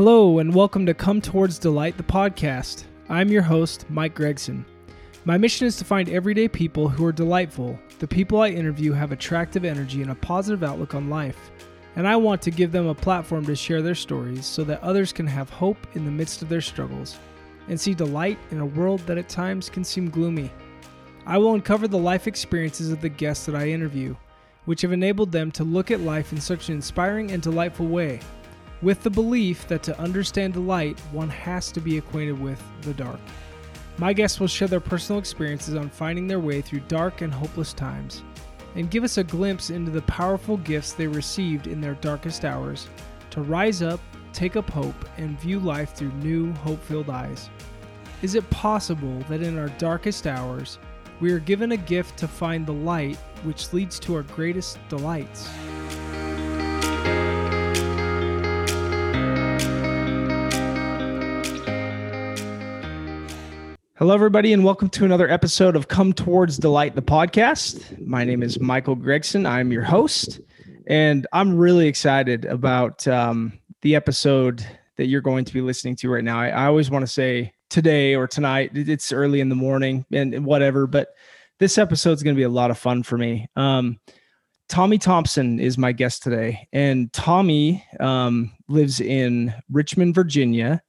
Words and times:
Hello, 0.00 0.38
and 0.38 0.54
welcome 0.54 0.86
to 0.86 0.94
Come 0.94 1.20
Towards 1.20 1.58
Delight, 1.58 1.96
the 1.96 2.04
podcast. 2.04 2.84
I'm 3.08 3.30
your 3.30 3.42
host, 3.42 3.84
Mike 3.90 4.14
Gregson. 4.14 4.64
My 5.24 5.36
mission 5.36 5.66
is 5.66 5.74
to 5.78 5.84
find 5.84 6.08
everyday 6.08 6.46
people 6.46 6.88
who 6.88 7.04
are 7.04 7.10
delightful. 7.10 7.76
The 7.98 8.06
people 8.06 8.40
I 8.40 8.50
interview 8.50 8.92
have 8.92 9.10
attractive 9.10 9.64
energy 9.64 10.00
and 10.00 10.12
a 10.12 10.14
positive 10.14 10.62
outlook 10.62 10.94
on 10.94 11.10
life, 11.10 11.50
and 11.96 12.06
I 12.06 12.14
want 12.14 12.40
to 12.42 12.52
give 12.52 12.70
them 12.70 12.86
a 12.86 12.94
platform 12.94 13.44
to 13.46 13.56
share 13.56 13.82
their 13.82 13.96
stories 13.96 14.46
so 14.46 14.62
that 14.62 14.80
others 14.84 15.12
can 15.12 15.26
have 15.26 15.50
hope 15.50 15.84
in 15.94 16.04
the 16.04 16.12
midst 16.12 16.42
of 16.42 16.48
their 16.48 16.60
struggles 16.60 17.18
and 17.66 17.80
see 17.80 17.92
delight 17.92 18.38
in 18.52 18.60
a 18.60 18.66
world 18.66 19.00
that 19.00 19.18
at 19.18 19.28
times 19.28 19.68
can 19.68 19.82
seem 19.82 20.10
gloomy. 20.10 20.48
I 21.26 21.38
will 21.38 21.54
uncover 21.54 21.88
the 21.88 21.98
life 21.98 22.28
experiences 22.28 22.92
of 22.92 23.00
the 23.00 23.08
guests 23.08 23.46
that 23.46 23.56
I 23.56 23.70
interview, 23.70 24.14
which 24.64 24.82
have 24.82 24.92
enabled 24.92 25.32
them 25.32 25.50
to 25.50 25.64
look 25.64 25.90
at 25.90 26.02
life 26.02 26.32
in 26.32 26.40
such 26.40 26.68
an 26.68 26.76
inspiring 26.76 27.32
and 27.32 27.42
delightful 27.42 27.88
way 27.88 28.20
with 28.82 29.02
the 29.02 29.10
belief 29.10 29.66
that 29.68 29.82
to 29.84 30.00
understand 30.00 30.54
the 30.54 30.60
light, 30.60 30.98
one 31.12 31.28
has 31.28 31.72
to 31.72 31.80
be 31.80 31.98
acquainted 31.98 32.40
with 32.40 32.62
the 32.82 32.94
dark. 32.94 33.20
My 33.98 34.12
guests 34.12 34.38
will 34.38 34.46
share 34.46 34.68
their 34.68 34.78
personal 34.78 35.18
experiences 35.18 35.74
on 35.74 35.90
finding 35.90 36.28
their 36.28 36.38
way 36.38 36.60
through 36.60 36.80
dark 36.80 37.20
and 37.20 37.32
hopeless 37.32 37.72
times, 37.72 38.22
and 38.76 38.90
give 38.90 39.02
us 39.02 39.18
a 39.18 39.24
glimpse 39.24 39.70
into 39.70 39.90
the 39.90 40.02
powerful 40.02 40.56
gifts 40.58 40.92
they 40.92 41.08
received 41.08 41.66
in 41.66 41.80
their 41.80 41.94
darkest 41.94 42.44
hours 42.44 42.88
to 43.30 43.42
rise 43.42 43.82
up, 43.82 44.00
take 44.32 44.54
up 44.54 44.70
hope, 44.70 45.08
and 45.16 45.40
view 45.40 45.58
life 45.58 45.94
through 45.94 46.12
new, 46.12 46.52
hope 46.54 46.82
filled 46.84 47.10
eyes. 47.10 47.50
Is 48.22 48.34
it 48.34 48.48
possible 48.50 49.18
that 49.28 49.42
in 49.42 49.58
our 49.58 49.68
darkest 49.70 50.26
hours, 50.26 50.78
we 51.20 51.32
are 51.32 51.40
given 51.40 51.72
a 51.72 51.76
gift 51.76 52.16
to 52.18 52.28
find 52.28 52.64
the 52.64 52.72
light 52.72 53.16
which 53.42 53.72
leads 53.72 53.98
to 54.00 54.14
our 54.14 54.22
greatest 54.22 54.78
delights? 54.88 55.50
Hello, 63.98 64.14
everybody, 64.14 64.52
and 64.52 64.62
welcome 64.62 64.88
to 64.90 65.04
another 65.04 65.28
episode 65.28 65.74
of 65.74 65.88
Come 65.88 66.12
Towards 66.12 66.56
Delight, 66.56 66.94
the 66.94 67.02
podcast. 67.02 68.06
My 68.06 68.22
name 68.22 68.44
is 68.44 68.60
Michael 68.60 68.94
Gregson. 68.94 69.44
I'm 69.44 69.72
your 69.72 69.82
host, 69.82 70.38
and 70.86 71.26
I'm 71.32 71.56
really 71.56 71.88
excited 71.88 72.44
about 72.44 73.08
um, 73.08 73.58
the 73.82 73.96
episode 73.96 74.64
that 74.98 75.06
you're 75.06 75.20
going 75.20 75.44
to 75.46 75.52
be 75.52 75.60
listening 75.60 75.96
to 75.96 76.10
right 76.10 76.22
now. 76.22 76.38
I, 76.38 76.50
I 76.50 76.66
always 76.66 76.92
want 76.92 77.02
to 77.02 77.12
say 77.12 77.52
today 77.70 78.14
or 78.14 78.28
tonight, 78.28 78.70
it's 78.72 79.10
early 79.10 79.40
in 79.40 79.48
the 79.48 79.56
morning 79.56 80.06
and 80.12 80.46
whatever, 80.46 80.86
but 80.86 81.08
this 81.58 81.76
episode 81.76 82.12
is 82.12 82.22
going 82.22 82.36
to 82.36 82.40
be 82.40 82.44
a 82.44 82.48
lot 82.48 82.70
of 82.70 82.78
fun 82.78 83.02
for 83.02 83.18
me. 83.18 83.48
Um, 83.56 83.98
Tommy 84.68 84.98
Thompson 84.98 85.58
is 85.58 85.76
my 85.76 85.90
guest 85.90 86.22
today, 86.22 86.68
and 86.72 87.12
Tommy 87.12 87.84
um, 87.98 88.52
lives 88.68 89.00
in 89.00 89.52
Richmond, 89.68 90.14
Virginia 90.14 90.84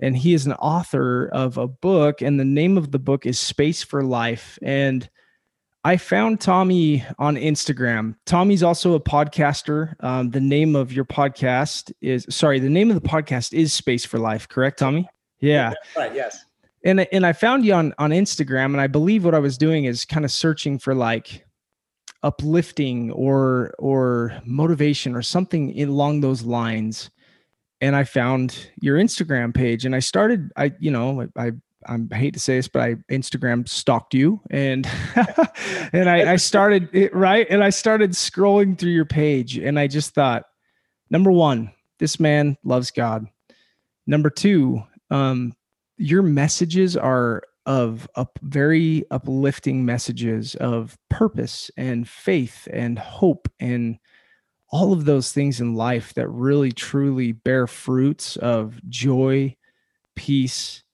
and 0.00 0.16
he 0.16 0.34
is 0.34 0.46
an 0.46 0.52
author 0.54 1.28
of 1.28 1.58
a 1.58 1.68
book 1.68 2.22
and 2.22 2.40
the 2.40 2.44
name 2.44 2.76
of 2.76 2.90
the 2.90 2.98
book 2.98 3.26
is 3.26 3.38
space 3.38 3.82
for 3.82 4.02
life. 4.02 4.58
And 4.62 5.08
i 5.82 5.96
found 5.96 6.40
tommy 6.40 7.04
on 7.18 7.36
instagram. 7.36 8.14
Tommy's 8.26 8.62
also 8.62 8.94
a 8.94 9.00
podcaster. 9.00 9.94
Um, 10.04 10.30
the 10.30 10.40
name 10.40 10.76
of 10.76 10.92
your 10.92 11.04
podcast 11.04 11.92
is 12.00 12.26
sorry 12.28 12.58
the 12.58 12.68
name 12.68 12.90
of 12.90 13.00
the 13.00 13.08
podcast 13.08 13.54
is 13.54 13.72
space 13.72 14.04
for 14.04 14.18
life 14.18 14.48
correct 14.48 14.78
tommy? 14.78 15.08
Yeah. 15.40 15.72
Right 15.96 16.14
yes. 16.14 16.44
And, 16.84 17.00
and 17.12 17.26
i 17.26 17.32
found 17.32 17.64
you 17.64 17.74
on 17.74 17.94
on 17.98 18.10
instagram 18.10 18.66
and 18.66 18.80
i 18.80 18.86
believe 18.86 19.24
what 19.24 19.34
i 19.34 19.38
was 19.38 19.58
doing 19.58 19.84
is 19.84 20.04
kind 20.04 20.24
of 20.24 20.30
searching 20.30 20.78
for 20.78 20.94
like 20.94 21.46
uplifting 22.22 23.10
or 23.12 23.74
or 23.78 24.38
motivation 24.44 25.14
or 25.14 25.22
something 25.22 25.78
along 25.80 26.20
those 26.20 26.42
lines 26.42 27.10
and 27.80 27.96
I 27.96 28.04
found 28.04 28.70
your 28.80 28.98
Instagram 28.98 29.54
page 29.54 29.84
and 29.84 29.94
I 29.94 30.00
started, 30.00 30.52
I, 30.56 30.72
you 30.78 30.90
know, 30.90 31.26
I, 31.36 31.52
I, 31.86 31.98
I 32.10 32.14
hate 32.14 32.34
to 32.34 32.40
say 32.40 32.56
this, 32.56 32.68
but 32.68 32.82
I 32.82 32.94
Instagram 33.10 33.68
stalked 33.68 34.14
you 34.14 34.40
and, 34.50 34.86
and 35.92 36.08
I, 36.08 36.32
I 36.32 36.36
started 36.36 36.88
it 36.92 37.14
right. 37.14 37.46
And 37.48 37.64
I 37.64 37.70
started 37.70 38.12
scrolling 38.12 38.78
through 38.78 38.92
your 38.92 39.06
page 39.06 39.56
and 39.56 39.78
I 39.78 39.86
just 39.86 40.14
thought, 40.14 40.44
number 41.08 41.32
one, 41.32 41.72
this 41.98 42.20
man 42.20 42.56
loves 42.64 42.90
God. 42.90 43.26
Number 44.06 44.30
two, 44.30 44.82
um, 45.10 45.54
your 45.96 46.22
messages 46.22 46.96
are 46.96 47.42
of 47.66 48.08
up 48.16 48.38
very 48.42 49.04
uplifting 49.10 49.84
messages 49.84 50.54
of 50.56 50.98
purpose 51.08 51.70
and 51.76 52.08
faith 52.08 52.66
and 52.72 52.98
hope 52.98 53.48
and 53.60 53.98
all 54.70 54.92
of 54.92 55.04
those 55.04 55.32
things 55.32 55.60
in 55.60 55.74
life 55.74 56.14
that 56.14 56.28
really 56.28 56.70
truly 56.70 57.32
bear 57.32 57.66
fruits 57.66 58.36
of 58.36 58.80
joy, 58.88 59.56
peace, 60.14 60.84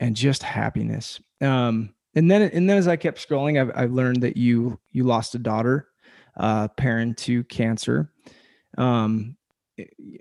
and 0.00 0.14
just 0.14 0.42
happiness. 0.42 1.20
Um, 1.40 1.94
and 2.14 2.30
then, 2.30 2.42
and 2.42 2.68
then 2.68 2.76
as 2.76 2.88
I 2.88 2.96
kept 2.96 3.26
scrolling, 3.26 3.60
I've, 3.60 3.72
I've 3.74 3.92
learned 3.92 4.22
that 4.22 4.36
you 4.36 4.78
you 4.90 5.04
lost 5.04 5.34
a 5.34 5.38
daughter, 5.38 5.88
uh, 6.36 6.68
Perrin 6.68 7.14
to 7.14 7.42
cancer, 7.44 8.12
um, 8.76 9.36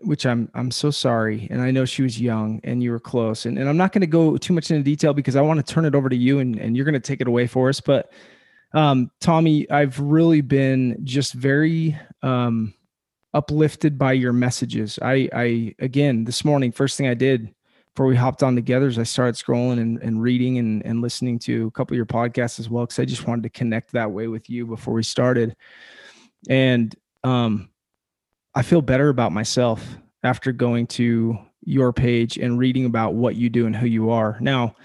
which 0.04 0.26
I'm 0.26 0.50
I'm 0.54 0.72
so 0.72 0.90
sorry. 0.90 1.50
And 1.52 1.62
I 1.62 1.72
know 1.72 1.84
she 1.84 2.04
was 2.04 2.20
young 2.20 2.62
and 2.64 2.82
you 2.82 2.92
were 2.92 3.00
close. 3.00 3.46
And, 3.46 3.60
and 3.60 3.68
I'm 3.68 3.76
not 3.76 3.92
going 3.92 4.02
to 4.02 4.08
go 4.08 4.38
too 4.38 4.54
much 4.54 4.72
into 4.72 4.84
detail 4.84 5.14
because 5.14 5.36
I 5.36 5.42
want 5.42 5.66
to 5.66 5.74
turn 5.74 5.84
it 5.84 5.96
over 5.96 6.08
to 6.08 6.16
you 6.16 6.40
and, 6.40 6.58
and 6.58 6.78
you're 6.78 6.86
going 6.86 6.94
to 6.94 7.00
take 7.02 7.20
it 7.20 7.28
away 7.28 7.46
for 7.46 7.68
us. 7.68 7.82
But 7.82 8.14
um, 8.74 9.12
Tommy, 9.20 9.70
I've 9.70 10.00
really 10.00 10.40
been 10.40 11.02
just 11.04 11.34
very 11.34 12.00
um, 12.24 12.74
uplifted 13.34 13.98
by 13.98 14.14
your 14.14 14.34
messages. 14.34 15.00
I, 15.02 15.30
I 15.34 15.76
again 15.80 16.26
this 16.26 16.44
morning, 16.44 16.72
first 16.72 16.98
thing 16.98 17.08
I 17.08 17.14
did 17.14 17.54
before 17.94 18.08
we 18.08 18.16
hopped 18.16 18.42
on 18.42 18.56
together 18.56 18.88
is 18.88 18.98
I 18.98 19.04
started 19.04 19.36
scrolling 19.36 19.80
and, 19.80 20.02
and 20.02 20.22
reading 20.22 20.58
and, 20.58 20.86
and 20.86 21.02
listening 21.02 21.40
to 21.40 21.68
a 21.68 21.72
couple 21.72 21.94
of 21.94 21.98
your 21.98 22.06
podcasts 22.06 22.60
as 22.60 22.70
well 22.70 22.86
because 22.86 23.00
I 23.00 23.06
just 23.06 23.28
wanted 23.28 23.44
to 23.44 23.50
connect 23.50 23.92
that 23.92 24.12
way 24.12 24.28
with 24.28 24.50
you 24.50 24.66
before 24.66 24.94
we 24.94 25.04
started. 25.04 25.56
And 26.50 26.96
um, 27.24 27.70
I 28.56 28.62
feel 28.62 28.82
better 28.82 29.10
about 29.10 29.34
myself 29.34 29.98
after 30.24 30.52
going 30.52 30.88
to 30.88 31.38
your 31.64 31.92
page 31.94 32.38
and 32.38 32.58
reading 32.58 32.86
about 32.86 33.14
what 33.14 33.36
you 33.36 33.50
do 33.50 33.66
and 33.66 33.76
who 33.76 33.88
you 33.88 34.10
are. 34.10 34.38
Now, 34.40 34.76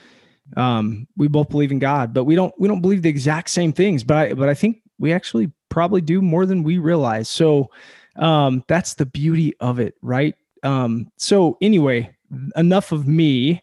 um, 0.56 1.06
we 1.16 1.28
both 1.28 1.48
believe 1.48 1.72
in 1.72 1.78
God, 1.78 2.12
but 2.12 2.24
we 2.24 2.34
don't 2.34 2.54
we 2.58 2.68
don't 2.68 2.80
believe 2.80 3.02
the 3.02 3.08
exact 3.08 3.50
same 3.50 3.72
things. 3.72 4.04
But 4.04 4.16
I 4.16 4.32
but 4.34 4.48
I 4.48 4.54
think 4.54 4.82
we 4.98 5.12
actually 5.12 5.50
probably 5.68 6.00
do 6.00 6.22
more 6.22 6.46
than 6.46 6.62
we 6.62 6.78
realize. 6.78 7.28
So 7.28 7.70
um, 8.18 8.64
that's 8.68 8.94
the 8.94 9.06
beauty 9.06 9.54
of 9.60 9.78
it, 9.78 9.94
right? 10.02 10.34
Um, 10.62 11.10
so 11.16 11.56
anyway, 11.60 12.14
enough 12.56 12.92
of 12.92 13.06
me. 13.06 13.62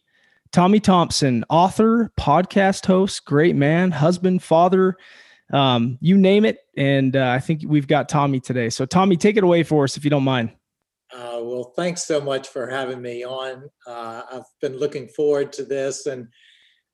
Tommy 0.51 0.79
Thompson, 0.79 1.43
author, 1.49 2.11
podcast 2.19 2.85
host, 2.85 3.25
great 3.25 3.55
man, 3.55 3.89
husband, 3.89 4.43
father, 4.43 4.95
um, 5.51 5.97
you 5.99 6.15
name 6.15 6.45
it. 6.45 6.59
And 6.77 7.15
uh, 7.15 7.29
I 7.29 7.39
think 7.39 7.63
we've 7.65 7.87
got 7.87 8.07
Tommy 8.07 8.39
today. 8.39 8.69
So 8.69 8.85
Tommy, 8.85 9.17
take 9.17 9.35
it 9.35 9.43
away 9.43 9.63
for 9.63 9.83
us 9.83 9.97
if 9.97 10.03
you 10.03 10.11
don't 10.11 10.23
mind. 10.23 10.51
Uh, 11.13 11.39
well, 11.41 11.73
thanks 11.75 12.05
so 12.05 12.19
much 12.19 12.47
for 12.47 12.67
having 12.67 13.01
me 13.01 13.23
on. 13.23 13.69
Uh, 13.85 14.23
I've 14.31 14.45
been 14.61 14.77
looking 14.77 15.07
forward 15.07 15.53
to 15.53 15.63
this, 15.63 16.07
and 16.07 16.27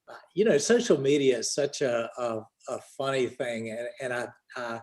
uh, 0.10 0.16
you 0.34 0.44
know, 0.44 0.58
social 0.58 1.00
media 1.00 1.38
is 1.38 1.54
such 1.54 1.82
a 1.82 2.10
a, 2.18 2.42
a 2.68 2.80
funny 2.98 3.28
thing, 3.28 3.70
and, 3.70 3.88
and 4.02 4.14
I, 4.14 4.28
I 4.58 4.82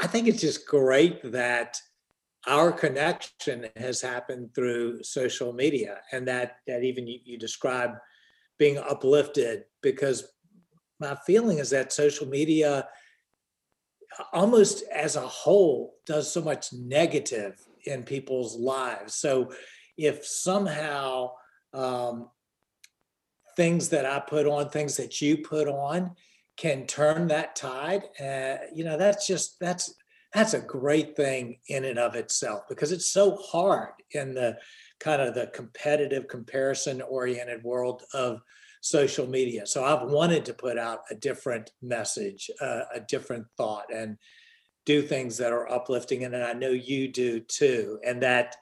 I 0.00 0.06
think 0.06 0.28
it's 0.28 0.40
just 0.40 0.66
great 0.66 1.20
that 1.32 1.78
our 2.46 2.72
connection 2.72 3.66
has 3.76 4.00
happened 4.00 4.54
through 4.54 5.02
social 5.02 5.52
media 5.52 5.98
and 6.10 6.26
that 6.26 6.56
that 6.66 6.82
even 6.82 7.06
you, 7.06 7.18
you 7.24 7.38
describe 7.38 7.92
being 8.58 8.78
uplifted 8.78 9.64
because 9.82 10.26
my 10.98 11.16
feeling 11.26 11.58
is 11.58 11.70
that 11.70 11.92
social 11.92 12.26
media 12.26 12.88
almost 14.32 14.84
as 14.92 15.16
a 15.16 15.20
whole 15.20 15.96
does 16.06 16.32
so 16.32 16.40
much 16.40 16.72
negative 16.72 17.60
in 17.84 18.02
people's 18.02 18.56
lives. 18.56 19.14
So 19.14 19.52
if 19.96 20.26
somehow 20.26 21.32
um, 21.74 22.30
things 23.56 23.88
that 23.90 24.06
i 24.06 24.18
put 24.18 24.46
on 24.46 24.68
things 24.70 24.96
that 24.96 25.20
you 25.20 25.36
put 25.38 25.68
on 25.68 26.14
can 26.60 26.86
turn 26.86 27.26
that 27.28 27.56
tide, 27.56 28.02
uh, 28.20 28.56
you 28.74 28.84
know, 28.84 28.98
that's 28.98 29.26
just 29.26 29.58
that's 29.60 29.94
that's 30.34 30.52
a 30.52 30.60
great 30.60 31.16
thing 31.16 31.58
in 31.68 31.86
and 31.86 31.98
of 31.98 32.14
itself 32.14 32.64
because 32.68 32.92
it's 32.92 33.10
so 33.10 33.34
hard 33.36 33.94
in 34.10 34.34
the 34.34 34.58
kind 35.00 35.22
of 35.22 35.34
the 35.34 35.46
competitive 35.54 36.28
comparison 36.28 37.00
oriented 37.00 37.64
world 37.64 38.02
of 38.12 38.42
social 38.82 39.26
media. 39.26 39.66
So 39.66 39.84
I've 39.84 40.10
wanted 40.10 40.44
to 40.44 40.54
put 40.54 40.76
out 40.76 41.00
a 41.10 41.14
different 41.14 41.70
message, 41.80 42.50
uh, 42.60 42.82
a 42.94 43.00
different 43.00 43.46
thought, 43.56 43.86
and 43.92 44.18
do 44.84 45.00
things 45.00 45.38
that 45.38 45.54
are 45.54 45.72
uplifting. 45.72 46.24
And 46.24 46.36
I 46.36 46.52
know 46.52 46.70
you 46.70 47.08
do 47.08 47.40
too. 47.40 47.98
And 48.06 48.22
that 48.22 48.54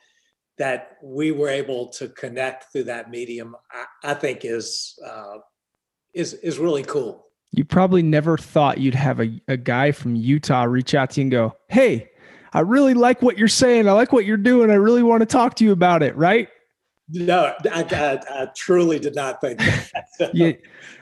that 0.58 0.98
we 1.02 1.32
were 1.32 1.48
able 1.48 1.88
to 1.88 2.08
connect 2.10 2.72
through 2.72 2.84
that 2.84 3.10
medium, 3.10 3.56
I, 3.72 4.12
I 4.12 4.14
think 4.14 4.44
is 4.44 4.96
uh, 5.04 5.38
is 6.14 6.34
is 6.34 6.60
really 6.60 6.84
cool 6.84 7.27
you 7.52 7.64
probably 7.64 8.02
never 8.02 8.36
thought 8.36 8.78
you'd 8.78 8.94
have 8.94 9.20
a, 9.20 9.40
a 9.48 9.56
guy 9.56 9.92
from 9.92 10.14
Utah 10.14 10.64
reach 10.64 10.94
out 10.94 11.10
to 11.10 11.20
you 11.20 11.24
and 11.24 11.30
go, 11.30 11.56
Hey, 11.68 12.10
I 12.52 12.60
really 12.60 12.94
like 12.94 13.22
what 13.22 13.38
you're 13.38 13.48
saying. 13.48 13.88
I 13.88 13.92
like 13.92 14.12
what 14.12 14.24
you're 14.24 14.36
doing. 14.36 14.70
I 14.70 14.74
really 14.74 15.02
want 15.02 15.20
to 15.20 15.26
talk 15.26 15.54
to 15.56 15.64
you 15.64 15.72
about 15.72 16.02
it. 16.02 16.16
Right. 16.16 16.48
No, 17.10 17.54
I, 17.72 17.82
I, 17.82 18.42
I 18.42 18.46
truly 18.54 18.98
did 18.98 19.14
not 19.14 19.40
think 19.40 19.58
that. 19.58 20.30
yeah, 20.34 20.52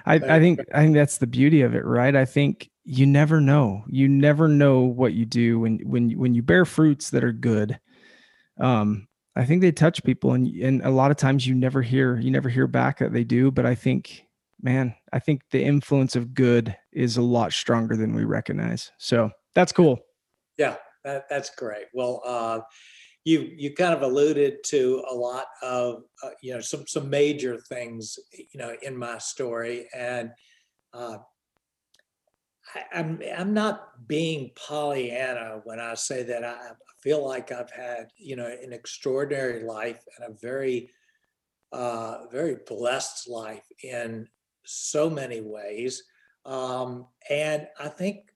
I, 0.05 0.15
I 0.15 0.39
think 0.39 0.61
I 0.73 0.83
think 0.83 0.95
that's 0.95 1.19
the 1.19 1.27
beauty 1.27 1.63
of 1.63 1.75
it, 1.75 1.85
right? 1.85 2.15
I 2.15 2.25
think 2.25 2.71
you 2.85 3.07
never 3.07 3.41
know. 3.41 3.83
You 3.89 4.07
never 4.07 4.47
know 4.47 4.83
what 4.83 5.15
you 5.15 5.27
do 5.27 5.59
when 5.61 5.81
when 5.81 6.11
when 6.13 6.35
you 6.35 6.43
bear 6.43 6.65
fruits 6.65 7.11
that 7.11 7.25
are 7.25 7.33
good. 7.33 7.81
Um, 8.61 9.09
I 9.35 9.45
think 9.45 9.61
they 9.61 9.73
touch 9.73 10.05
people, 10.05 10.33
and 10.33 10.47
and 10.47 10.81
a 10.83 10.91
lot 10.91 11.11
of 11.11 11.17
times 11.17 11.45
you 11.45 11.55
never 11.57 11.83
hear 11.83 12.19
you 12.19 12.31
never 12.31 12.49
hear 12.49 12.69
back 12.69 13.01
that 13.01 13.13
they 13.13 13.25
do. 13.25 13.51
But 13.51 13.67
I 13.67 13.75
think, 13.75 14.26
man, 14.61 14.95
I 15.13 15.19
think 15.19 15.43
the 15.51 15.63
influence 15.63 16.17
of 16.17 16.35
good 16.35 16.77
is 16.93 17.17
a 17.17 17.23
lot 17.23 17.53
stronger 17.53 17.97
than 17.97 18.15
we 18.15 18.25
recognize. 18.25 18.93
So 18.99 19.31
that's 19.55 19.73
cool. 19.73 20.01
Yeah, 20.59 20.77
that, 21.05 21.25
that's 21.29 21.51
great. 21.51 21.87
Well, 21.93 22.23
uh, 22.25 22.61
you 23.25 23.51
you 23.57 23.75
kind 23.75 23.93
of 23.93 24.03
alluded 24.03 24.63
to 24.67 25.05
a 25.11 25.15
lot 25.15 25.47
of 25.61 26.05
uh, 26.23 26.31
you 26.43 26.55
know 26.55 26.61
some 26.61 26.87
some 26.87 27.11
major 27.11 27.59
things 27.69 28.19
you 28.33 28.59
know 28.59 28.75
in 28.83 28.97
my 28.97 29.19
story, 29.19 29.89
and 29.95 30.31
uh, 30.95 31.19
I, 32.75 32.99
I'm 32.99 33.21
I'm 33.37 33.53
not 33.53 34.07
being 34.07 34.53
Pollyanna 34.55 35.61
when 35.65 35.81
I 35.81 35.95
say 35.95 36.23
that 36.23 36.45
I 36.45 36.71
feel 37.03 37.27
like 37.27 37.51
I've 37.51 37.71
had 37.71 38.11
you 38.17 38.37
know 38.37 38.47
an 38.47 38.73
extraordinary 38.73 39.65
life 39.65 40.03
and 40.17 40.33
a 40.33 40.39
very 40.41 40.91
uh, 41.73 42.29
very 42.31 42.59
blessed 42.67 43.29
life 43.29 43.67
in 43.83 44.29
so 44.67 45.09
many 45.09 45.41
ways, 45.41 46.03
um, 46.45 47.07
and 47.31 47.67
I 47.79 47.89
think 47.89 48.33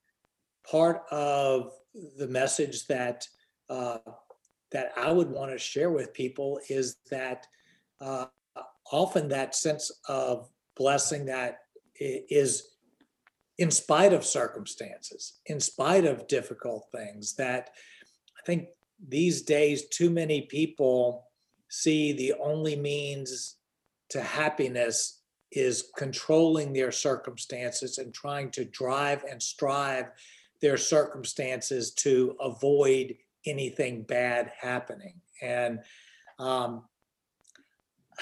part 0.69 1.03
of 1.11 1.71
the 2.17 2.27
message 2.27 2.87
that 2.87 3.27
uh, 3.69 3.99
that 4.71 4.91
I 4.97 5.11
would 5.11 5.29
want 5.29 5.51
to 5.51 5.57
share 5.57 5.91
with 5.91 6.13
people 6.13 6.59
is 6.69 6.97
that 7.09 7.45
uh, 7.99 8.25
often 8.91 9.29
that 9.29 9.55
sense 9.55 9.91
of 10.07 10.49
blessing 10.75 11.25
that 11.25 11.59
is 11.95 12.71
in 13.57 13.69
spite 13.69 14.13
of 14.13 14.25
circumstances, 14.25 15.39
in 15.45 15.59
spite 15.59 16.05
of 16.05 16.27
difficult 16.27 16.87
things, 16.91 17.35
that 17.35 17.69
I 18.39 18.45
think 18.45 18.69
these 19.07 19.43
days 19.43 19.87
too 19.89 20.09
many 20.09 20.41
people 20.41 21.27
see 21.69 22.11
the 22.11 22.33
only 22.41 22.75
means 22.75 23.57
to 24.09 24.21
happiness 24.21 25.20
is 25.51 25.91
controlling 25.97 26.73
their 26.73 26.91
circumstances 26.91 27.97
and 27.97 28.13
trying 28.13 28.49
to 28.51 28.65
drive 28.65 29.23
and 29.29 29.41
strive 29.41 30.05
their 30.61 30.77
circumstances 30.77 31.91
to 31.91 32.35
avoid 32.39 33.15
anything 33.45 34.03
bad 34.03 34.51
happening. 34.59 35.19
And 35.41 35.79
um, 36.39 36.83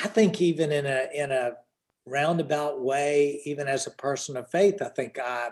I 0.02 0.08
think 0.08 0.42
even 0.42 0.72
in 0.72 0.86
a 0.86 1.08
in 1.14 1.32
a 1.32 1.54
roundabout 2.06 2.82
way, 2.82 3.42
even 3.46 3.68
as 3.68 3.86
a 3.86 3.92
person 3.92 4.38
of 4.38 4.50
faith, 4.50 4.82
I 4.82 4.90
think 4.90 5.20
I 5.20 5.50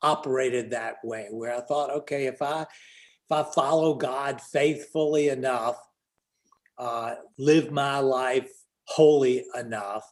operated 0.00 0.70
that 0.70 0.96
way 1.04 1.28
where 1.30 1.54
I 1.54 1.60
thought, 1.60 1.90
okay, 1.90 2.26
if 2.26 2.40
I 2.40 2.62
if 2.62 3.30
I 3.30 3.42
follow 3.42 3.94
God 3.94 4.40
faithfully 4.40 5.28
enough, 5.28 5.76
uh, 6.78 7.14
live 7.38 7.70
my 7.70 7.98
life 7.98 8.50
holy 8.84 9.44
enough, 9.58 10.04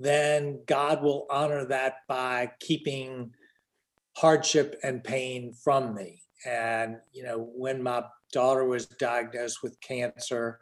then 0.00 0.60
God 0.66 1.02
will 1.02 1.26
honor 1.30 1.66
that 1.66 1.96
by 2.08 2.52
keeping 2.58 3.34
hardship 4.16 4.78
and 4.82 5.04
pain 5.04 5.52
from 5.52 5.94
me. 5.94 6.22
And 6.46 6.96
you 7.12 7.22
know, 7.22 7.50
when 7.54 7.82
my 7.82 8.04
daughter 8.32 8.64
was 8.64 8.86
diagnosed 8.86 9.62
with 9.62 9.80
cancer, 9.80 10.58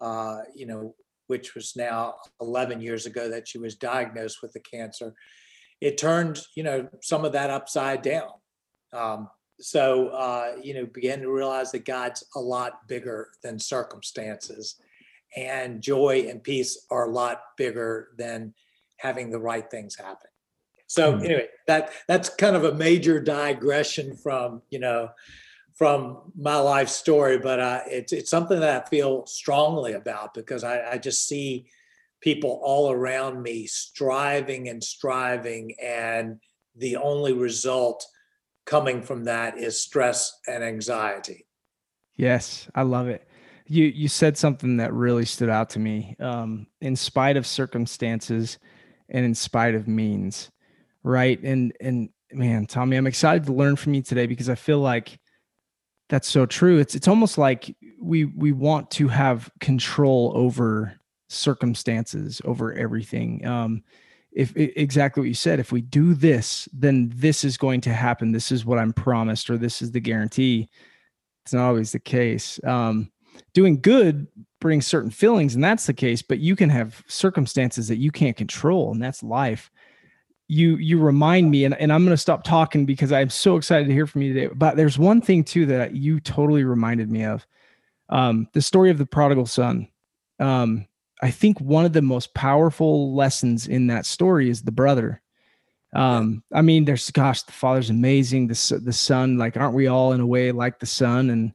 uh, 0.00 0.38
you 0.54 0.66
know, 0.66 0.94
which 1.28 1.54
was 1.54 1.76
now 1.76 2.16
11 2.40 2.80
years 2.80 3.06
ago 3.06 3.30
that 3.30 3.46
she 3.46 3.58
was 3.58 3.76
diagnosed 3.76 4.42
with 4.42 4.52
the 4.52 4.60
cancer. 4.60 5.14
It 5.80 5.96
turned, 5.96 6.40
you 6.56 6.64
know, 6.64 6.88
some 7.02 7.24
of 7.24 7.32
that 7.32 7.50
upside 7.50 8.02
down. 8.02 8.32
Um, 8.92 9.30
so, 9.60 10.08
uh, 10.08 10.56
you 10.60 10.74
know, 10.74 10.86
began 10.86 11.20
to 11.20 11.30
realize 11.30 11.70
that 11.70 11.84
God's 11.84 12.24
a 12.34 12.40
lot 12.40 12.88
bigger 12.88 13.28
than 13.44 13.60
circumstances, 13.60 14.76
and 15.36 15.80
joy 15.80 16.26
and 16.28 16.42
peace 16.42 16.86
are 16.90 17.04
a 17.04 17.12
lot 17.12 17.42
bigger 17.56 18.08
than 18.18 18.52
having 19.00 19.30
the 19.30 19.40
right 19.40 19.70
things 19.70 19.96
happen. 19.96 20.30
So, 20.86 21.12
mm-hmm. 21.12 21.24
anyway, 21.24 21.46
that 21.66 21.92
that's 22.08 22.28
kind 22.28 22.56
of 22.56 22.64
a 22.64 22.74
major 22.74 23.20
digression 23.20 24.16
from, 24.16 24.62
you 24.70 24.80
know, 24.80 25.10
from 25.80 26.32
my 26.36 26.56
life 26.56 26.88
story, 26.88 27.38
but 27.38 27.58
uh, 27.58 27.80
it's 27.86 28.12
it's 28.12 28.28
something 28.28 28.60
that 28.60 28.84
I 28.84 28.88
feel 28.90 29.24
strongly 29.26 29.94
about 29.94 30.34
because 30.34 30.62
I, 30.62 30.92
I 30.92 30.98
just 30.98 31.26
see 31.26 31.70
people 32.20 32.60
all 32.62 32.90
around 32.90 33.42
me 33.42 33.66
striving 33.66 34.68
and 34.68 34.84
striving, 34.84 35.74
and 35.82 36.38
the 36.76 36.96
only 36.96 37.32
result 37.32 38.04
coming 38.66 39.00
from 39.00 39.24
that 39.24 39.56
is 39.56 39.80
stress 39.80 40.38
and 40.46 40.62
anxiety. 40.62 41.46
Yes, 42.16 42.68
I 42.74 42.82
love 42.82 43.08
it. 43.08 43.26
You 43.66 43.84
you 43.86 44.08
said 44.08 44.36
something 44.36 44.76
that 44.76 44.92
really 44.92 45.24
stood 45.24 45.48
out 45.48 45.70
to 45.70 45.78
me. 45.78 46.14
Um, 46.20 46.66
in 46.82 46.94
spite 46.94 47.38
of 47.38 47.46
circumstances, 47.46 48.58
and 49.10 49.24
in 49.24 49.34
spite 49.34 49.74
of 49.74 49.88
means, 49.88 50.50
right? 51.02 51.40
And 51.42 51.72
and 51.80 52.10
man, 52.32 52.66
Tommy, 52.66 52.96
I'm 52.96 53.06
excited 53.06 53.44
to 53.46 53.52
learn 53.52 53.76
from 53.76 53.94
you 53.94 54.02
today 54.02 54.26
because 54.26 54.48
I 54.48 54.54
feel 54.54 54.78
like 54.78 55.18
that's 56.08 56.28
so 56.28 56.46
true. 56.46 56.78
It's 56.78 56.94
it's 56.94 57.08
almost 57.08 57.38
like 57.38 57.74
we 58.00 58.24
we 58.26 58.52
want 58.52 58.90
to 58.92 59.08
have 59.08 59.50
control 59.60 60.32
over 60.34 60.94
circumstances, 61.28 62.40
over 62.44 62.72
everything. 62.74 63.46
Um, 63.46 63.82
if 64.32 64.56
exactly 64.56 65.22
what 65.22 65.28
you 65.28 65.34
said, 65.34 65.58
if 65.58 65.72
we 65.72 65.80
do 65.80 66.14
this, 66.14 66.68
then 66.72 67.10
this 67.14 67.42
is 67.44 67.56
going 67.56 67.80
to 67.82 67.92
happen. 67.92 68.32
This 68.32 68.52
is 68.52 68.64
what 68.64 68.78
I'm 68.78 68.92
promised, 68.92 69.50
or 69.50 69.58
this 69.58 69.82
is 69.82 69.90
the 69.90 70.00
guarantee. 70.00 70.68
It's 71.44 71.52
not 71.52 71.66
always 71.66 71.92
the 71.92 71.98
case. 71.98 72.60
Um, 72.64 73.10
doing 73.54 73.80
good 73.80 74.28
brings 74.60 74.86
certain 74.86 75.10
feelings, 75.10 75.54
and 75.54 75.64
that's 75.64 75.86
the 75.86 75.94
case. 75.94 76.22
But 76.22 76.38
you 76.38 76.54
can 76.54 76.70
have 76.70 77.02
circumstances 77.08 77.88
that 77.88 77.96
you 77.96 78.10
can't 78.10 78.36
control, 78.36 78.92
and 78.92 79.02
that's 79.02 79.22
life. 79.22 79.70
You 80.48 80.76
you 80.76 80.98
remind 81.00 81.48
me 81.48 81.64
and, 81.64 81.74
and 81.74 81.92
i'm 81.92 82.04
going 82.04 82.12
to 82.12 82.16
stop 82.16 82.42
talking 82.42 82.84
because 82.84 83.12
i'm 83.12 83.30
so 83.30 83.54
excited 83.56 83.86
to 83.86 83.92
hear 83.94 84.08
from 84.08 84.22
you 84.22 84.34
today 84.34 84.52
but 84.52 84.76
there's 84.76 84.98
one 84.98 85.20
thing 85.20 85.44
too 85.44 85.64
that 85.66 85.94
you 85.94 86.18
totally 86.18 86.64
reminded 86.64 87.08
me 87.08 87.24
of. 87.24 87.46
Um, 88.08 88.48
the 88.52 88.60
story 88.60 88.90
of 88.90 88.98
the 88.98 89.06
prodigal 89.06 89.46
son. 89.46 89.86
Um, 90.40 90.88
i 91.22 91.30
think 91.30 91.60
one 91.60 91.84
of 91.84 91.92
the 91.92 92.02
most 92.02 92.34
powerful 92.34 93.14
lessons 93.14 93.68
in 93.68 93.86
that 93.88 94.06
story 94.06 94.50
is 94.50 94.62
the 94.62 94.72
brother. 94.72 95.22
Um, 95.94 96.42
i 96.52 96.62
mean 96.62 96.84
there's 96.84 97.10
gosh 97.10 97.42
the 97.42 97.52
father's 97.52 97.90
amazing 97.90 98.48
the, 98.48 98.80
the 98.82 98.92
son 98.92 99.38
like 99.38 99.56
aren't 99.56 99.74
we 99.74 99.86
all 99.86 100.12
in 100.12 100.20
a 100.20 100.26
way 100.26 100.50
like 100.50 100.80
the 100.80 100.86
son 100.86 101.30
and 101.30 101.52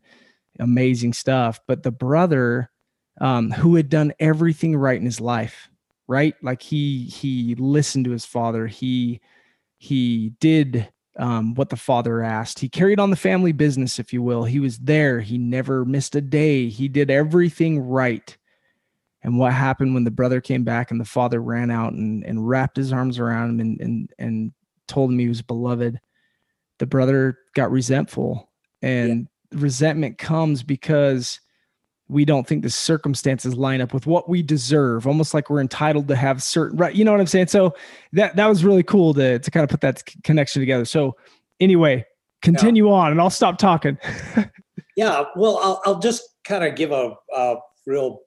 amazing 0.60 1.12
stuff 1.12 1.60
but 1.68 1.84
the 1.84 1.91
brother 1.91 2.70
um, 3.22 3.51
who 3.51 3.75
had 3.75 3.89
done 3.89 4.13
everything 4.19 4.75
right 4.75 5.00
in 5.00 5.05
his 5.05 5.22
life 5.22 5.69
right? 6.07 6.36
Like 6.41 6.62
he 6.62 7.05
he 7.05 7.55
listened 7.55 8.05
to 8.05 8.12
his 8.12 8.25
father. 8.25 8.67
He 8.67 9.22
he 9.77 10.29
did 10.39 10.89
um, 11.17 11.55
what 11.55 11.69
the 11.69 11.77
father 11.77 12.22
asked. 12.22 12.60
He 12.60 12.69
carried 12.69 13.00
on 13.00 13.10
the 13.10 13.15
family 13.15 13.51
business, 13.51 14.00
if 14.00 14.12
you 14.12 14.22
will. 14.22 14.43
He 14.43 14.60
was 14.60 14.77
there. 14.79 15.19
He 15.22 15.38
never 15.38 15.86
missed 15.86 16.15
a 16.15 16.22
day. 16.22 16.67
He 16.67 16.88
did 16.88 17.10
everything 17.10 17.79
right. 17.79 18.36
And 19.24 19.39
what 19.39 19.53
happened 19.53 19.93
when 19.93 20.03
the 20.03 20.12
brother 20.12 20.39
came 20.39 20.63
back 20.63 20.91
and 20.91 21.00
the 21.00 21.05
father 21.05 21.41
ran 21.41 21.72
out 21.72 21.93
and, 21.93 22.24
and 22.25 22.48
wrapped 22.48 22.77
his 22.77 22.93
arms 22.93 23.17
around 23.17 23.51
him 23.51 23.60
and, 23.60 23.81
and, 23.81 24.13
and 24.19 24.53
told 24.88 25.10
him 25.10 25.17
he 25.17 25.27
was 25.27 25.41
beloved? 25.41 26.00
The 26.77 26.86
brother 26.86 27.39
got 27.55 27.72
resentful. 27.72 28.51
And 28.84 29.27
yeah. 29.51 29.60
resentment 29.62 30.19
comes 30.19 30.62
because 30.62 31.39
we 32.07 32.24
don't 32.24 32.47
think 32.47 32.62
the 32.62 32.69
circumstances 32.69 33.55
line 33.55 33.81
up 33.81 33.93
with 33.93 34.05
what 34.05 34.29
we 34.29 34.43
deserve 34.43 35.07
almost 35.07 35.33
like 35.33 35.50
we're 35.50 35.62
entitled 35.62 36.07
to 36.07 36.15
have 36.15 36.41
certain 36.43 36.77
right 36.77 36.95
you 36.95 37.03
know 37.03 37.12
what 37.12 37.19
i'm 37.19 37.27
saying? 37.27 37.47
So 37.47 37.74
that 38.13 38.35
that 38.35 38.47
was 38.47 38.63
really 38.63 38.83
cool 38.83 39.13
to 39.15 39.39
to 39.39 39.51
kind 39.51 39.63
of 39.63 39.69
put 39.69 39.81
that 39.81 40.03
connection 40.24 40.62
together. 40.62 40.85
So 40.85 41.15
anyway 41.59 42.05
continue 42.41 42.88
yeah. 42.88 42.93
on 42.93 43.12
and 43.12 43.21
i'll 43.21 43.29
stop 43.29 43.57
talking. 43.57 43.97
Yeah 44.97 45.25
well 45.35 45.59
i'll, 45.62 45.81
I'll 45.85 46.00
just 46.00 46.24
kind 46.47 46.63
of 46.63 46.75
give 46.75 46.93
a, 46.93 47.15
a 47.35 47.55
real 47.85 48.21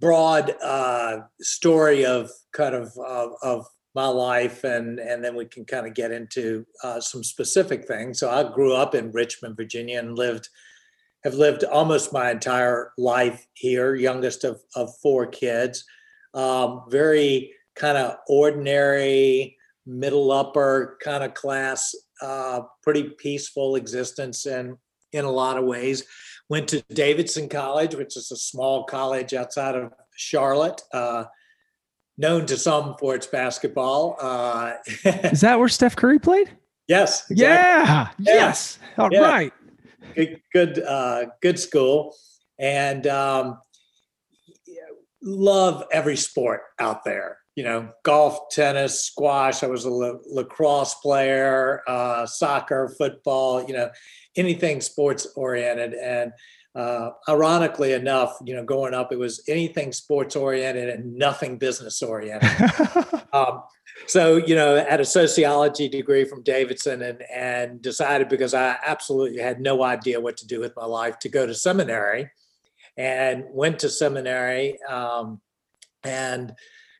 broad 0.00 0.54
uh, 0.62 1.20
story 1.40 2.04
of 2.04 2.30
kind 2.52 2.74
of 2.74 2.92
uh, 2.98 3.28
of 3.42 3.66
my 3.94 4.06
life 4.06 4.64
and 4.64 4.98
and 4.98 5.24
then 5.24 5.34
we 5.34 5.46
can 5.46 5.64
kind 5.64 5.86
of 5.86 5.94
get 5.94 6.12
into 6.12 6.66
uh, 6.84 7.00
some 7.00 7.24
specific 7.24 7.86
things. 7.86 8.18
So 8.18 8.28
i 8.28 8.42
grew 8.52 8.74
up 8.74 8.94
in 8.94 9.12
richmond 9.12 9.56
virginia 9.56 9.98
and 9.98 10.18
lived 10.18 10.50
have 11.26 11.34
lived 11.34 11.64
almost 11.64 12.12
my 12.12 12.30
entire 12.30 12.92
life 12.96 13.48
here, 13.54 13.96
youngest 13.96 14.44
of, 14.44 14.60
of 14.76 14.88
four 15.02 15.26
kids. 15.26 15.84
Um, 16.34 16.82
very 16.88 17.52
kind 17.74 17.98
of 17.98 18.18
ordinary, 18.28 19.56
middle 19.86 20.30
upper 20.30 20.96
kind 21.02 21.24
of 21.24 21.34
class, 21.34 21.92
uh, 22.22 22.60
pretty 22.80 23.10
peaceful 23.18 23.74
existence 23.74 24.46
in, 24.46 24.76
in 25.12 25.24
a 25.24 25.30
lot 25.30 25.58
of 25.58 25.64
ways. 25.64 26.04
Went 26.48 26.68
to 26.68 26.82
Davidson 26.92 27.48
College, 27.48 27.96
which 27.96 28.16
is 28.16 28.30
a 28.30 28.36
small 28.36 28.84
college 28.84 29.34
outside 29.34 29.74
of 29.74 29.92
Charlotte, 30.14 30.80
uh, 30.92 31.24
known 32.16 32.46
to 32.46 32.56
some 32.56 32.94
for 33.00 33.16
its 33.16 33.26
basketball. 33.26 34.16
Uh, 34.20 34.74
Is 35.04 35.40
that 35.40 35.58
where 35.58 35.68
Steph 35.68 35.96
Curry 35.96 36.20
played? 36.20 36.50
yes. 36.86 37.28
exactly. 37.28 37.36
Yeah. 37.36 38.08
Yes. 38.20 38.78
All 38.96 39.12
Yeah. 39.12 39.22
right. 39.22 39.52
Good 40.16 40.40
good 40.52 40.78
uh, 40.82 41.26
good 41.42 41.58
school. 41.58 42.16
And 42.58 43.06
um, 43.06 43.58
love 45.22 45.84
every 45.92 46.16
sport 46.16 46.62
out 46.78 47.04
there 47.04 47.38
you 47.56 47.64
know 47.64 47.88
golf 48.04 48.50
tennis 48.50 49.02
squash. 49.02 49.62
I 49.62 49.66
was 49.66 49.84
a 49.84 49.90
la- 49.90 50.18
lacrosse 50.30 50.94
player 50.96 51.82
uh, 51.88 52.26
soccer 52.26 52.94
football 52.96 53.64
you 53.66 53.74
know 53.74 53.90
anything 54.36 54.80
sports 54.80 55.26
oriented. 55.34 55.94
And 55.94 56.32
uh, 56.74 57.10
ironically 57.28 57.94
enough 57.94 58.36
you 58.44 58.54
know 58.54 58.62
growing 58.62 58.94
up 58.94 59.10
it 59.10 59.18
was 59.18 59.42
anything 59.48 59.92
sports 59.92 60.36
oriented 60.36 60.90
and 60.90 61.16
nothing 61.16 61.58
business 61.58 62.02
oriented. 62.02 62.50
Um, 63.32 63.64
so 64.06 64.36
you 64.36 64.54
know 64.54 64.76
had 64.76 65.00
a 65.00 65.04
sociology 65.04 65.88
degree 65.88 66.24
from 66.24 66.42
davidson 66.42 67.02
and 67.02 67.22
and 67.34 67.80
decided 67.80 68.28
because 68.28 68.52
i 68.52 68.76
absolutely 68.84 69.40
had 69.40 69.60
no 69.60 69.82
idea 69.82 70.20
what 70.20 70.36
to 70.36 70.46
do 70.46 70.60
with 70.60 70.74
my 70.76 70.84
life 70.84 71.18
to 71.18 71.28
go 71.28 71.46
to 71.46 71.54
seminary 71.54 72.30
and 72.98 73.44
went 73.50 73.78
to 73.78 73.88
seminary 73.88 74.78
um, 74.88 75.40
and 76.04 76.54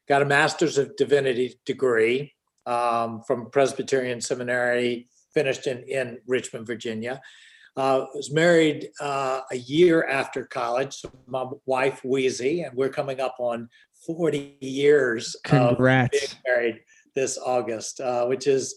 got 0.09 0.23
a 0.23 0.27
master's 0.27 0.79
of 0.79 0.95
divinity 0.97 1.59
degree 1.67 2.33
um, 2.65 3.23
from 3.27 3.51
presbyterian 3.51 4.21
seminary 4.21 5.09
finished 5.35 5.67
in, 5.67 5.83
in 5.85 6.19
richmond 6.27 6.67
virginia 6.67 7.21
uh, 7.77 8.07
was 8.15 8.33
married 8.33 8.89
uh, 9.03 9.41
a 9.53 9.57
year 9.57 10.07
after 10.07 10.47
college 10.47 11.03
to 11.03 11.13
my 11.27 11.45
wife 11.67 12.01
Weezy, 12.03 12.67
and 12.67 12.75
we're 12.75 12.89
coming 12.89 13.21
up 13.21 13.37
on 13.39 13.69
40 14.07 14.57
years 14.61 15.35
of 15.35 15.51
being 15.51 15.67
Congrats. 15.69 16.37
married 16.47 16.81
this 17.17 17.39
August, 17.39 18.01
uh, 18.01 18.27
which 18.27 18.47
is 18.47 18.77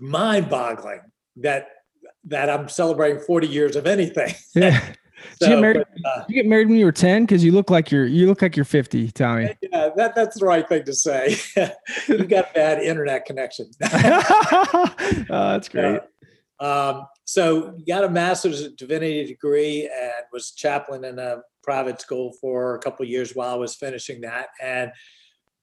mind-boggling 0.00 1.00
that 1.36 1.68
that 2.26 2.50
I'm 2.50 2.68
celebrating 2.68 3.20
40 3.20 3.46
years 3.46 3.76
of 3.76 3.86
anything. 3.86 4.34
Yeah. 4.54 4.80
Did 5.40 5.48
you 5.48 5.54
get 5.54 5.60
married? 5.60 5.84
but, 6.02 6.10
uh, 6.10 6.24
you 6.28 6.34
get 6.34 6.46
married 6.46 6.68
when 6.68 6.76
you 6.76 6.84
were 6.84 6.92
10? 6.92 7.24
Because 7.24 7.42
you 7.42 7.52
look 7.52 7.70
like 7.70 7.90
you're 7.90 8.04
you 8.04 8.26
look 8.26 8.42
like 8.42 8.56
you're 8.56 8.64
50, 8.64 9.10
Tommy. 9.12 9.56
yeah, 9.62 9.88
that, 9.96 10.14
that's 10.14 10.38
the 10.38 10.44
right 10.44 10.68
thing 10.68 10.84
to 10.84 10.92
say. 10.92 11.36
you 12.08 12.24
got 12.24 12.50
a 12.50 12.54
bad 12.54 12.82
internet 12.82 13.24
connection. 13.24 13.70
oh, 13.82 14.90
that's 15.28 15.68
great. 15.68 16.00
Um, 16.60 17.06
so 17.24 17.78
got 17.86 18.04
a 18.04 18.10
master's 18.10 18.62
of 18.62 18.76
divinity 18.76 19.24
degree 19.24 19.88
and 19.88 20.12
was 20.32 20.50
chaplain 20.50 21.04
in 21.04 21.18
a 21.18 21.38
private 21.62 22.00
school 22.00 22.34
for 22.40 22.74
a 22.74 22.78
couple 22.80 23.04
of 23.04 23.08
years 23.08 23.34
while 23.34 23.54
I 23.54 23.56
was 23.56 23.74
finishing 23.74 24.20
that, 24.22 24.48
and 24.62 24.92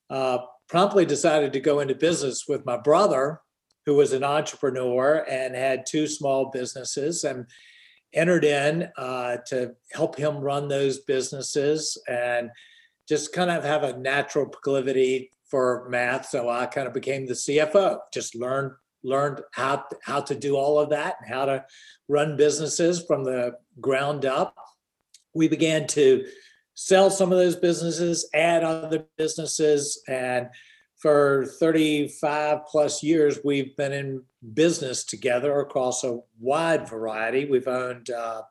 uh, 0.10 0.40
promptly 0.72 1.06
decided 1.06 1.52
to 1.52 1.60
go 1.60 1.82
into 1.82 1.94
business 1.94 2.48
with 2.48 2.66
my 2.66 2.78
brother, 2.78 3.42
who 3.86 3.94
was 3.94 4.14
an 4.14 4.24
entrepreneur 4.24 5.26
and 5.30 5.54
had 5.54 5.86
two 5.86 6.08
small 6.08 6.50
businesses, 6.50 7.26
and 7.26 7.46
entered 8.14 8.46
in 8.46 8.88
uh, 8.98 9.36
to 9.46 9.74
help 9.92 10.16
him 10.16 10.38
run 10.38 10.70
those 10.70 11.00
businesses 11.00 12.02
and 12.08 12.50
just 13.08 13.34
kind 13.34 13.52
of 13.52 13.66
have 13.66 13.84
a 13.84 13.98
natural 13.98 14.46
proclivity 14.46 15.30
for 15.50 15.90
math. 15.90 16.30
So 16.30 16.48
I 16.48 16.68
kind 16.68 16.88
of 16.88 16.94
became 16.94 17.28
the 17.28 17.34
CFO, 17.34 18.00
just 18.14 18.34
learned 18.34 18.72
learned 19.04 19.42
how 19.52 19.84
how 20.04 20.22
to 20.22 20.36
do 20.36 20.56
all 20.56 20.80
of 20.80 20.92
that 20.92 21.16
and 21.20 21.34
how 21.34 21.44
to 21.44 21.66
run 22.08 22.38
businesses 22.38 23.04
from 23.06 23.26
the 23.26 23.58
ground 23.82 24.26
up. 24.26 24.56
We 25.34 25.50
began 25.50 25.88
to 25.88 26.26
sell 26.74 27.10
some 27.10 27.32
of 27.32 27.38
those 27.38 27.56
businesses, 27.56 28.28
add 28.34 28.64
other 28.64 29.06
businesses, 29.18 30.02
and 30.08 30.48
for 31.02 31.48
35 31.60 32.60
plus 32.68 33.02
years, 33.02 33.40
we've 33.44 33.76
been 33.76 33.92
in 33.92 34.24
business 34.54 35.04
together 35.04 35.60
across 35.60 36.04
a 36.04 36.20
wide 36.40 36.88
variety. 36.88 37.46
We've 37.46 37.68
owned, 37.68 38.12
uh, 38.12 38.44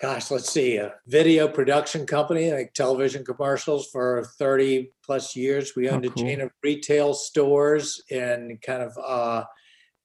gosh, 0.00 0.30
let's 0.30 0.48
see, 0.48 0.76
a 0.76 0.94
video 1.08 1.48
production 1.48 2.06
company, 2.06 2.52
like 2.52 2.72
television 2.72 3.24
commercials 3.24 3.88
for 3.90 4.24
30 4.38 4.92
plus 5.04 5.34
years. 5.34 5.72
We 5.74 5.88
Oh, 5.88 5.94
owned 5.94 6.04
a 6.04 6.10
chain 6.10 6.40
of 6.40 6.52
retail 6.62 7.14
stores 7.14 8.00
in 8.10 8.60
kind 8.64 8.82
of 8.84 8.96
uh, 9.04 9.44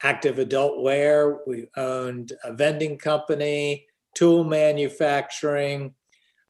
active 0.02 0.40
adult 0.40 0.82
wear. 0.82 1.42
We 1.46 1.68
owned 1.78 2.34
a 2.44 2.54
vending 2.54 2.98
company, 2.98 3.86
tool 4.16 4.44
manufacturing, 4.44 5.94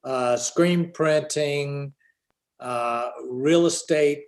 uh, 0.04 0.38
screen 0.38 0.92
printing, 0.94 1.94
uh, 2.60 3.10
real 3.30 3.66
estate 3.66 4.24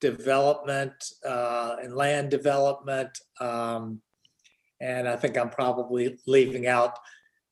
development 0.00 0.92
uh, 1.26 1.76
and 1.82 1.94
land 1.94 2.30
development. 2.30 3.18
Um, 3.40 4.00
and 4.80 5.08
I 5.08 5.16
think 5.16 5.36
I'm 5.36 5.50
probably 5.50 6.18
leaving 6.26 6.66
out 6.66 6.98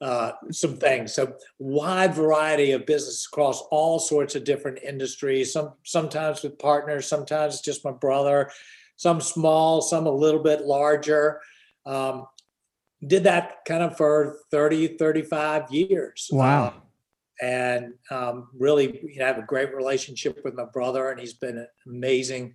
uh, 0.00 0.32
some 0.50 0.76
things. 0.76 1.14
So 1.14 1.34
wide 1.58 2.14
variety 2.14 2.72
of 2.72 2.86
business 2.86 3.26
across 3.26 3.62
all 3.70 3.98
sorts 3.98 4.34
of 4.34 4.44
different 4.44 4.78
industries. 4.82 5.52
Some 5.52 5.72
sometimes 5.84 6.42
with 6.42 6.58
partners, 6.58 7.08
sometimes 7.08 7.60
just 7.60 7.84
my 7.84 7.92
brother. 7.92 8.50
Some 8.96 9.20
small, 9.20 9.82
some 9.82 10.06
a 10.06 10.10
little 10.10 10.42
bit 10.42 10.62
larger. 10.62 11.40
Um, 11.84 12.26
did 13.06 13.24
that 13.24 13.58
kind 13.66 13.82
of 13.82 13.96
for 13.96 14.38
30, 14.50 14.96
35 14.96 15.70
years. 15.70 16.28
Wow. 16.32 16.66
Uh, 16.66 16.72
and 17.40 17.94
um, 18.10 18.48
really 18.58 19.00
you 19.02 19.18
know, 19.18 19.26
have 19.26 19.38
a 19.38 19.42
great 19.42 19.74
relationship 19.74 20.40
with 20.44 20.54
my 20.54 20.64
brother, 20.72 21.10
and 21.10 21.20
he's 21.20 21.34
been 21.34 21.58
an 21.58 21.68
amazing 21.86 22.54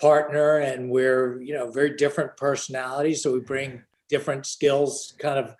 partner. 0.00 0.58
And 0.58 0.90
we're 0.90 1.40
you 1.42 1.54
know 1.54 1.70
very 1.70 1.96
different 1.96 2.36
personalities, 2.36 3.22
so 3.22 3.32
we 3.32 3.40
bring 3.40 3.82
different 4.08 4.46
skills 4.46 5.14
kind 5.18 5.38
of 5.38 5.54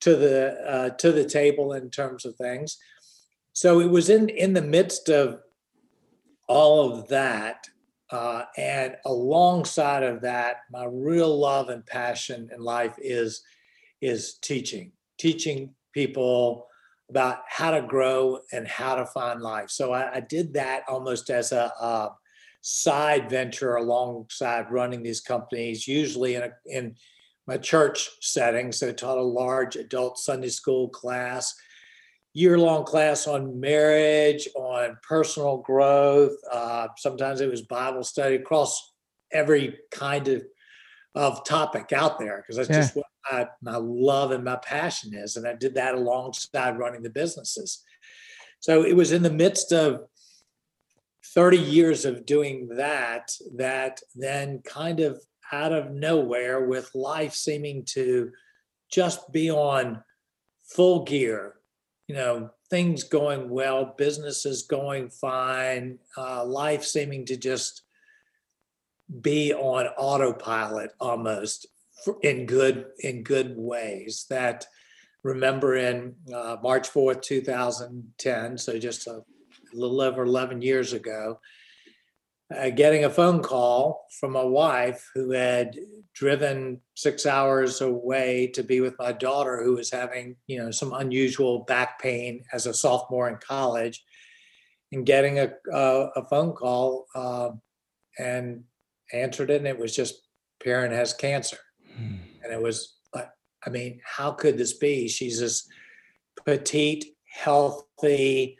to 0.00 0.16
the 0.16 0.60
uh, 0.68 0.90
to 0.90 1.12
the 1.12 1.24
table 1.24 1.72
in 1.72 1.90
terms 1.90 2.24
of 2.24 2.36
things. 2.36 2.78
So 3.52 3.80
it 3.80 3.90
was 3.90 4.10
in 4.10 4.28
in 4.28 4.52
the 4.52 4.62
midst 4.62 5.08
of 5.08 5.40
all 6.48 6.92
of 6.92 7.08
that, 7.08 7.68
uh, 8.10 8.44
and 8.56 8.96
alongside 9.06 10.02
of 10.02 10.20
that, 10.22 10.58
my 10.70 10.84
real 10.84 11.38
love 11.38 11.68
and 11.70 11.86
passion 11.86 12.50
in 12.52 12.60
life 12.60 12.94
is 12.98 13.42
is 14.00 14.34
teaching, 14.42 14.92
teaching 15.18 15.74
people 15.92 16.66
about 17.10 17.38
how 17.48 17.70
to 17.70 17.82
grow 17.82 18.38
and 18.52 18.66
how 18.66 18.94
to 18.94 19.06
find 19.06 19.40
life. 19.40 19.70
So 19.70 19.92
I, 19.92 20.16
I 20.16 20.20
did 20.20 20.54
that 20.54 20.84
almost 20.88 21.30
as 21.30 21.52
a, 21.52 21.72
a 21.80 22.10
side 22.62 23.28
venture 23.28 23.76
alongside 23.76 24.70
running 24.70 25.02
these 25.02 25.20
companies, 25.20 25.86
usually 25.86 26.34
in 26.34 26.42
a, 26.42 26.50
in 26.66 26.96
my 27.46 27.58
church 27.58 28.08
setting. 28.20 28.72
So 28.72 28.92
taught 28.92 29.18
a 29.18 29.22
large 29.22 29.76
adult 29.76 30.18
Sunday 30.18 30.48
school 30.48 30.88
class, 30.88 31.54
year 32.32 32.58
long 32.58 32.84
class 32.84 33.26
on 33.26 33.60
marriage, 33.60 34.48
on 34.56 34.96
personal 35.06 35.58
growth. 35.58 36.32
Uh, 36.50 36.88
sometimes 36.96 37.42
it 37.42 37.50
was 37.50 37.62
Bible 37.62 38.02
study 38.02 38.36
across 38.36 38.94
every 39.30 39.78
kind 39.90 40.28
of 40.28 40.42
of 41.14 41.44
topic 41.44 41.92
out 41.92 42.18
there 42.18 42.38
because 42.38 42.56
that's 42.56 42.68
Yeah. 42.68 42.80
just 42.82 42.96
what 42.96 43.06
I, 43.26 43.46
my 43.62 43.76
love 43.76 44.32
and 44.32 44.44
my 44.44 44.56
passion 44.56 45.14
is. 45.14 45.36
And 45.36 45.46
I 45.46 45.54
did 45.54 45.74
that 45.74 45.94
alongside 45.94 46.78
running 46.78 47.02
the 47.02 47.10
businesses. 47.10 47.82
So 48.60 48.84
it 48.84 48.96
was 48.96 49.12
in 49.12 49.22
the 49.22 49.30
midst 49.30 49.72
of 49.72 50.06
30 51.34 51.56
years 51.58 52.04
of 52.04 52.26
doing 52.26 52.68
that, 52.76 53.32
that 53.56 54.00
then 54.14 54.60
kind 54.64 55.00
of 55.00 55.20
out 55.52 55.72
of 55.72 55.90
nowhere, 55.92 56.66
with 56.66 56.90
life 56.94 57.34
seeming 57.34 57.84
to 57.84 58.30
just 58.90 59.32
be 59.32 59.50
on 59.50 60.02
full 60.64 61.04
gear, 61.04 61.54
you 62.08 62.14
know, 62.14 62.50
things 62.70 63.04
going 63.04 63.48
well, 63.48 63.94
businesses 63.96 64.62
going 64.62 65.08
fine, 65.10 65.98
uh, 66.16 66.44
life 66.44 66.84
seeming 66.84 67.24
to 67.26 67.36
just 67.36 67.82
be 69.20 69.52
on 69.52 69.86
autopilot 69.98 70.92
almost 71.00 71.66
in 72.22 72.46
good 72.46 72.86
in 73.00 73.22
good 73.22 73.54
ways 73.56 74.26
that 74.30 74.66
remember 75.22 75.76
in 75.76 76.14
uh, 76.34 76.56
march 76.62 76.90
4th 76.90 77.22
2010 77.22 78.58
so 78.58 78.78
just 78.78 79.06
a 79.06 79.22
little 79.72 80.00
over 80.00 80.22
11 80.22 80.62
years 80.62 80.92
ago 80.92 81.38
uh, 82.54 82.70
getting 82.70 83.04
a 83.04 83.10
phone 83.10 83.42
call 83.42 84.06
from 84.20 84.32
my 84.32 84.42
wife 84.42 85.10
who 85.14 85.30
had 85.30 85.76
driven 86.14 86.80
six 86.94 87.26
hours 87.26 87.80
away 87.80 88.46
to 88.48 88.62
be 88.62 88.80
with 88.80 88.98
my 88.98 89.12
daughter 89.12 89.62
who 89.62 89.74
was 89.74 89.90
having 89.90 90.36
you 90.46 90.58
know 90.58 90.70
some 90.70 90.92
unusual 90.92 91.60
back 91.60 92.00
pain 92.00 92.42
as 92.52 92.66
a 92.66 92.74
sophomore 92.74 93.28
in 93.28 93.36
college 93.36 94.02
and 94.92 95.06
getting 95.06 95.38
a, 95.38 95.50
a, 95.72 96.08
a 96.16 96.24
phone 96.26 96.52
call 96.52 97.06
uh, 97.14 97.50
and 98.18 98.64
answered 99.12 99.50
it 99.50 99.58
and 99.58 99.66
it 99.66 99.78
was 99.78 99.94
just 99.94 100.22
Perrin 100.62 100.92
has 100.92 101.12
cancer 101.12 101.58
Hmm. 101.96 102.16
and 102.42 102.52
it 102.52 102.60
was 102.60 102.96
like 103.14 103.30
i 103.64 103.70
mean 103.70 104.00
how 104.04 104.32
could 104.32 104.58
this 104.58 104.72
be 104.72 105.06
she's 105.06 105.38
this 105.38 105.68
petite 106.44 107.04
healthy 107.24 108.58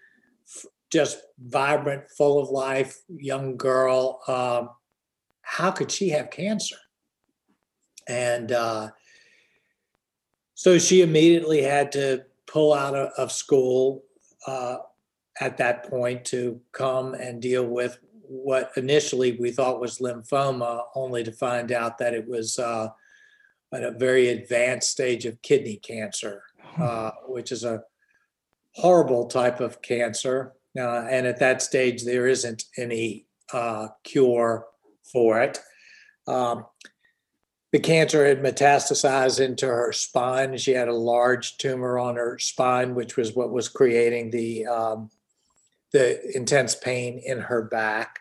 just 0.95 1.19
vibrant, 1.41 2.09
full 2.17 2.41
of 2.41 2.51
life, 2.51 3.03
young 3.09 3.57
girl. 3.57 4.21
Um, 4.29 4.71
how 5.43 5.73
could 5.73 5.91
she 5.91 6.11
have 6.11 6.31
cancer? 6.31 6.77
And 8.07 8.53
uh, 8.53 8.91
so 10.55 10.79
she 10.79 11.03
immediately 11.03 11.63
had 11.63 11.91
to 11.93 12.23
pull 12.47 12.73
out 12.73 12.95
of, 12.95 13.09
of 13.19 13.33
school 13.33 14.05
uh, 14.47 14.77
at 15.41 15.57
that 15.57 15.91
point 15.91 16.27
to 16.27 16.61
come 16.71 17.15
and 17.15 17.43
deal 17.43 17.67
with 17.67 17.99
what 18.29 18.73
initially 18.77 19.33
we 19.33 19.51
thought 19.51 19.81
was 19.81 19.99
lymphoma, 19.99 20.85
only 20.95 21.25
to 21.25 21.33
find 21.33 21.73
out 21.73 21.99
that 21.99 22.15
it 22.15 22.27
was 22.27 22.59
uh, 22.59 22.89
at 23.73 23.83
a 23.83 23.91
very 23.91 24.29
advanced 24.29 24.91
stage 24.91 25.27
of 25.27 25.41
kidney 25.43 25.77
cancer, 25.77 26.43
uh, 26.79 27.11
which 27.27 27.53
is 27.53 27.65
a 27.65 27.83
horrible 28.73 29.27
type 29.27 29.61
of 29.61 29.83
cancer. 29.83 30.53
Uh, 30.77 31.07
and 31.11 31.27
at 31.27 31.39
that 31.39 31.63
stage, 31.63 32.05
there 32.05 32.27
isn't 32.27 32.65
any 32.77 33.27
uh, 33.53 33.89
cure 34.03 34.67
for 35.03 35.41
it. 35.41 35.61
Um, 36.27 36.67
the 37.73 37.81
cancer 37.81 38.25
had 38.25 38.41
metastasized 38.41 39.41
into 39.41 39.67
her 39.67 39.93
spine. 39.93 40.57
She 40.57 40.73
had 40.73 40.89
a 40.89 40.95
large 40.95 41.57
tumor 41.59 41.99
on 41.99 42.17
her 42.17 42.39
spine, 42.39 42.95
which 42.95 43.17
was 43.17 43.35
what 43.35 43.51
was 43.51 43.69
creating 43.69 44.31
the 44.31 44.67
um, 44.67 45.11
the 45.95 46.37
intense 46.37 46.75
pain 46.75 47.23
in 47.25 47.39
her 47.39 47.63
back. 47.63 48.19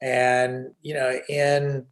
And 0.00 0.74
you 0.82 0.94
know, 0.94 1.18
in 1.28 1.86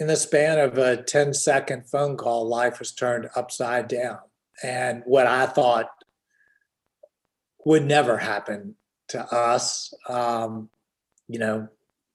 in 0.00 0.06
the 0.06 0.16
span 0.16 0.58
of 0.58 0.78
a 0.78 0.96
10 0.96 1.34
second 1.34 1.86
phone 1.88 2.16
call, 2.16 2.48
life 2.48 2.78
was 2.78 2.92
turned 2.92 3.28
upside 3.36 3.86
down. 3.88 4.18
And 4.62 5.02
what 5.04 5.26
I 5.26 5.46
thought 5.46 5.88
would 7.64 7.84
never 7.84 8.16
happen 8.16 8.76
to 9.08 9.20
us, 9.34 9.92
um, 10.08 10.70
you 11.26 11.38
know, 11.38 11.68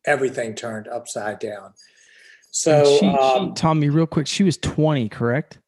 everything 0.05 0.55
turned 0.55 0.87
upside 0.87 1.39
down. 1.39 1.73
So, 2.51 2.97
she, 2.99 3.05
um, 3.07 3.49
she, 3.49 3.53
Tommy, 3.61 3.89
real 3.89 4.07
quick, 4.07 4.27
she 4.27 4.43
was 4.43 4.57
20, 4.57 5.09
correct? 5.09 5.59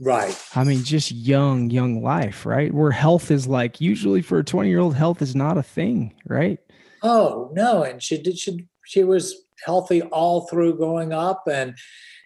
Right. 0.00 0.38
I 0.54 0.64
mean, 0.64 0.84
just 0.84 1.12
young, 1.12 1.70
young 1.70 2.02
life, 2.02 2.46
right? 2.46 2.72
Where 2.72 2.90
health 2.90 3.30
is 3.30 3.46
like 3.46 3.80
usually 3.80 4.22
for 4.22 4.38
a 4.38 4.44
20 4.44 4.68
year 4.68 4.80
old, 4.80 4.94
health 4.94 5.22
is 5.22 5.34
not 5.34 5.58
a 5.58 5.62
thing, 5.62 6.14
right? 6.26 6.58
Oh 7.02 7.50
no, 7.52 7.82
and 7.82 8.02
she 8.02 8.20
did. 8.20 8.38
She 8.38 8.66
she 8.86 9.04
was 9.04 9.36
healthy 9.64 10.02
all 10.02 10.46
through 10.48 10.78
growing 10.78 11.12
up, 11.12 11.44
and 11.46 11.76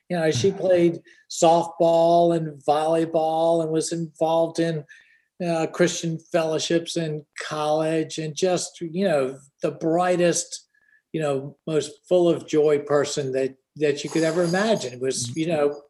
you 0.08 0.16
know 0.16 0.30
she 0.30 0.52
played 0.52 1.00
softball 1.28 2.34
and 2.34 2.62
volleyball 2.64 3.62
and 3.62 3.72
was 3.72 3.92
involved 3.92 4.60
in 4.60 4.84
uh, 5.44 5.66
Christian 5.66 6.18
fellowships 6.32 6.96
in 6.96 7.26
college, 7.42 8.18
and 8.18 8.36
just 8.36 8.80
you 8.80 9.06
know 9.06 9.38
the 9.62 9.72
brightest, 9.72 10.68
you 11.12 11.20
know, 11.20 11.56
most 11.66 11.90
full 12.08 12.28
of 12.28 12.46
joy 12.46 12.78
person 12.78 13.32
that 13.32 13.56
that 13.76 14.04
you 14.04 14.10
could 14.10 14.22
ever 14.22 14.44
imagine. 14.44 14.92
It 14.92 15.00
was 15.00 15.36
you 15.36 15.48
know 15.48 15.82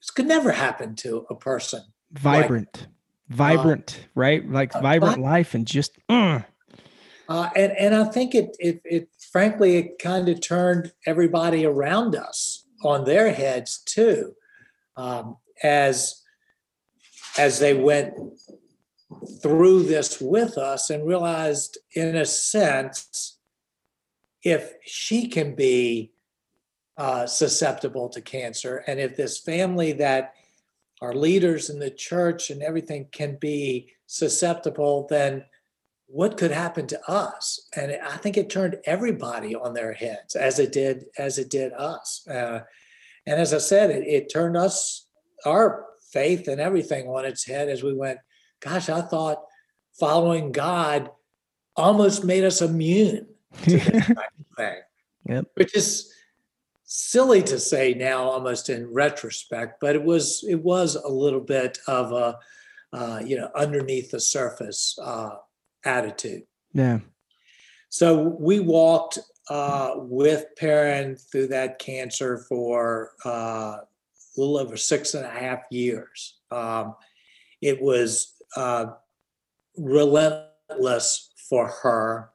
this 0.00 0.10
could 0.10 0.26
never 0.26 0.52
happen 0.52 0.94
to 0.96 1.26
a 1.30 1.34
person. 1.34 1.82
Vibrant, 2.12 2.88
vibrant, 3.28 4.00
right? 4.14 4.48
Like 4.48 4.74
uh, 4.74 4.80
vibrant 4.80 5.16
vi- 5.16 5.22
life 5.22 5.54
and 5.54 5.66
just, 5.66 5.92
uh, 6.08 6.40
Uh, 7.28 7.48
and 7.54 7.72
and 7.78 7.94
I 7.94 8.04
think 8.04 8.34
it 8.34 8.56
it 8.58 8.80
it 8.84 9.08
frankly 9.30 9.76
it 9.76 9.98
kind 10.00 10.28
of 10.28 10.40
turned 10.40 10.92
everybody 11.06 11.64
around 11.64 12.16
us 12.16 12.66
on 12.82 13.04
their 13.04 13.32
heads 13.32 13.82
too, 13.84 14.34
um, 14.96 15.36
as 15.62 16.22
as 17.38 17.60
they 17.60 17.74
went 17.74 18.14
through 19.42 19.84
this 19.84 20.20
with 20.20 20.58
us 20.58 20.90
and 20.90 21.06
realized, 21.06 21.78
in 21.94 22.16
a 22.16 22.24
sense, 22.24 23.38
if 24.42 24.72
she 24.84 25.28
can 25.28 25.54
be 25.54 26.12
uh, 26.96 27.26
susceptible 27.26 28.08
to 28.10 28.20
cancer, 28.20 28.84
and 28.86 29.00
if 29.00 29.16
this 29.16 29.38
family 29.38 29.92
that 29.92 30.34
are 31.00 31.14
leaders 31.14 31.70
in 31.70 31.78
the 31.78 31.90
church 31.90 32.50
and 32.50 32.62
everything 32.62 33.08
can 33.10 33.36
be 33.40 33.90
susceptible, 34.06 35.06
then 35.08 35.44
what 36.06 36.36
could 36.36 36.50
happen 36.50 36.86
to 36.88 37.10
us? 37.10 37.68
And 37.74 37.96
i 38.04 38.16
think 38.16 38.36
it 38.36 38.50
turned 38.50 38.76
everybody 38.84 39.54
on 39.54 39.72
their 39.72 39.92
heads 39.92 40.34
as 40.34 40.58
it 40.58 40.72
did 40.72 41.06
as 41.18 41.38
it 41.38 41.48
did 41.48 41.72
us. 41.72 42.26
Uh, 42.28 42.60
and 43.26 43.40
as 43.40 43.54
i 43.54 43.58
said 43.58 43.90
it, 43.90 44.06
it 44.06 44.32
turned 44.32 44.56
us 44.56 45.06
our 45.46 45.86
faith 46.12 46.48
and 46.48 46.60
everything 46.60 47.06
on 47.06 47.24
its 47.24 47.44
head 47.46 47.68
as 47.68 47.82
we 47.82 47.94
went 47.94 48.18
gosh 48.60 48.88
i 48.88 49.00
thought 49.00 49.44
following 49.98 50.50
god 50.50 51.10
almost 51.76 52.24
made 52.24 52.44
us 52.44 52.60
immune 52.60 53.26
to 53.62 53.70
this 53.70 54.06
type 54.06 54.16
of 54.18 54.56
thing. 54.56 54.76
Yep. 55.28 55.46
which 55.54 55.76
is 55.76 56.12
silly 56.92 57.40
to 57.40 57.56
say 57.58 57.94
now 57.94 58.24
almost 58.24 58.68
in 58.68 58.92
retrospect 58.92 59.80
but 59.80 59.94
it 59.94 60.02
was 60.02 60.44
it 60.48 60.60
was 60.60 60.96
a 60.96 61.08
little 61.08 61.40
bit 61.40 61.78
of 61.86 62.10
a 62.12 62.36
uh, 62.92 63.20
you 63.24 63.36
know 63.36 63.48
underneath 63.54 64.10
the 64.10 64.18
surface 64.18 64.98
uh, 65.00 65.30
attitude 65.84 66.42
yeah. 66.72 66.98
so 67.88 68.36
we 68.40 68.58
walked 68.58 69.20
uh, 69.50 69.94
with 69.96 70.46
Perrin 70.56 71.16
through 71.16 71.48
that 71.48 71.80
cancer 71.80 72.38
for 72.48 73.10
uh, 73.26 73.78
a 73.78 73.86
little 74.36 74.58
over 74.58 74.76
six 74.76 75.14
and 75.14 75.26
a 75.26 75.28
half 75.28 75.62
years. 75.72 76.38
Um, 76.52 76.94
it 77.60 77.82
was 77.82 78.36
uh, 78.56 78.86
relentless 79.76 81.32
for 81.48 81.66
her. 81.82 82.30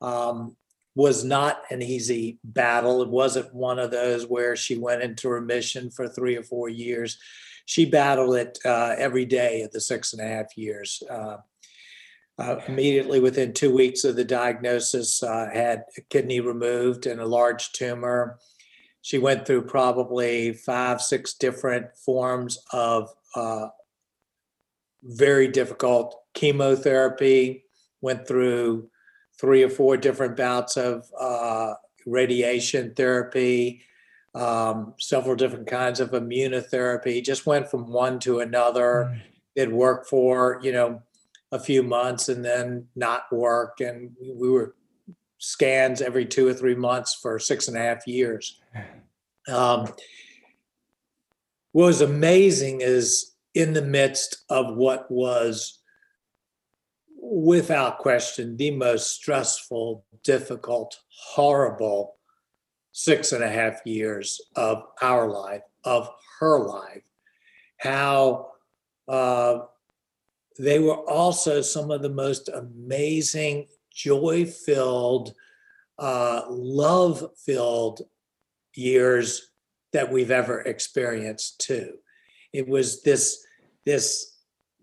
Um, 0.00 0.56
was 0.94 1.24
not 1.24 1.62
an 1.70 1.82
easy 1.82 2.38
battle. 2.44 3.02
It 3.02 3.08
wasn't 3.08 3.54
one 3.54 3.78
of 3.78 3.90
those 3.90 4.26
where 4.26 4.54
she 4.54 4.78
went 4.78 5.02
into 5.02 5.28
remission 5.28 5.90
for 5.90 6.08
three 6.08 6.36
or 6.36 6.42
four 6.42 6.68
years. 6.68 7.18
She 7.66 7.84
battled 7.84 8.36
it 8.36 8.58
uh, 8.64 8.94
every 8.96 9.24
day 9.24 9.62
of 9.62 9.72
the 9.72 9.80
six 9.80 10.12
and 10.12 10.22
a 10.22 10.28
half 10.28 10.56
years. 10.56 11.02
Uh, 11.10 11.38
uh, 12.38 12.56
immediately 12.66 13.20
within 13.20 13.52
two 13.52 13.72
weeks 13.74 14.04
of 14.04 14.16
the 14.16 14.24
diagnosis, 14.24 15.22
uh, 15.22 15.48
had 15.52 15.84
a 15.96 16.00
kidney 16.02 16.40
removed 16.40 17.06
and 17.06 17.20
a 17.20 17.26
large 17.26 17.72
tumor. 17.72 18.38
She 19.02 19.18
went 19.18 19.46
through 19.46 19.62
probably 19.62 20.52
five, 20.52 21.00
six 21.00 21.34
different 21.34 21.96
forms 21.96 22.58
of 22.72 23.10
uh, 23.36 23.68
very 25.02 25.48
difficult 25.48 26.16
chemotherapy, 26.34 27.64
went 28.00 28.26
through 28.26 28.90
three 29.40 29.62
or 29.62 29.68
four 29.68 29.96
different 29.96 30.36
bouts 30.36 30.76
of 30.76 31.06
uh, 31.18 31.74
radiation 32.06 32.94
therapy, 32.94 33.82
um, 34.34 34.94
several 34.98 35.36
different 35.36 35.66
kinds 35.66 36.00
of 36.00 36.10
immunotherapy, 36.10 37.24
just 37.24 37.46
went 37.46 37.68
from 37.68 37.90
one 37.90 38.18
to 38.20 38.40
another. 38.40 39.20
It 39.54 39.70
worked 39.70 40.08
for, 40.08 40.60
you 40.62 40.72
know, 40.72 41.02
a 41.52 41.58
few 41.58 41.82
months 41.82 42.28
and 42.28 42.44
then 42.44 42.86
not 42.96 43.24
work. 43.30 43.80
And 43.80 44.10
we 44.20 44.50
were 44.50 44.74
scans 45.38 46.00
every 46.00 46.26
two 46.26 46.48
or 46.48 46.54
three 46.54 46.74
months 46.74 47.14
for 47.14 47.38
six 47.38 47.68
and 47.68 47.76
a 47.76 47.80
half 47.80 48.06
years. 48.06 48.60
Um, 49.46 49.92
what 51.72 51.84
was 51.84 52.00
amazing 52.00 52.80
is 52.80 53.34
in 53.52 53.74
the 53.74 53.82
midst 53.82 54.44
of 54.48 54.74
what 54.74 55.10
was, 55.10 55.80
without 57.24 57.98
question, 57.98 58.56
the 58.56 58.70
most 58.70 59.14
stressful, 59.14 60.04
difficult, 60.22 60.98
horrible 61.08 62.16
six 62.92 63.32
and 63.32 63.42
a 63.42 63.48
half 63.48 63.80
years 63.84 64.40
of 64.56 64.84
our 65.00 65.28
life, 65.28 65.62
of 65.84 66.08
her 66.38 66.60
life, 66.60 67.02
how 67.78 68.48
uh, 69.08 69.60
they 70.58 70.78
were 70.78 71.08
also 71.08 71.60
some 71.60 71.90
of 71.90 72.02
the 72.02 72.10
most 72.10 72.48
amazing, 72.48 73.66
joy 73.90 74.44
filled, 74.44 75.32
uh, 75.98 76.42
love 76.48 77.24
filled 77.44 78.02
years 78.74 79.50
that 79.92 80.12
we've 80.12 80.30
ever 80.30 80.60
experienced 80.60 81.60
too. 81.60 81.94
It 82.52 82.68
was 82.68 83.02
this, 83.02 83.44
this 83.84 84.36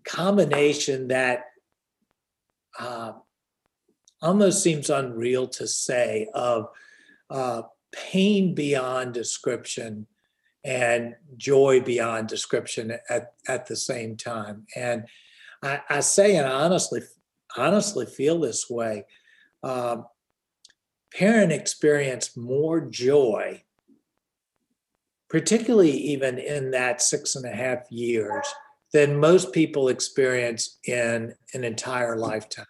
combination 0.04 1.08
that 1.08 1.44
uh, 2.78 3.12
almost 4.20 4.62
seems 4.62 4.90
unreal 4.90 5.48
to 5.48 5.66
say 5.66 6.28
of 6.34 6.68
uh, 7.30 7.62
pain 7.92 8.54
beyond 8.54 9.14
description 9.14 10.06
and 10.64 11.16
joy 11.36 11.80
beyond 11.80 12.28
description 12.28 12.96
at, 13.08 13.34
at 13.48 13.66
the 13.66 13.76
same 13.76 14.16
time. 14.16 14.66
And 14.76 15.06
I, 15.62 15.80
I 15.88 16.00
say, 16.00 16.36
and 16.36 16.46
I 16.46 16.52
honestly, 16.52 17.02
honestly 17.56 18.06
feel 18.06 18.40
this 18.40 18.70
way. 18.70 19.04
Um, 19.62 20.06
Perrin 21.12 21.50
experienced 21.50 22.36
more 22.36 22.80
joy, 22.80 23.62
particularly 25.28 25.90
even 25.92 26.38
in 26.38 26.70
that 26.70 27.02
six 27.02 27.34
and 27.34 27.44
a 27.44 27.54
half 27.54 27.90
years, 27.90 28.46
than 28.92 29.18
most 29.18 29.52
people 29.52 29.88
experience 29.88 30.78
in 30.84 31.34
an 31.54 31.64
entire 31.64 32.16
lifetime. 32.16 32.66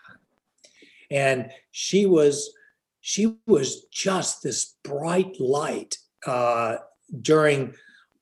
and 1.11 1.51
she 1.73 2.07
was 2.07 2.53
she 3.01 3.37
was 3.47 3.85
just 3.87 4.43
this 4.43 4.77
bright 4.85 5.41
light 5.41 5.99
uh, 6.27 6.77
during 7.21 7.75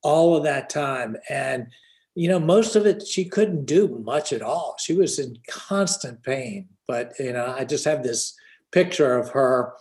all 0.03 0.35
of 0.35 0.45
that 0.45 0.71
time. 0.71 1.17
And 1.29 1.67
you 2.15 2.29
know 2.29 2.41
most 2.41 2.77
of 2.77 2.87
it 2.87 3.07
she 3.07 3.25
couldn't 3.25 3.67
do 3.67 3.89
much 4.05 4.33
at 4.33 4.43
all. 4.43 4.77
She 4.79 4.95
was 4.95 5.19
in 5.19 5.37
constant 5.49 6.23
pain. 6.23 6.69
But 6.89 7.13
you 7.19 7.33
know 7.33 7.55
i 7.57 7.65
just 7.65 7.85
have 7.85 8.03
this 8.03 8.35
picture 8.73 9.19
of 9.19 9.31
her 9.31 9.75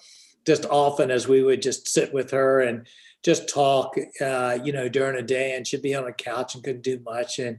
just 0.45 0.65
often 0.65 1.11
as 1.11 1.27
we 1.27 1.43
would 1.43 1.61
just 1.61 1.87
sit 1.87 2.13
with 2.13 2.31
her 2.31 2.61
and 2.61 2.87
just 3.23 3.49
talk, 3.49 3.95
uh, 4.21 4.57
you 4.63 4.71
know, 4.71 4.87
during 4.87 5.17
a 5.17 5.21
day, 5.21 5.55
and 5.55 5.67
she'd 5.67 5.81
be 5.81 5.93
on 5.95 6.07
a 6.07 6.13
couch 6.13 6.55
and 6.55 6.63
couldn't 6.63 6.81
do 6.81 6.99
much, 7.05 7.39
and 7.39 7.57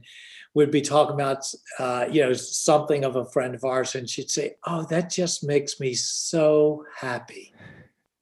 we'd 0.53 0.71
be 0.71 0.81
talking 0.81 1.15
about, 1.15 1.45
uh, 1.79 2.05
you 2.11 2.21
know, 2.21 2.33
something 2.33 3.03
of 3.03 3.15
a 3.15 3.25
friend 3.25 3.55
of 3.55 3.63
ours, 3.63 3.95
and 3.95 4.09
she'd 4.09 4.29
say, 4.29 4.55
"Oh, 4.65 4.83
that 4.89 5.09
just 5.09 5.43
makes 5.43 5.79
me 5.79 5.93
so 5.93 6.85
happy," 6.95 7.53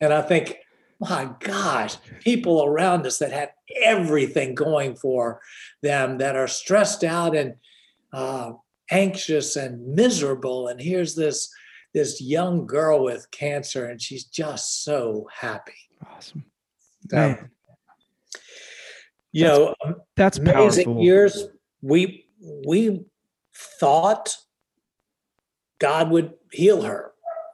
and 0.01 0.13
I 0.13 0.21
think, 0.21 0.57
my 0.99 1.31
gosh, 1.39 1.95
people 2.21 2.63
around 2.63 3.05
us 3.05 3.17
that 3.19 3.31
have 3.31 3.49
everything 3.83 4.55
going 4.55 4.95
for 4.95 5.41
them, 5.81 6.17
that 6.19 6.35
are 6.35 6.47
stressed 6.47 7.03
out 7.03 7.35
and 7.35 7.55
uh, 8.13 8.53
anxious 8.91 9.55
and 9.55 9.95
miserable, 9.95 10.67
and 10.67 10.79
here's 10.79 11.15
this 11.15 11.49
this 11.93 12.21
young 12.21 12.67
girl 12.67 13.03
with 13.03 13.29
cancer, 13.31 13.85
and 13.87 14.01
she's 14.01 14.25
just 14.25 14.83
so 14.83 15.27
happy. 15.33 15.73
Awesome. 16.07 16.45
Man. 17.11 17.49
You 19.31 19.45
that's, 19.45 19.59
know, 19.59 19.75
um, 19.85 19.95
that's 20.15 20.37
amazing 20.37 20.85
powerful. 20.85 21.03
years. 21.03 21.47
We 21.81 22.27
we 22.65 23.05
thought 23.55 24.37
God 25.79 26.11
would 26.11 26.33
heal 26.51 26.81
her 26.81 27.13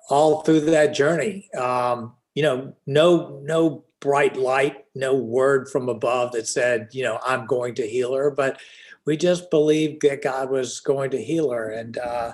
all 0.10 0.42
through 0.42 0.62
that 0.62 0.94
journey. 0.94 1.50
Um, 1.58 2.14
you 2.34 2.44
know, 2.44 2.76
no 2.86 3.40
no 3.44 3.86
bright 4.00 4.36
light, 4.36 4.86
no 4.94 5.16
word 5.16 5.70
from 5.70 5.90
above 5.90 6.32
that 6.34 6.48
said, 6.48 6.90
you 6.92 7.04
know, 7.04 7.20
I'm 7.26 7.48
going 7.48 7.74
to 7.76 7.88
heal 7.88 8.14
her, 8.14 8.30
but 8.30 8.60
we 9.06 9.18
just 9.18 9.50
believed 9.50 10.02
that 10.02 10.22
God 10.22 10.50
was 10.50 10.80
going 10.80 11.12
to 11.12 11.22
heal 11.22 11.52
her. 11.52 11.70
And 11.70 11.98
uh, 11.98 12.34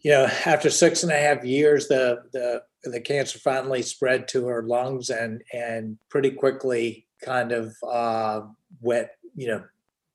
you 0.00 0.10
know, 0.10 0.28
after 0.46 0.70
six 0.70 1.02
and 1.02 1.10
a 1.10 1.18
half 1.18 1.44
years, 1.44 1.88
the 1.88 2.22
the 2.32 2.62
the 2.84 3.00
cancer 3.00 3.38
finally 3.38 3.82
spread 3.82 4.28
to 4.28 4.46
her 4.46 4.62
lungs 4.62 5.10
and 5.10 5.42
and 5.52 5.98
pretty 6.10 6.30
quickly 6.30 7.06
kind 7.22 7.52
of 7.52 7.74
uh, 7.88 8.42
went, 8.80 9.08
you 9.34 9.48
know, 9.48 9.64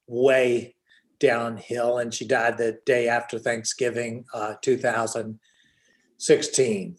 way 0.09 0.75
downhill. 1.19 1.99
And 1.99 2.13
she 2.13 2.27
died 2.27 2.57
the 2.57 2.79
day 2.85 3.07
after 3.07 3.39
Thanksgiving, 3.39 4.25
uh, 4.33 4.55
2016. 4.61 6.97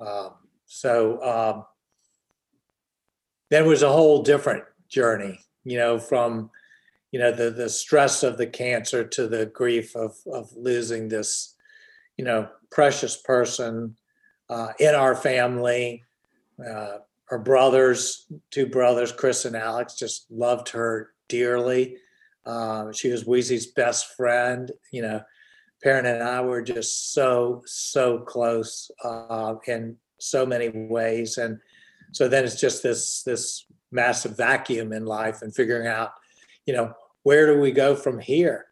Um, 0.00 0.30
so 0.66 1.20
um, 1.22 1.64
then 3.50 3.66
was 3.66 3.82
a 3.82 3.92
whole 3.92 4.22
different 4.22 4.62
journey, 4.88 5.40
you 5.64 5.78
know, 5.78 5.98
from 5.98 6.50
you 7.10 7.18
know 7.18 7.32
the 7.32 7.50
the 7.50 7.68
stress 7.68 8.22
of 8.22 8.38
the 8.38 8.46
cancer 8.46 9.04
to 9.04 9.26
the 9.26 9.46
grief 9.46 9.96
of 9.96 10.14
of 10.32 10.52
losing 10.56 11.08
this 11.08 11.56
you 12.20 12.26
know, 12.26 12.46
precious 12.70 13.16
person 13.16 13.96
uh, 14.50 14.74
in 14.78 14.94
our 14.94 15.16
family. 15.16 16.04
Uh, 16.62 16.98
her 17.24 17.38
brothers, 17.38 18.26
two 18.50 18.66
brothers, 18.66 19.10
Chris 19.10 19.46
and 19.46 19.56
Alex, 19.56 19.94
just 19.94 20.30
loved 20.30 20.68
her 20.68 21.14
dearly. 21.30 21.96
Uh, 22.46 22.92
she 22.92 23.10
was 23.10 23.24
Weezy's 23.24 23.66
best 23.66 24.14
friend. 24.16 24.70
You 24.92 25.02
know, 25.02 25.22
Perrin 25.82 26.06
and 26.06 26.22
I 26.22 26.40
were 26.42 26.62
just 26.62 27.12
so, 27.12 27.62
so 27.66 28.18
close 28.18 28.90
uh, 29.04 29.54
in 29.66 29.96
so 30.18 30.44
many 30.44 30.68
ways. 30.68 31.38
And 31.38 31.58
so 32.12 32.28
then 32.28 32.44
it's 32.44 32.60
just 32.60 32.82
this 32.82 33.22
this 33.22 33.64
massive 33.92 34.36
vacuum 34.36 34.92
in 34.92 35.04
life 35.04 35.42
and 35.42 35.54
figuring 35.54 35.86
out, 35.86 36.12
you 36.66 36.74
know, 36.74 36.92
where 37.22 37.46
do 37.46 37.60
we 37.60 37.72
go 37.72 37.96
from 37.96 38.18
here? 38.18 38.66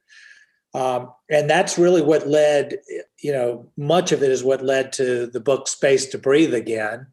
Um, 0.74 1.12
and 1.30 1.48
that's 1.48 1.78
really 1.78 2.02
what 2.02 2.28
led, 2.28 2.78
you 3.22 3.32
know, 3.32 3.70
much 3.76 4.12
of 4.12 4.22
it 4.22 4.30
is 4.30 4.44
what 4.44 4.64
led 4.64 4.92
to 4.94 5.26
the 5.26 5.40
book 5.40 5.66
Space 5.66 6.06
to 6.06 6.18
Breathe 6.18 6.54
Again, 6.54 7.06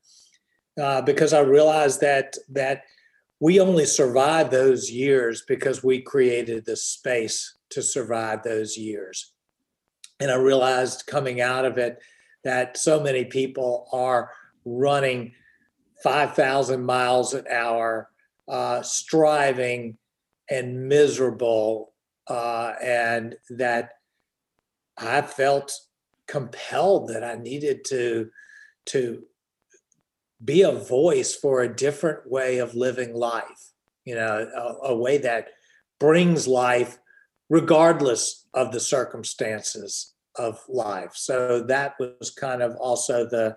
uh, 0.80 1.02
because 1.02 1.34
I 1.34 1.40
realized 1.40 2.02
that 2.02 2.36
that 2.50 2.84
we 3.40 3.60
only 3.60 3.86
survived 3.86 4.52
those 4.52 4.90
years 4.90 5.44
because 5.48 5.84
we 5.84 6.02
created 6.02 6.66
the 6.66 6.76
space 6.76 7.58
to 7.70 7.82
survive 7.82 8.44
those 8.44 8.78
years. 8.78 9.34
And 10.20 10.32
I 10.32 10.36
realized 10.36 11.08
coming 11.08 11.42
out 11.42 11.66
of 11.66 11.78
it 11.78 12.00
that 12.44 12.78
so 12.78 13.02
many 13.02 13.26
people 13.26 13.88
are 13.92 14.32
running 14.64 15.34
5,000 16.04 16.84
miles 16.84 17.34
an 17.34 17.46
hour, 17.52 18.10
uh, 18.48 18.82
striving 18.82 19.98
and 20.50 20.88
miserable 20.88 21.94
uh, 22.28 22.74
and 22.82 23.36
that 23.50 23.92
I 24.98 25.22
felt 25.22 25.78
compelled 26.28 27.10
that 27.10 27.24
I 27.24 27.36
needed 27.36 27.86
to 27.86 28.30
to 28.86 29.24
be 30.46 30.62
a 30.62 30.72
voice 30.72 31.36
for 31.36 31.62
a 31.62 31.76
different 31.76 32.30
way 32.30 32.60
of 32.60 32.76
living 32.76 33.14
life. 33.14 33.72
You 34.06 34.16
know, 34.16 34.48
a, 34.56 34.90
a 34.90 34.96
way 34.96 35.18
that 35.18 35.50
brings 36.00 36.48
life 36.48 37.00
regardless 37.50 38.46
of 38.54 38.72
the 38.72 38.80
circumstances 38.80 40.14
of 40.36 40.60
life. 40.68 41.12
So 41.16 41.62
that 41.64 41.96
was 42.00 42.32
kind 42.32 42.62
of 42.62 42.76
also 42.76 43.26
the 43.26 43.56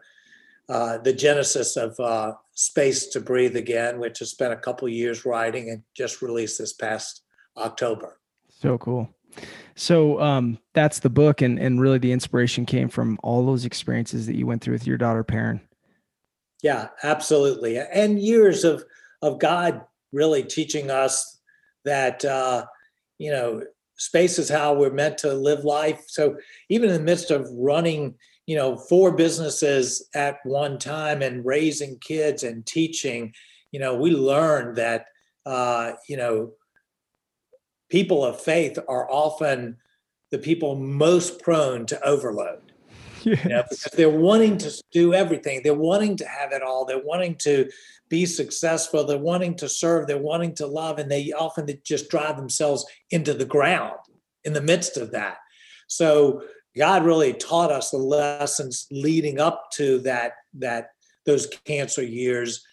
uh, 0.69 0.99
the 0.99 1.15
genesis 1.15 1.79
of 1.79 1.99
uh, 1.99 2.35
Space 2.53 3.07
to 3.09 3.21
Breathe 3.21 3.57
Again, 3.57 3.99
which 3.99 4.19
has 4.19 4.31
spent 4.31 4.53
a 4.53 4.57
couple 4.57 4.87
years 4.87 5.25
writing 5.25 5.71
and 5.71 5.83
just 5.95 6.21
released 6.21 6.59
this 6.59 6.75
past 6.75 7.23
October. 7.57 8.21
So 8.51 8.77
cool. 8.77 9.09
So 9.77 10.21
um, 10.21 10.59
that's 10.75 10.99
the 10.99 11.09
book, 11.11 11.41
and 11.41 11.59
and 11.59 11.81
really 11.81 11.99
the 11.99 12.13
inspiration 12.13 12.67
came 12.67 12.89
from 12.89 13.19
all 13.23 13.47
those 13.47 13.65
experiences 13.65 14.27
that 14.27 14.37
you 14.37 14.47
went 14.47 14.63
through 14.63 14.75
with 14.75 14.87
your 14.87 14.99
daughter 14.99 15.25
Perrin. 15.25 15.61
Yeah, 16.63 16.89
absolutely, 17.03 17.79
and 17.79 18.21
years 18.21 18.65
of 18.65 18.85
of 19.23 19.39
God 19.39 19.83
really 20.13 20.43
teaching 20.43 20.91
us 20.91 21.39
that 21.85 22.25
uh, 22.25 22.67
you 23.19 23.31
know 23.31 23.63
space 23.97 24.39
is 24.39 24.49
how 24.49 24.75
we're 24.75 24.91
meant 24.91 25.19
to 25.19 25.33
live 25.35 25.65
life. 25.65 26.05
So 26.07 26.37
even 26.69 26.89
in 26.91 26.97
the 26.97 27.03
midst 27.03 27.31
of 27.31 27.49
running, 27.53 28.15
you 28.47 28.57
know, 28.57 28.77
four 28.77 29.13
businesses 29.13 30.09
at 30.15 30.39
one 30.45 30.79
time 30.79 31.21
and 31.23 31.45
raising 31.45 31.99
kids 31.99 32.45
and 32.45 32.65
teaching, 32.65 33.33
you 33.73 33.81
know, 33.81 33.97
we 33.97 34.11
learned 34.13 34.77
that 34.77 35.07
uh, 35.47 35.93
you 36.09 36.17
know 36.17 36.53
people 37.89 38.25
of 38.25 38.41
faith 38.41 38.79
are 38.89 39.11
often 39.11 39.77
the 40.31 40.39
people 40.39 40.75
most 40.77 41.41
prone 41.41 41.87
to 41.87 42.05
overload. 42.05 42.68
You 43.25 43.37
know, 43.45 43.65
because 43.69 43.93
they're 43.95 44.09
wanting 44.09 44.59
to 44.59 44.83
do 44.93 45.15
everything. 45.15 45.63
They're 45.63 45.75
wanting 45.75 46.17
to 46.19 46.27
have 46.27 46.53
it 46.53 46.63
all. 46.63 46.85
They're 46.85 47.05
wanting 47.05 47.37
to 47.37 47.71
be 48.09 48.27
successful. 48.27 49.05
They're 49.05 49.19
wanting 49.19 49.57
to 49.57 49.69
serve. 49.69 50.07
They're 50.07 50.19
wanting 50.19 50.55
to 50.57 50.67
love. 50.67 50.99
And 50.99 51.11
they 51.11 51.33
often 51.33 51.69
just 51.85 52.09
drive 52.09 52.37
themselves 52.37 52.87
into 53.11 53.35
the 53.35 53.45
ground 53.45 53.99
in 54.45 54.53
the 54.53 54.63
midst 54.63 54.97
of 54.97 55.11
that. 55.13 55.39
So 55.89 56.43
God 56.77 57.05
really 57.05 57.33
taught 57.33 57.71
us 57.71 57.91
the 57.91 57.99
lessons 57.99 58.87
leading 58.91 59.41
up 59.41 59.71
to 59.73 59.99
that, 60.01 60.33
that 60.55 60.91
those 61.27 61.47
cancer 61.65 62.03
years 62.03 62.65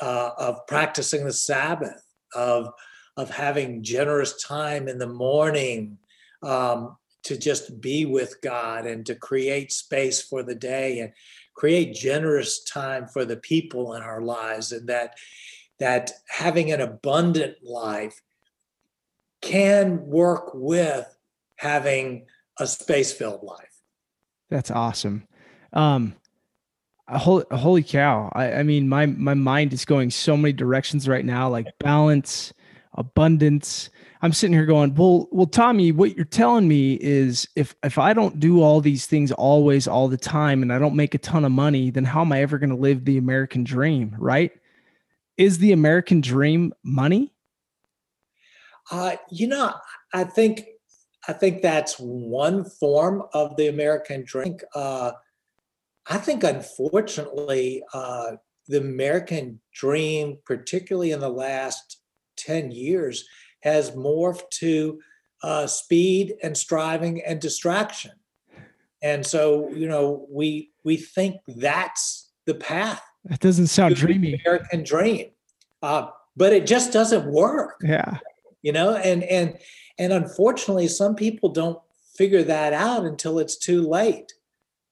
uh, 0.00 0.30
of 0.38 0.66
practicing 0.66 1.24
the 1.24 1.32
Sabbath, 1.32 2.02
of 2.34 2.68
of 3.16 3.30
having 3.30 3.82
generous 3.82 4.42
time 4.42 4.88
in 4.88 4.98
the 4.98 5.06
morning 5.06 5.98
um, 6.42 6.96
to 7.24 7.36
just 7.36 7.80
be 7.80 8.04
with 8.04 8.40
God 8.42 8.86
and 8.86 9.04
to 9.06 9.14
create 9.14 9.72
space 9.72 10.22
for 10.22 10.42
the 10.42 10.54
day 10.54 11.00
and 11.00 11.12
create 11.54 11.94
generous 11.94 12.62
time 12.64 13.06
for 13.06 13.24
the 13.24 13.36
people 13.36 13.94
in 13.94 14.02
our 14.02 14.20
lives 14.20 14.72
and 14.72 14.88
that 14.88 15.14
that 15.80 16.12
having 16.28 16.70
an 16.70 16.80
abundant 16.80 17.56
life 17.62 18.20
can 19.40 20.06
work 20.06 20.50
with 20.54 21.06
having 21.56 22.26
a 22.58 22.66
space 22.66 23.12
filled 23.12 23.42
life 23.42 23.80
that's 24.50 24.70
awesome 24.70 25.26
um 25.72 26.14
holy, 27.08 27.44
holy 27.52 27.82
cow 27.82 28.30
I, 28.34 28.52
I 28.52 28.62
mean 28.62 28.88
my 28.88 29.06
my 29.06 29.34
mind 29.34 29.72
is 29.72 29.84
going 29.84 30.10
so 30.10 30.36
many 30.36 30.52
directions 30.52 31.08
right 31.08 31.24
now 31.24 31.48
like 31.48 31.66
balance 31.78 32.52
abundance. 32.94 33.90
I'm 34.24 34.32
sitting 34.32 34.54
here 34.54 34.64
going, 34.64 34.94
well, 34.94 35.28
well, 35.32 35.46
Tommy, 35.46 35.92
what 35.92 36.16
you're 36.16 36.24
telling 36.24 36.66
me 36.66 36.94
is 36.94 37.46
if 37.56 37.76
if 37.84 37.98
I 37.98 38.14
don't 38.14 38.40
do 38.40 38.62
all 38.62 38.80
these 38.80 39.04
things 39.04 39.30
always 39.32 39.86
all 39.86 40.08
the 40.08 40.16
time 40.16 40.62
and 40.62 40.72
I 40.72 40.78
don't 40.78 40.96
make 40.96 41.14
a 41.14 41.18
ton 41.18 41.44
of 41.44 41.52
money, 41.52 41.90
then 41.90 42.04
how 42.04 42.22
am 42.22 42.32
I 42.32 42.40
ever 42.40 42.56
going 42.56 42.70
to 42.70 42.76
live 42.76 43.04
the 43.04 43.18
American 43.18 43.64
dream, 43.64 44.16
right? 44.18 44.50
Is 45.36 45.58
the 45.58 45.72
American 45.72 46.22
dream 46.22 46.72
money? 46.82 47.34
Uh, 48.90 49.16
you 49.30 49.46
know, 49.46 49.74
I 50.14 50.24
think 50.24 50.68
I 51.28 51.34
think 51.34 51.60
that's 51.60 51.96
one 51.98 52.64
form 52.64 53.24
of 53.34 53.54
the 53.56 53.66
American 53.66 54.24
dream. 54.24 54.56
Uh, 54.74 55.12
I 56.06 56.16
think, 56.16 56.44
unfortunately, 56.44 57.82
uh, 57.92 58.36
the 58.68 58.78
American 58.78 59.60
dream, 59.74 60.38
particularly 60.46 61.10
in 61.10 61.20
the 61.20 61.28
last 61.28 61.98
10 62.38 62.70
years, 62.70 63.28
has 63.64 63.92
morphed 63.92 64.50
to 64.50 65.00
uh, 65.42 65.66
speed 65.66 66.34
and 66.42 66.56
striving 66.56 67.22
and 67.24 67.40
distraction. 67.40 68.12
And 69.02 69.26
so, 69.26 69.70
you 69.70 69.88
know, 69.88 70.26
we 70.30 70.70
we 70.84 70.96
think 70.96 71.36
that's 71.46 72.30
the 72.46 72.54
path. 72.54 73.02
That 73.24 73.40
doesn't 73.40 73.66
sound 73.68 73.96
dreamy. 73.96 74.40
American 74.44 74.84
dream, 74.84 75.30
uh, 75.82 76.08
but 76.36 76.52
it 76.52 76.66
just 76.66 76.92
doesn't 76.92 77.26
work. 77.30 77.76
Yeah, 77.82 78.18
you 78.62 78.72
know, 78.72 78.96
and 78.96 79.22
and 79.24 79.58
and 79.98 80.12
unfortunately, 80.12 80.88
some 80.88 81.14
people 81.14 81.48
don't 81.50 81.78
figure 82.16 82.42
that 82.44 82.72
out 82.72 83.04
until 83.04 83.38
it's 83.38 83.58
too 83.58 83.86
late. 83.86 84.32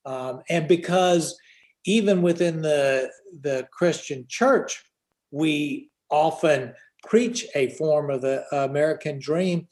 Um, 0.05 0.43
and 0.49 0.67
because 0.67 1.39
even 1.85 2.23
within 2.23 2.63
the 2.63 3.11
the 3.41 3.69
Christian 3.71 4.27
church, 4.29 4.83
we 5.31 5.91
often 6.11 6.75
preach 7.03 7.47
a 7.55 7.71
form 7.71 8.11
of 8.11 8.21
the 8.23 8.45
American 8.55 9.19
dream. 9.19 9.69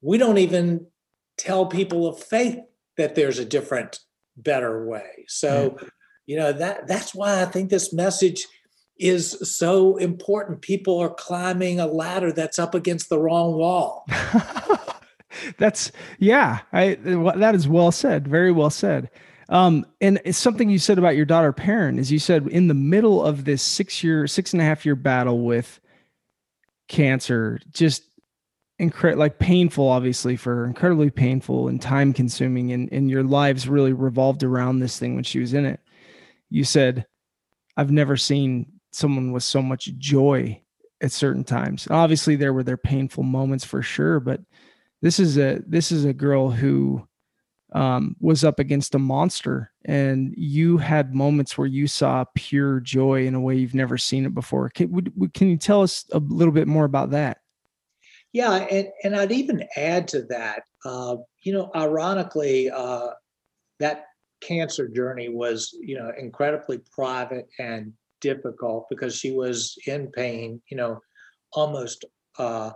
We 0.00 0.18
don't 0.18 0.38
even 0.38 0.86
tell 1.36 1.66
people 1.66 2.06
of 2.06 2.22
faith 2.22 2.58
that 2.96 3.14
there's 3.14 3.38
a 3.38 3.44
different, 3.44 4.00
better 4.36 4.86
way. 4.86 5.24
So, 5.28 5.76
you 6.26 6.36
know 6.36 6.52
that 6.52 6.88
that's 6.88 7.14
why 7.14 7.40
I 7.40 7.44
think 7.44 7.70
this 7.70 7.92
message 7.92 8.46
is 8.98 9.38
so 9.56 9.96
important. 9.96 10.62
People 10.62 10.98
are 10.98 11.12
climbing 11.12 11.80
a 11.80 11.86
ladder 11.86 12.32
that's 12.32 12.58
up 12.58 12.74
against 12.74 13.08
the 13.08 13.18
wrong 13.18 13.54
wall. 13.54 14.04
that's 15.58 15.92
yeah. 16.18 16.60
I 16.72 16.94
that 16.94 17.54
is 17.54 17.68
well 17.68 17.92
said. 17.92 18.26
Very 18.26 18.52
well 18.52 18.70
said. 18.70 19.10
Um, 19.48 19.86
and 20.00 20.20
it's 20.24 20.38
something 20.38 20.68
you 20.68 20.80
said 20.80 20.98
about 20.98 21.14
your 21.14 21.24
daughter 21.24 21.52
Perrin 21.52 22.00
is 22.00 22.10
you 22.10 22.18
said 22.18 22.48
in 22.48 22.66
the 22.66 22.74
middle 22.74 23.24
of 23.24 23.44
this 23.44 23.62
six 23.62 24.02
year, 24.02 24.26
six 24.26 24.52
and 24.52 24.60
a 24.60 24.64
half 24.64 24.84
year 24.84 24.96
battle 24.96 25.42
with 25.42 25.80
cancer, 26.88 27.58
just 27.72 28.02
incredible, 28.78 29.20
like 29.20 29.38
painful, 29.38 29.88
obviously 29.88 30.36
for 30.36 30.54
her, 30.54 30.66
incredibly 30.66 31.10
painful 31.10 31.68
and 31.68 31.80
time 31.80 32.12
consuming. 32.12 32.72
And, 32.72 32.92
and 32.92 33.10
your 33.10 33.22
lives 33.22 33.68
really 33.68 33.92
revolved 33.92 34.42
around 34.42 34.78
this 34.78 34.98
thing 34.98 35.14
when 35.14 35.24
she 35.24 35.40
was 35.40 35.54
in 35.54 35.64
it. 35.64 35.80
You 36.50 36.64
said, 36.64 37.06
I've 37.76 37.90
never 37.90 38.16
seen 38.16 38.72
someone 38.92 39.32
with 39.32 39.42
so 39.42 39.60
much 39.60 39.90
joy 39.98 40.60
at 41.02 41.12
certain 41.12 41.44
times. 41.44 41.88
Obviously 41.90 42.36
there 42.36 42.52
were 42.52 42.62
their 42.62 42.76
painful 42.76 43.22
moments 43.22 43.64
for 43.64 43.82
sure, 43.82 44.20
but 44.20 44.40
this 45.02 45.20
is 45.20 45.36
a, 45.36 45.60
this 45.66 45.92
is 45.92 46.04
a 46.04 46.12
girl 46.12 46.50
who, 46.50 47.06
um, 47.72 48.16
was 48.20 48.44
up 48.44 48.58
against 48.58 48.94
a 48.94 48.98
monster 48.98 49.72
and 49.84 50.34
you 50.36 50.78
had 50.78 51.14
moments 51.14 51.58
where 51.58 51.66
you 51.66 51.86
saw 51.86 52.24
pure 52.34 52.80
joy 52.80 53.26
in 53.26 53.34
a 53.34 53.40
way 53.40 53.56
you've 53.56 53.74
never 53.74 53.98
seen 53.98 54.24
it 54.24 54.34
before. 54.34 54.70
Can, 54.70 54.90
would, 54.92 55.12
can 55.34 55.48
you 55.48 55.56
tell 55.56 55.82
us 55.82 56.04
a 56.12 56.18
little 56.18 56.54
bit 56.54 56.68
more 56.68 56.84
about 56.84 57.10
that? 57.10 57.38
Yeah 58.36 58.66
and, 58.70 58.88
and 59.02 59.16
i'd 59.16 59.32
even 59.32 59.66
add 59.76 60.06
to 60.08 60.22
that 60.24 60.64
uh, 60.84 61.16
you 61.42 61.52
know 61.54 61.70
ironically 61.74 62.70
uh, 62.70 63.08
that 63.78 64.04
cancer 64.42 64.88
journey 64.88 65.30
was 65.30 65.74
you 65.80 65.96
know 65.96 66.12
incredibly 66.18 66.80
private 66.92 67.48
and 67.58 67.94
difficult 68.20 68.86
because 68.90 69.16
she 69.16 69.30
was 69.30 69.78
in 69.86 70.08
pain 70.08 70.60
you 70.68 70.76
know 70.76 71.00
almost 71.54 72.04
uh, 72.38 72.70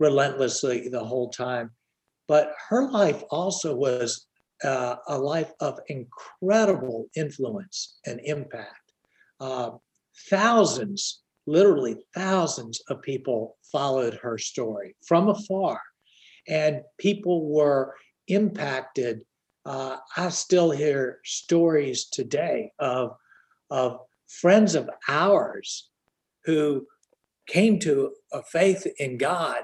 relentlessly 0.00 0.88
the 0.88 1.04
whole 1.04 1.30
time 1.30 1.70
but 2.28 2.52
her 2.68 2.90
life 2.90 3.22
also 3.30 3.74
was 3.74 4.26
uh, 4.62 4.96
a 5.08 5.18
life 5.18 5.52
of 5.60 5.80
incredible 5.88 7.08
influence 7.16 7.98
and 8.06 8.20
impact. 8.24 8.92
Uh, 9.40 9.70
thousands, 10.28 11.22
literally 11.46 11.96
thousands 12.14 12.82
of 12.88 13.00
people 13.02 13.56
followed 13.72 14.14
her 14.14 14.36
story 14.36 14.94
from 15.06 15.28
afar, 15.28 15.80
and 16.46 16.82
people 16.98 17.48
were 17.48 17.94
impacted. 18.28 19.22
Uh, 19.64 19.96
I 20.16 20.28
still 20.28 20.70
hear 20.70 21.20
stories 21.24 22.06
today 22.06 22.72
of, 22.78 23.16
of 23.70 24.00
friends 24.28 24.74
of 24.74 24.90
ours 25.08 25.88
who 26.44 26.86
came 27.46 27.78
to 27.78 28.12
a 28.32 28.42
faith 28.42 28.86
in 28.98 29.16
God 29.16 29.62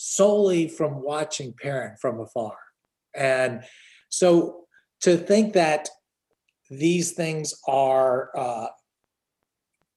solely 0.00 0.68
from 0.68 1.02
watching 1.02 1.52
Perrin 1.52 1.96
from 2.00 2.20
afar. 2.20 2.56
And 3.16 3.64
so 4.10 4.66
to 5.00 5.16
think 5.16 5.54
that 5.54 5.88
these 6.70 7.14
things 7.14 7.52
are 7.66 8.30
uh, 8.36 8.68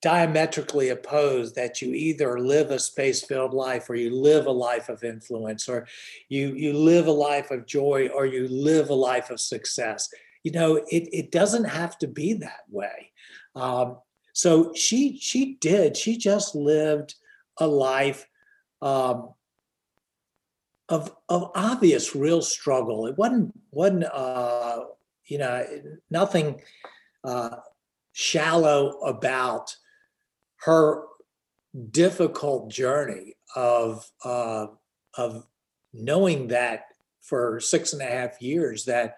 diametrically 0.02 0.90
opposed, 0.90 1.54
that 1.54 1.84
you 1.84 1.94
either 1.94 2.40
live 2.40 2.72
a 2.72 2.80
space 2.80 3.24
filled 3.24 3.54
life 3.54 3.92
or 3.92 3.96
you 3.96 4.10
live 4.10 4.48
a 4.48 4.52
life 4.52 4.90
of 4.90 5.04
influence 5.04 5.70
or 5.70 5.86
you, 6.30 6.56
you 6.56 6.74
live 6.74 7.06
a 7.06 7.12
life 7.12 7.52
of 7.52 7.68
joy 7.68 8.08
or 8.08 8.26
you 8.26 8.48
live 8.48 8.90
a 8.90 8.96
life 8.96 9.30
of 9.30 9.40
success. 9.40 10.10
You 10.44 10.52
know, 10.52 10.78
it, 10.78 11.10
it 11.14 11.32
doesn't 11.32 11.66
have 11.66 12.00
to 12.00 12.08
be 12.08 12.34
that 12.34 12.64
way. 12.72 13.12
Um, 13.56 13.98
so 14.34 14.74
she 14.74 15.20
she 15.20 15.58
did. 15.60 15.96
She 15.96 16.18
just 16.18 16.56
lived 16.56 17.14
a 17.60 17.68
life 17.68 18.26
um, 18.82 19.34
of 20.92 21.16
of 21.30 21.52
obvious 21.56 22.16
real 22.16 22.42
struggle. 22.42 23.08
It 23.08 23.18
wasn't 23.18 23.54
wasn't 23.72 24.04
uh, 24.04 24.82
you 25.26 25.38
know 25.40 25.66
nothing 26.12 26.62
uh, 27.24 27.56
shallow 28.12 29.00
about 29.00 29.76
her 30.58 31.06
difficult 31.90 32.70
journey 32.70 33.36
of 33.56 34.12
uh, 34.24 34.68
of 35.18 35.48
knowing 35.94 36.50
that 36.50 36.88
for 37.22 37.60
six 37.62 37.94
and 37.94 38.02
a 38.02 38.06
half 38.06 38.42
years 38.42 38.86
that 38.86 39.18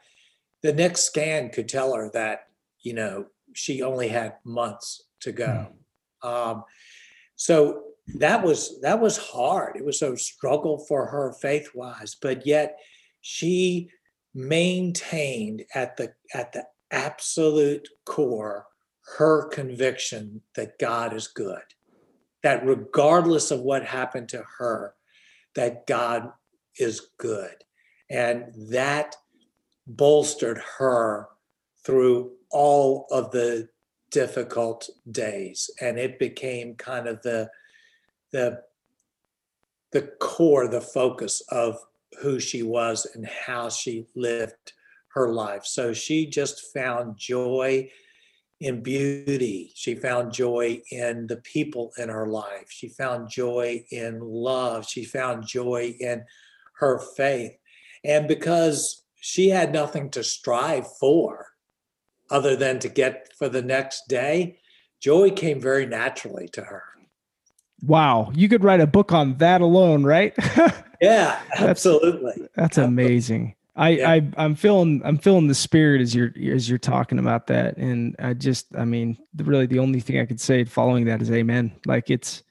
the 0.61 0.73
next 0.73 1.01
scan 1.01 1.49
could 1.49 1.67
tell 1.67 1.93
her 1.93 2.09
that 2.13 2.49
you 2.81 2.93
know 2.93 3.25
she 3.53 3.81
only 3.81 4.07
had 4.07 4.35
months 4.43 5.03
to 5.21 5.31
go. 5.31 5.67
Mm. 6.23 6.29
Um, 6.29 6.63
so 7.35 7.83
that 8.07 8.43
was 8.43 8.81
that 8.81 8.99
was 8.99 9.17
hard. 9.17 9.75
It 9.75 9.85
was 9.85 10.01
a 10.01 10.17
struggle 10.17 10.77
for 10.77 11.05
her 11.07 11.33
faith 11.41 11.69
wise, 11.73 12.15
but 12.21 12.45
yet 12.45 12.77
she 13.21 13.89
maintained 14.33 15.63
at 15.73 15.95
the 15.97 16.13
at 16.33 16.51
the 16.53 16.65
absolute 16.91 17.87
core 18.05 18.65
her 19.17 19.47
conviction 19.49 20.41
that 20.55 20.79
God 20.79 21.13
is 21.13 21.27
good. 21.27 21.61
That 22.41 22.65
regardless 22.65 23.51
of 23.51 23.61
what 23.61 23.85
happened 23.85 24.29
to 24.29 24.43
her, 24.57 24.95
that 25.55 25.87
God 25.87 26.31
is 26.77 27.09
good. 27.17 27.55
And 28.09 28.45
that 28.69 29.15
bolstered 29.87 30.61
her 30.77 31.27
through 31.85 32.31
all 32.49 33.07
of 33.11 33.31
the 33.31 33.69
difficult 34.11 34.89
days. 35.11 35.69
And 35.81 35.97
it 35.97 36.19
became 36.19 36.75
kind 36.75 37.07
of 37.07 37.21
the 37.21 37.49
the 38.33 38.61
the 39.93 40.01
core, 40.19 40.67
the 40.67 40.81
focus 40.81 41.41
of 41.49 41.77
who 42.21 42.39
she 42.39 42.63
was 42.63 43.07
and 43.13 43.25
how 43.25 43.69
she 43.69 44.07
lived 44.15 44.73
her 45.09 45.31
life. 45.31 45.65
So 45.65 45.93
she 45.93 46.25
just 46.25 46.73
found 46.73 47.15
joy 47.15 47.91
in 48.59 48.81
beauty. 48.81 49.71
She 49.75 49.93
found 49.93 50.33
joy 50.33 50.81
in 50.89 51.27
the 51.27 51.37
people 51.37 51.91
in 51.97 52.09
her 52.09 52.27
life. 52.27 52.65
She 52.69 52.89
found 52.89 53.29
joy 53.29 53.85
in 53.91 54.19
love. 54.19 54.87
She 54.87 55.05
found 55.05 55.45
joy 55.45 55.95
in 55.99 56.23
her 56.79 56.99
faith. 57.15 57.53
And 58.03 58.27
because 58.27 59.03
she 59.15 59.49
had 59.49 59.71
nothing 59.71 60.09
to 60.11 60.23
strive 60.23 60.87
for 60.99 61.47
other 62.31 62.55
than 62.55 62.79
to 62.79 62.89
get 62.89 63.29
for 63.37 63.47
the 63.47 63.61
next 63.61 64.07
day, 64.07 64.59
joy 64.99 65.29
came 65.29 65.61
very 65.61 65.85
naturally 65.85 66.47
to 66.49 66.61
her. 66.61 66.83
Wow, 67.85 68.31
you 68.33 68.47
could 68.47 68.63
write 68.63 68.79
a 68.79 68.87
book 68.87 69.11
on 69.11 69.37
that 69.37 69.59
alone, 69.59 70.03
right? 70.03 70.33
yeah, 71.01 71.41
absolutely. 71.57 72.33
That's, 72.37 72.53
that's 72.55 72.77
amazing. 72.77 73.55
I, 73.75 73.89
yeah. 73.89 74.09
I 74.09 74.27
I'm 74.37 74.55
feeling 74.55 75.01
I'm 75.03 75.17
feeling 75.17 75.47
the 75.47 75.55
spirit 75.55 76.01
as 76.01 76.15
you're 76.15 76.31
as 76.53 76.69
you're 76.69 76.77
talking 76.77 77.19
about 77.19 77.47
that, 77.47 77.75
and 77.77 78.15
I 78.19 78.35
just 78.35 78.67
I 78.77 78.85
mean 78.85 79.17
really 79.37 79.65
the 79.65 79.79
only 79.79 79.99
thing 79.99 80.19
I 80.19 80.25
could 80.25 80.39
say 80.39 80.63
following 80.63 81.05
that 81.05 81.21
is 81.21 81.31
Amen. 81.31 81.73
Like 81.85 82.09
it's 82.09 82.43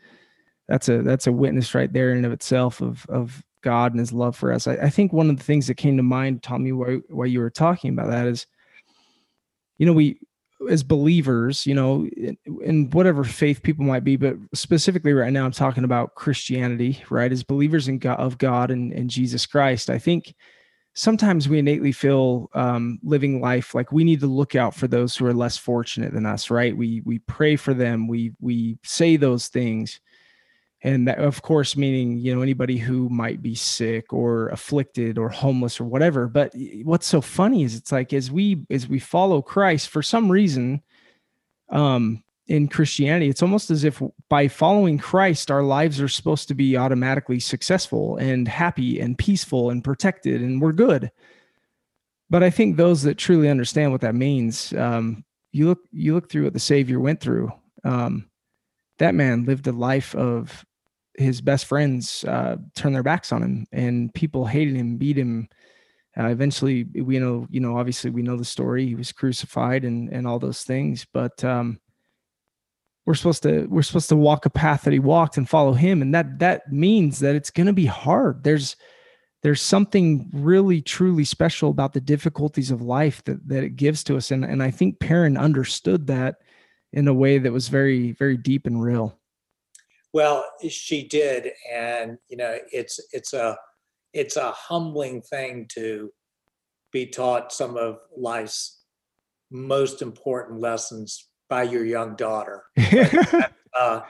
that's 0.68 0.88
a 0.88 1.00
that's 1.02 1.26
a 1.26 1.32
witness 1.32 1.74
right 1.74 1.92
there 1.92 2.10
in 2.10 2.18
and 2.18 2.26
of 2.26 2.32
itself 2.32 2.80
of 2.80 3.06
of 3.08 3.42
God 3.62 3.92
and 3.92 4.00
His 4.00 4.12
love 4.12 4.36
for 4.36 4.52
us. 4.52 4.66
I, 4.66 4.74
I 4.74 4.90
think 4.90 5.12
one 5.12 5.30
of 5.30 5.38
the 5.38 5.44
things 5.44 5.66
that 5.68 5.76
came 5.76 5.96
to 5.96 6.02
mind, 6.02 6.42
Tommy, 6.42 6.72
while, 6.72 7.00
while 7.08 7.26
you 7.26 7.40
were 7.40 7.50
talking 7.50 7.92
about 7.92 8.10
that 8.10 8.26
is, 8.26 8.46
you 9.78 9.86
know, 9.86 9.92
we 9.92 10.18
as 10.70 10.82
believers, 10.82 11.66
you 11.66 11.74
know, 11.74 12.06
in, 12.16 12.36
in, 12.62 12.90
whatever 12.90 13.24
faith 13.24 13.62
people 13.62 13.84
might 13.84 14.04
be, 14.04 14.16
but 14.16 14.36
specifically 14.54 15.12
right 15.12 15.32
now, 15.32 15.44
I'm 15.44 15.52
talking 15.52 15.84
about 15.84 16.14
Christianity, 16.14 17.02
right? 17.10 17.32
As 17.32 17.42
believers 17.42 17.88
in 17.88 17.98
God, 17.98 18.18
of 18.18 18.38
God 18.38 18.70
and, 18.70 18.92
and 18.92 19.10
Jesus 19.10 19.46
Christ, 19.46 19.90
I 19.90 19.98
think 19.98 20.34
sometimes 20.94 21.48
we 21.48 21.58
innately 21.58 21.92
feel 21.92 22.50
um, 22.54 22.98
living 23.02 23.40
life 23.40 23.74
like 23.74 23.92
we 23.92 24.04
need 24.04 24.20
to 24.20 24.26
look 24.26 24.54
out 24.54 24.74
for 24.74 24.86
those 24.86 25.16
who 25.16 25.26
are 25.26 25.34
less 25.34 25.56
fortunate 25.56 26.12
than 26.12 26.26
us, 26.26 26.50
right? 26.50 26.76
We 26.76 27.02
we 27.04 27.18
pray 27.20 27.56
for 27.56 27.74
them, 27.74 28.08
we 28.08 28.32
we 28.40 28.78
say 28.84 29.16
those 29.16 29.48
things, 29.48 30.00
and 30.84 31.06
that, 31.06 31.18
of 31.18 31.42
course, 31.42 31.76
meaning 31.76 32.18
you 32.18 32.34
know 32.34 32.42
anybody 32.42 32.76
who 32.76 33.08
might 33.08 33.40
be 33.40 33.54
sick 33.54 34.12
or 34.12 34.48
afflicted 34.48 35.16
or 35.16 35.28
homeless 35.28 35.80
or 35.80 35.84
whatever. 35.84 36.26
But 36.26 36.54
what's 36.82 37.06
so 37.06 37.20
funny 37.20 37.62
is 37.62 37.76
it's 37.76 37.92
like 37.92 38.12
as 38.12 38.30
we 38.30 38.64
as 38.70 38.88
we 38.88 38.98
follow 38.98 39.42
Christ, 39.42 39.88
for 39.88 40.02
some 40.02 40.30
reason, 40.30 40.82
um, 41.70 42.24
in 42.48 42.66
Christianity, 42.66 43.28
it's 43.28 43.42
almost 43.42 43.70
as 43.70 43.84
if 43.84 44.02
by 44.28 44.48
following 44.48 44.98
Christ, 44.98 45.50
our 45.50 45.62
lives 45.62 46.00
are 46.00 46.08
supposed 46.08 46.48
to 46.48 46.54
be 46.54 46.76
automatically 46.76 47.38
successful 47.38 48.16
and 48.16 48.48
happy 48.48 48.98
and 49.00 49.16
peaceful 49.16 49.70
and 49.70 49.84
protected, 49.84 50.42
and 50.42 50.60
we're 50.60 50.72
good. 50.72 51.12
But 52.28 52.42
I 52.42 52.50
think 52.50 52.76
those 52.76 53.02
that 53.02 53.18
truly 53.18 53.48
understand 53.48 53.92
what 53.92 54.00
that 54.00 54.16
means, 54.16 54.72
um, 54.72 55.24
you 55.52 55.68
look 55.68 55.80
you 55.92 56.14
look 56.14 56.28
through 56.28 56.44
what 56.44 56.54
the 56.54 56.60
Savior 56.60 56.98
went 56.98 57.20
through. 57.20 57.52
Um, 57.84 58.28
that 58.98 59.14
man 59.14 59.44
lived 59.44 59.66
a 59.66 59.72
life 59.72 60.14
of 60.14 60.64
his 61.16 61.40
best 61.40 61.66
friends 61.66 62.24
uh, 62.24 62.56
turned 62.74 62.94
their 62.94 63.02
backs 63.02 63.32
on 63.32 63.42
him, 63.42 63.66
and 63.72 64.12
people 64.14 64.46
hated 64.46 64.76
him, 64.76 64.96
beat 64.96 65.18
him. 65.18 65.48
Uh, 66.18 66.26
eventually, 66.26 66.84
we 66.84 67.18
know, 67.18 67.46
you 67.50 67.60
know, 67.60 67.78
obviously 67.78 68.10
we 68.10 68.22
know 68.22 68.36
the 68.36 68.44
story. 68.44 68.86
He 68.86 68.94
was 68.94 69.12
crucified 69.12 69.84
and 69.84 70.10
and 70.10 70.26
all 70.26 70.38
those 70.38 70.62
things, 70.62 71.06
but 71.12 71.42
um, 71.44 71.80
we're 73.04 73.14
supposed 73.14 73.42
to 73.42 73.66
we're 73.66 73.82
supposed 73.82 74.08
to 74.08 74.16
walk 74.16 74.46
a 74.46 74.50
path 74.50 74.82
that 74.82 74.92
he 74.92 74.98
walked 74.98 75.36
and 75.36 75.48
follow 75.48 75.72
him 75.72 76.02
and 76.02 76.14
that 76.14 76.38
that 76.38 76.72
means 76.72 77.18
that 77.18 77.34
it's 77.34 77.50
going 77.50 77.66
to 77.66 77.72
be 77.72 77.86
hard 77.86 78.42
there's 78.44 78.76
there's 79.42 79.60
something 79.60 80.30
really 80.32 80.80
truly 80.80 81.24
special 81.24 81.70
about 81.70 81.92
the 81.92 82.00
difficulties 82.00 82.70
of 82.70 82.80
life 82.80 83.22
that 83.24 83.46
that 83.48 83.64
it 83.64 83.76
gives 83.76 84.04
to 84.04 84.16
us 84.16 84.30
and 84.30 84.44
and 84.44 84.62
I 84.62 84.70
think 84.70 85.00
Perrin 85.00 85.36
understood 85.36 86.06
that 86.06 86.36
in 86.92 87.08
a 87.08 87.14
way 87.14 87.38
that 87.38 87.52
was 87.52 87.68
very 87.68 88.12
very 88.12 88.36
deep 88.36 88.66
and 88.66 88.82
real 88.82 89.18
well 90.12 90.44
she 90.68 91.06
did 91.06 91.50
and 91.72 92.18
you 92.28 92.36
know 92.36 92.58
it's 92.70 93.00
it's 93.12 93.32
a 93.32 93.56
it's 94.12 94.36
a 94.36 94.52
humbling 94.52 95.22
thing 95.22 95.66
to 95.74 96.10
be 96.92 97.06
taught 97.06 97.52
some 97.52 97.76
of 97.76 97.98
life's 98.16 98.82
most 99.50 100.02
important 100.02 100.60
lessons 100.60 101.28
by 101.48 101.62
your 101.62 101.84
young 101.84 102.16
daughter. 102.16 102.64
uh, 103.78 104.00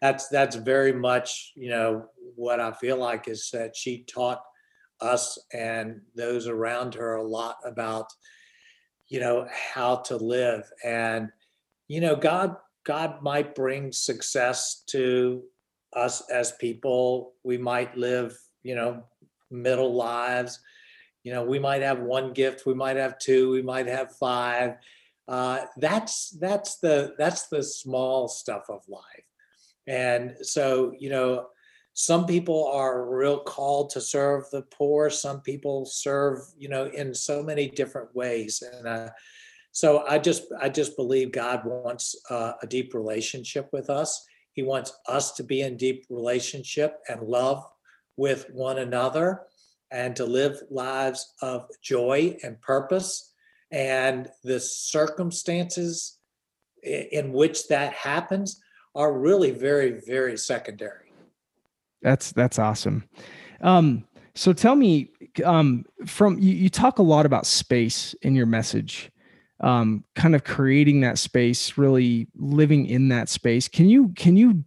that's 0.00 0.28
that's 0.28 0.56
very 0.56 0.92
much 0.92 1.52
you 1.56 1.70
know 1.70 2.06
what 2.34 2.60
I 2.60 2.72
feel 2.72 2.96
like 2.96 3.28
is 3.28 3.50
that 3.52 3.76
she 3.76 4.04
taught 4.04 4.40
us 5.00 5.38
and 5.52 6.00
those 6.14 6.46
around 6.46 6.94
her 6.94 7.16
a 7.16 7.24
lot 7.26 7.56
about 7.64 8.06
you 9.08 9.20
know 9.20 9.46
how 9.74 9.96
to 9.96 10.16
live 10.16 10.64
and 10.84 11.28
you 11.88 12.00
know 12.00 12.16
God 12.16 12.56
God 12.84 13.22
might 13.22 13.54
bring 13.54 13.92
success 13.92 14.82
to 14.88 15.42
us 15.94 16.28
as 16.30 16.52
people. 16.52 17.34
We 17.44 17.58
might 17.58 17.96
live 17.96 18.38
you 18.62 18.74
know 18.74 19.04
middle 19.50 19.94
lives. 19.94 20.60
You 21.22 21.32
know, 21.32 21.44
we 21.44 21.60
might 21.60 21.82
have 21.82 22.00
one 22.00 22.32
gift, 22.32 22.66
we 22.66 22.74
might 22.74 22.96
have 22.96 23.16
two, 23.18 23.50
we 23.50 23.62
might 23.62 23.86
have 23.86 24.16
five 24.16 24.74
uh, 25.28 25.60
that's 25.76 26.30
that's 26.40 26.78
the 26.78 27.14
that's 27.16 27.48
the 27.48 27.62
small 27.62 28.28
stuff 28.28 28.64
of 28.68 28.82
life 28.88 29.02
and 29.86 30.34
so 30.42 30.92
you 30.98 31.10
know 31.10 31.46
some 31.94 32.26
people 32.26 32.66
are 32.66 33.08
real 33.08 33.40
called 33.40 33.90
to 33.90 34.00
serve 34.00 34.44
the 34.50 34.62
poor 34.62 35.10
some 35.10 35.40
people 35.40 35.84
serve 35.84 36.38
you 36.58 36.68
know 36.68 36.86
in 36.86 37.14
so 37.14 37.42
many 37.42 37.68
different 37.68 38.14
ways 38.14 38.62
and 38.74 38.86
uh, 38.86 39.08
so 39.70 40.04
i 40.08 40.18
just 40.18 40.44
i 40.60 40.68
just 40.68 40.96
believe 40.96 41.30
god 41.30 41.64
wants 41.64 42.16
uh, 42.30 42.52
a 42.62 42.66
deep 42.66 42.92
relationship 42.92 43.68
with 43.72 43.90
us 43.90 44.26
he 44.52 44.62
wants 44.62 44.92
us 45.06 45.32
to 45.32 45.42
be 45.42 45.62
in 45.62 45.76
deep 45.76 46.06
relationship 46.10 47.00
and 47.08 47.22
love 47.22 47.64
with 48.16 48.50
one 48.50 48.78
another 48.78 49.42
and 49.90 50.16
to 50.16 50.24
live 50.24 50.58
lives 50.70 51.34
of 51.42 51.68
joy 51.82 52.36
and 52.42 52.60
purpose. 52.60 53.32
And 53.70 54.28
the 54.44 54.60
circumstances 54.60 56.18
in 56.82 57.32
which 57.32 57.68
that 57.68 57.92
happens 57.92 58.60
are 58.94 59.18
really 59.18 59.50
very 59.50 60.00
very 60.06 60.36
secondary. 60.36 61.12
That's 62.02 62.32
that's 62.32 62.58
awesome. 62.58 63.04
Um, 63.62 64.04
so 64.34 64.52
tell 64.52 64.74
me 64.74 65.10
um, 65.44 65.84
from 66.06 66.38
you, 66.38 66.52
you, 66.52 66.68
talk 66.68 66.98
a 66.98 67.02
lot 67.02 67.26
about 67.26 67.46
space 67.46 68.14
in 68.22 68.34
your 68.34 68.46
message 68.46 69.10
um, 69.62 70.04
kind 70.14 70.34
of 70.34 70.44
creating 70.44 71.00
that 71.00 71.18
space 71.18 71.78
really 71.78 72.26
living 72.36 72.86
in 72.86 73.08
that 73.08 73.28
space 73.28 73.68
can 73.68 73.88
you 73.88 74.08
can 74.16 74.36
you 74.36 74.64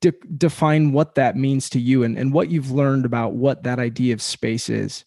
de- 0.00 0.12
define 0.36 0.92
what 0.92 1.14
that 1.14 1.36
means 1.36 1.70
to 1.70 1.80
you 1.80 2.02
and, 2.02 2.18
and 2.18 2.32
what 2.32 2.50
you've 2.50 2.70
learned 2.70 3.04
about 3.04 3.34
what 3.34 3.62
that 3.62 3.78
idea 3.78 4.12
of 4.12 4.20
space 4.20 4.68
is 4.68 5.04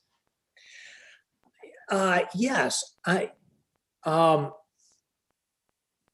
uh, 1.90 2.22
yes, 2.36 2.96
I. 3.06 3.32
Um, 4.04 4.54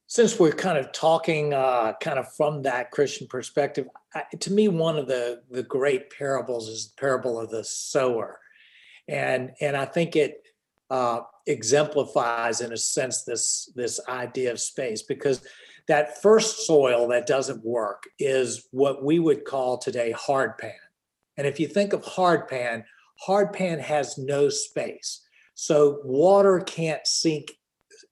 since 0.08 0.40
we're 0.40 0.52
kind 0.52 0.78
of 0.78 0.92
talking 0.92 1.54
uh, 1.54 1.94
kind 2.00 2.20
of 2.20 2.32
from 2.36 2.62
that 2.64 2.92
Christian 2.92 3.26
perspective, 3.28 3.88
I, 4.14 4.24
to 4.42 4.52
me, 4.52 4.68
one 4.68 4.98
of 4.98 5.08
the 5.08 5.42
the 5.50 5.64
great 5.64 6.12
parables 6.12 6.70
is 6.70 6.90
the 6.90 7.00
parable 7.00 7.40
of 7.40 7.50
the 7.50 7.64
sower, 7.64 8.40
and 9.08 9.52
and 9.60 9.76
I 9.76 9.86
think 9.86 10.16
it 10.16 10.44
uh, 10.90 11.22
exemplifies, 11.46 12.62
in 12.62 12.72
a 12.74 12.78
sense, 12.78 13.24
this 13.24 13.72
this 13.76 14.00
idea 14.08 14.52
of 14.52 14.60
space 14.60 15.04
because 15.04 15.46
that 15.88 16.22
first 16.22 16.66
soil 16.66 17.08
that 17.10 17.28
doesn't 17.28 17.64
work 17.64 18.04
is 18.20 18.68
what 18.72 19.04
we 19.04 19.20
would 19.20 19.46
call 19.46 19.78
today 19.78 20.12
hard 20.12 20.58
pan, 20.58 20.72
and 21.38 21.48
if 21.48 21.60
you 21.60 21.68
think 21.68 21.94
of 21.94 22.04
hard 22.04 22.48
pan, 22.48 22.84
hard 23.20 23.54
pan 23.54 23.80
has 23.80 24.18
no 24.18 24.50
space. 24.50 25.22
So 25.56 26.00
water 26.04 26.60
can't 26.60 27.06
sink 27.06 27.52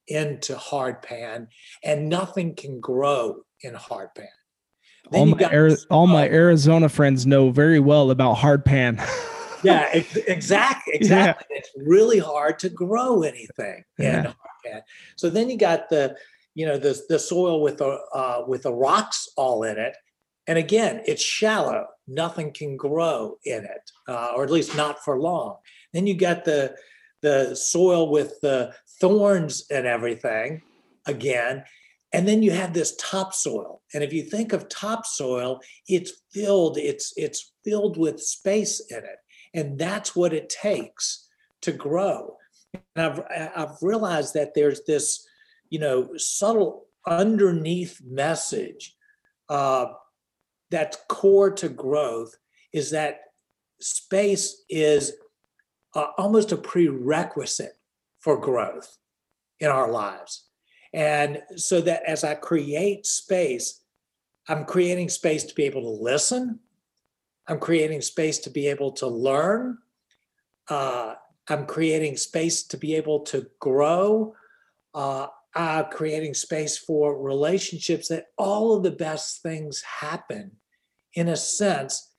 into 0.08 0.56
hard 0.56 1.02
pan 1.02 1.48
and 1.84 2.08
nothing 2.08 2.54
can 2.54 2.80
grow 2.80 3.42
in 3.62 3.74
hard 3.74 4.14
pan. 4.14 4.28
all 5.12 5.26
my, 5.26 5.44
Ari- 5.44 5.76
all 5.90 6.06
my 6.06 6.28
uh, 6.28 6.32
Arizona 6.32 6.88
friends 6.88 7.26
know 7.26 7.50
very 7.50 7.80
well 7.80 8.10
about 8.10 8.34
hard 8.34 8.64
pan. 8.64 9.02
yeah, 9.64 9.88
exactly. 10.26 10.94
Exactly. 10.94 11.46
Yeah. 11.50 11.56
It's 11.58 11.70
really 11.76 12.18
hard 12.18 12.58
to 12.60 12.68
grow 12.68 13.22
anything 13.22 13.84
yeah. 14.64 14.80
So 15.16 15.30
then 15.30 15.50
you 15.50 15.56
got 15.56 15.88
the, 15.88 16.16
you 16.54 16.66
know, 16.66 16.78
the, 16.78 17.00
the 17.08 17.18
soil 17.18 17.62
with 17.62 17.78
the, 17.78 17.98
uh, 18.14 18.44
with 18.46 18.62
the 18.62 18.72
rocks 18.72 19.28
all 19.36 19.62
in 19.62 19.78
it. 19.78 19.96
And 20.46 20.58
again, 20.58 21.02
it's 21.06 21.22
shallow. 21.22 21.86
Nothing 22.08 22.52
can 22.52 22.76
grow 22.76 23.38
in 23.44 23.64
it, 23.64 23.90
uh, 24.08 24.32
or 24.34 24.42
at 24.42 24.50
least 24.50 24.76
not 24.76 25.02
for 25.04 25.20
long. 25.20 25.56
Then 25.92 26.06
you 26.06 26.16
got 26.16 26.44
the, 26.44 26.74
the 27.22 27.54
soil 27.54 28.10
with 28.10 28.40
the 28.40 28.74
thorns 29.00 29.64
and 29.70 29.86
everything 29.86 30.62
again. 31.06 31.64
And 32.12 32.28
then 32.28 32.42
you 32.42 32.50
have 32.50 32.74
this 32.74 32.94
topsoil. 32.96 33.82
And 33.94 34.04
if 34.04 34.12
you 34.12 34.22
think 34.22 34.52
of 34.52 34.68
topsoil, 34.68 35.60
it's 35.88 36.12
filled, 36.30 36.76
it's 36.76 37.14
it's 37.16 37.52
filled 37.64 37.96
with 37.96 38.20
space 38.20 38.80
in 38.90 38.98
it. 38.98 39.18
And 39.54 39.78
that's 39.78 40.16
what 40.16 40.32
it 40.32 40.48
takes 40.48 41.28
to 41.62 41.72
grow. 41.72 42.36
And 42.96 43.04
I've 43.06 43.20
I've 43.56 43.76
realized 43.82 44.34
that 44.34 44.54
there's 44.54 44.82
this, 44.84 45.26
you 45.70 45.78
know, 45.78 46.16
subtle 46.16 46.86
underneath 47.06 48.00
message 48.04 48.96
uh, 49.48 49.86
that's 50.70 50.98
core 51.08 51.50
to 51.50 51.68
growth 51.68 52.34
is 52.72 52.90
that 52.90 53.20
space 53.80 54.62
is 54.70 55.12
uh, 55.94 56.06
almost 56.16 56.52
a 56.52 56.56
prerequisite 56.56 57.78
for 58.20 58.38
growth 58.38 58.96
in 59.60 59.68
our 59.68 59.90
lives. 59.90 60.48
And 60.94 61.42
so 61.56 61.80
that 61.82 62.02
as 62.06 62.24
I 62.24 62.34
create 62.34 63.06
space, 63.06 63.82
I'm 64.48 64.64
creating 64.64 65.08
space 65.08 65.44
to 65.44 65.54
be 65.54 65.64
able 65.64 65.82
to 65.82 66.02
listen. 66.02 66.60
I'm 67.52 67.58
creating 67.58 68.00
space 68.00 68.38
to 68.40 68.50
be 68.50 68.68
able 68.68 68.92
to 68.92 69.06
learn. 69.06 69.76
Uh, 70.68 71.16
I'm 71.50 71.66
creating 71.66 72.16
space 72.16 72.62
to 72.68 72.78
be 72.78 72.94
able 72.94 73.20
to 73.24 73.46
grow. 73.60 74.34
Uh, 74.94 75.26
I'm 75.54 75.84
creating 75.90 76.32
space 76.32 76.78
for 76.78 77.20
relationships 77.20 78.08
that 78.08 78.28
all 78.38 78.74
of 78.74 78.82
the 78.82 78.90
best 78.90 79.42
things 79.42 79.82
happen, 79.82 80.52
in 81.12 81.28
a 81.28 81.36
sense, 81.36 82.10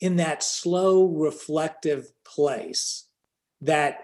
in 0.00 0.16
that 0.16 0.42
slow, 0.42 1.06
reflective 1.06 2.10
place 2.24 3.06
that 3.60 4.00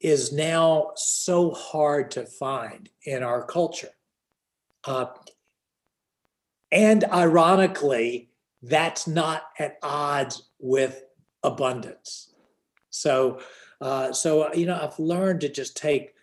is 0.00 0.32
now 0.32 0.90
so 0.96 1.52
hard 1.52 2.10
to 2.10 2.26
find 2.26 2.88
in 3.04 3.22
our 3.22 3.44
culture. 3.44 3.94
Uh, 4.82 5.06
and 6.72 7.04
ironically, 7.04 8.31
that's 8.62 9.06
not 9.06 9.42
at 9.58 9.78
odds 9.82 10.50
with 10.58 11.04
abundance. 11.42 12.32
So, 12.90 13.40
Uh, 13.82 14.12
so, 14.12 14.54
you 14.54 14.64
know, 14.64 14.78
I've 14.80 15.00
learned 15.00 15.40
to 15.40 15.48
just 15.48 15.76
take 15.76 16.14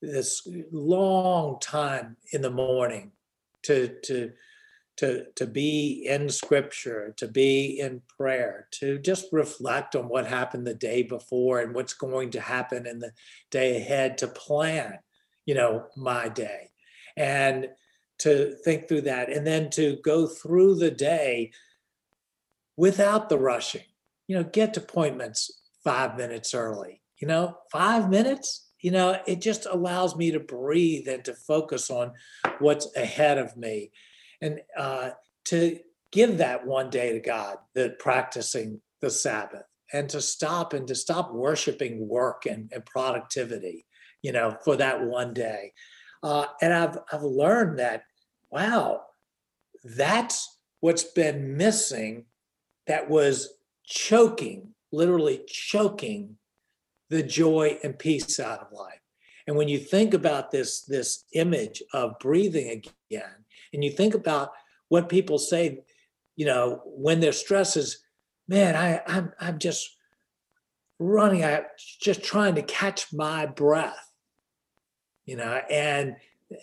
this 0.00 0.46
long 0.70 1.58
time 1.58 2.16
in 2.30 2.42
the 2.42 2.50
morning 2.50 3.10
to, 3.64 3.88
to, 4.04 4.30
to, 4.98 5.26
to 5.34 5.46
be 5.46 6.06
in 6.06 6.28
scripture, 6.28 7.12
to 7.16 7.26
be 7.26 7.80
in 7.80 8.02
prayer, 8.06 8.68
to 8.78 9.00
just 9.00 9.32
reflect 9.32 9.96
on 9.96 10.08
what 10.08 10.28
happened 10.28 10.64
the 10.64 10.74
day 10.74 11.02
before 11.02 11.58
and 11.58 11.74
what's 11.74 11.92
going 11.94 12.30
to 12.30 12.40
happen 12.40 12.86
in 12.86 13.00
the 13.00 13.10
day 13.50 13.78
ahead, 13.78 14.16
to 14.18 14.28
plan, 14.28 15.00
you 15.44 15.56
know, 15.56 15.86
my 15.96 16.28
day. 16.28 16.70
And 17.16 17.68
to 18.18 18.54
think 18.64 18.86
through 18.86 19.02
that 19.10 19.28
and 19.28 19.44
then 19.44 19.70
to 19.70 19.96
go 20.04 20.28
through 20.28 20.76
the 20.76 20.92
day 20.92 21.50
without 22.78 23.28
the 23.28 23.36
rushing. 23.36 23.82
You 24.28 24.36
know, 24.36 24.44
get 24.44 24.74
to 24.74 24.80
appointments 24.80 25.50
five 25.84 26.16
minutes 26.16 26.54
early. 26.54 27.02
You 27.18 27.26
know, 27.26 27.58
five 27.72 28.08
minutes, 28.08 28.68
you 28.80 28.92
know, 28.92 29.18
it 29.26 29.40
just 29.40 29.66
allows 29.66 30.14
me 30.16 30.30
to 30.30 30.40
breathe 30.40 31.08
and 31.08 31.24
to 31.24 31.34
focus 31.34 31.90
on 31.90 32.12
what's 32.60 32.94
ahead 32.96 33.36
of 33.36 33.56
me 33.56 33.90
and 34.40 34.60
uh, 34.78 35.10
to 35.46 35.80
give 36.12 36.38
that 36.38 36.64
one 36.64 36.88
day 36.88 37.12
to 37.12 37.20
God, 37.20 37.56
that 37.74 37.98
practicing 37.98 38.80
the 39.00 39.10
Sabbath 39.10 39.64
and 39.92 40.08
to 40.10 40.20
stop 40.20 40.72
and 40.72 40.86
to 40.86 40.94
stop 40.94 41.32
worshiping 41.32 42.06
work 42.06 42.46
and, 42.46 42.70
and 42.72 42.86
productivity, 42.86 43.84
you 44.22 44.30
know, 44.30 44.56
for 44.64 44.76
that 44.76 45.04
one 45.04 45.34
day. 45.34 45.72
Uh, 46.22 46.46
and 46.62 46.72
I've, 46.72 46.98
I've 47.12 47.22
learned 47.22 47.80
that 47.80 48.04
wow, 48.50 49.02
that's 49.84 50.58
what's 50.80 51.04
been 51.04 51.56
missing 51.56 52.24
that 52.88 53.08
was 53.08 53.54
choking, 53.84 54.74
literally 54.92 55.42
choking 55.46 56.36
the 57.10 57.22
joy 57.22 57.78
and 57.82 57.98
peace 57.98 58.40
out 58.40 58.60
of 58.60 58.72
life. 58.72 59.00
And 59.46 59.56
when 59.56 59.68
you 59.68 59.78
think 59.78 60.12
about 60.12 60.50
this, 60.50 60.82
this 60.82 61.24
image 61.32 61.82
of 61.94 62.18
breathing 62.18 62.82
again, 63.10 63.44
and 63.72 63.84
you 63.84 63.90
think 63.90 64.14
about 64.14 64.50
what 64.88 65.08
people 65.08 65.38
say, 65.38 65.80
you 66.36 66.44
know, 66.44 66.82
when 66.84 67.20
their 67.20 67.32
stress 67.32 67.76
is, 67.76 68.00
man, 68.46 68.74
I, 68.76 69.00
I'm, 69.06 69.32
I'm 69.40 69.58
just 69.58 69.96
running, 70.98 71.44
I'm 71.44 71.64
just 72.00 72.22
trying 72.22 72.56
to 72.56 72.62
catch 72.62 73.12
my 73.12 73.46
breath, 73.46 74.12
you 75.24 75.36
know, 75.36 75.60
and 75.70 76.16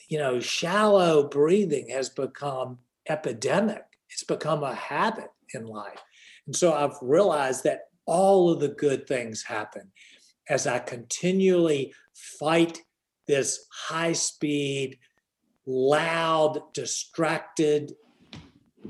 you 0.10 0.18
know, 0.18 0.40
shallow 0.40 1.28
breathing 1.28 1.90
has 1.90 2.10
become 2.10 2.80
epidemic. 3.08 3.84
It's 4.10 4.24
become 4.24 4.64
a 4.64 4.74
habit 4.74 5.30
in 5.54 5.66
life. 5.66 6.00
And 6.48 6.56
so 6.56 6.74
I've 6.74 6.98
realized 7.02 7.64
that 7.64 7.82
all 8.06 8.50
of 8.50 8.60
the 8.60 8.70
good 8.70 9.08
things 9.08 9.44
happen 9.44 9.92
as 10.50 10.68
I 10.68 10.80
continually 10.80 11.94
fight 12.40 12.82
this 13.28 13.66
high 13.72 14.14
speed, 14.14 15.00
loud, 15.66 16.62
distracted 16.74 17.94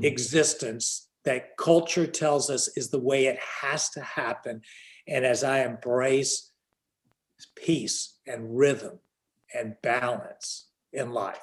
existence 0.02 1.08
that 1.24 1.58
culture 1.58 2.06
tells 2.06 2.50
us 2.50 2.68
is 2.78 2.90
the 2.90 3.00
way 3.00 3.26
it 3.26 3.40
has 3.62 3.90
to 3.92 4.02
happen. 4.02 4.62
And 5.08 5.26
as 5.26 5.44
I 5.44 5.60
embrace 5.60 6.52
peace 7.56 8.18
and 8.28 8.58
rhythm 8.58 9.00
and 9.54 9.76
balance 9.82 10.68
in 10.94 11.12
life. 11.12 11.40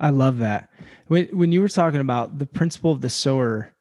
I 0.00 0.10
love 0.10 0.38
that. 0.38 0.70
When 1.06 1.26
when 1.26 1.52
you 1.52 1.60
were 1.60 1.68
talking 1.68 2.00
about 2.00 2.38
the 2.38 2.46
principle 2.46 2.90
of 2.90 3.00
the 3.00 3.10
sower, 3.10 3.73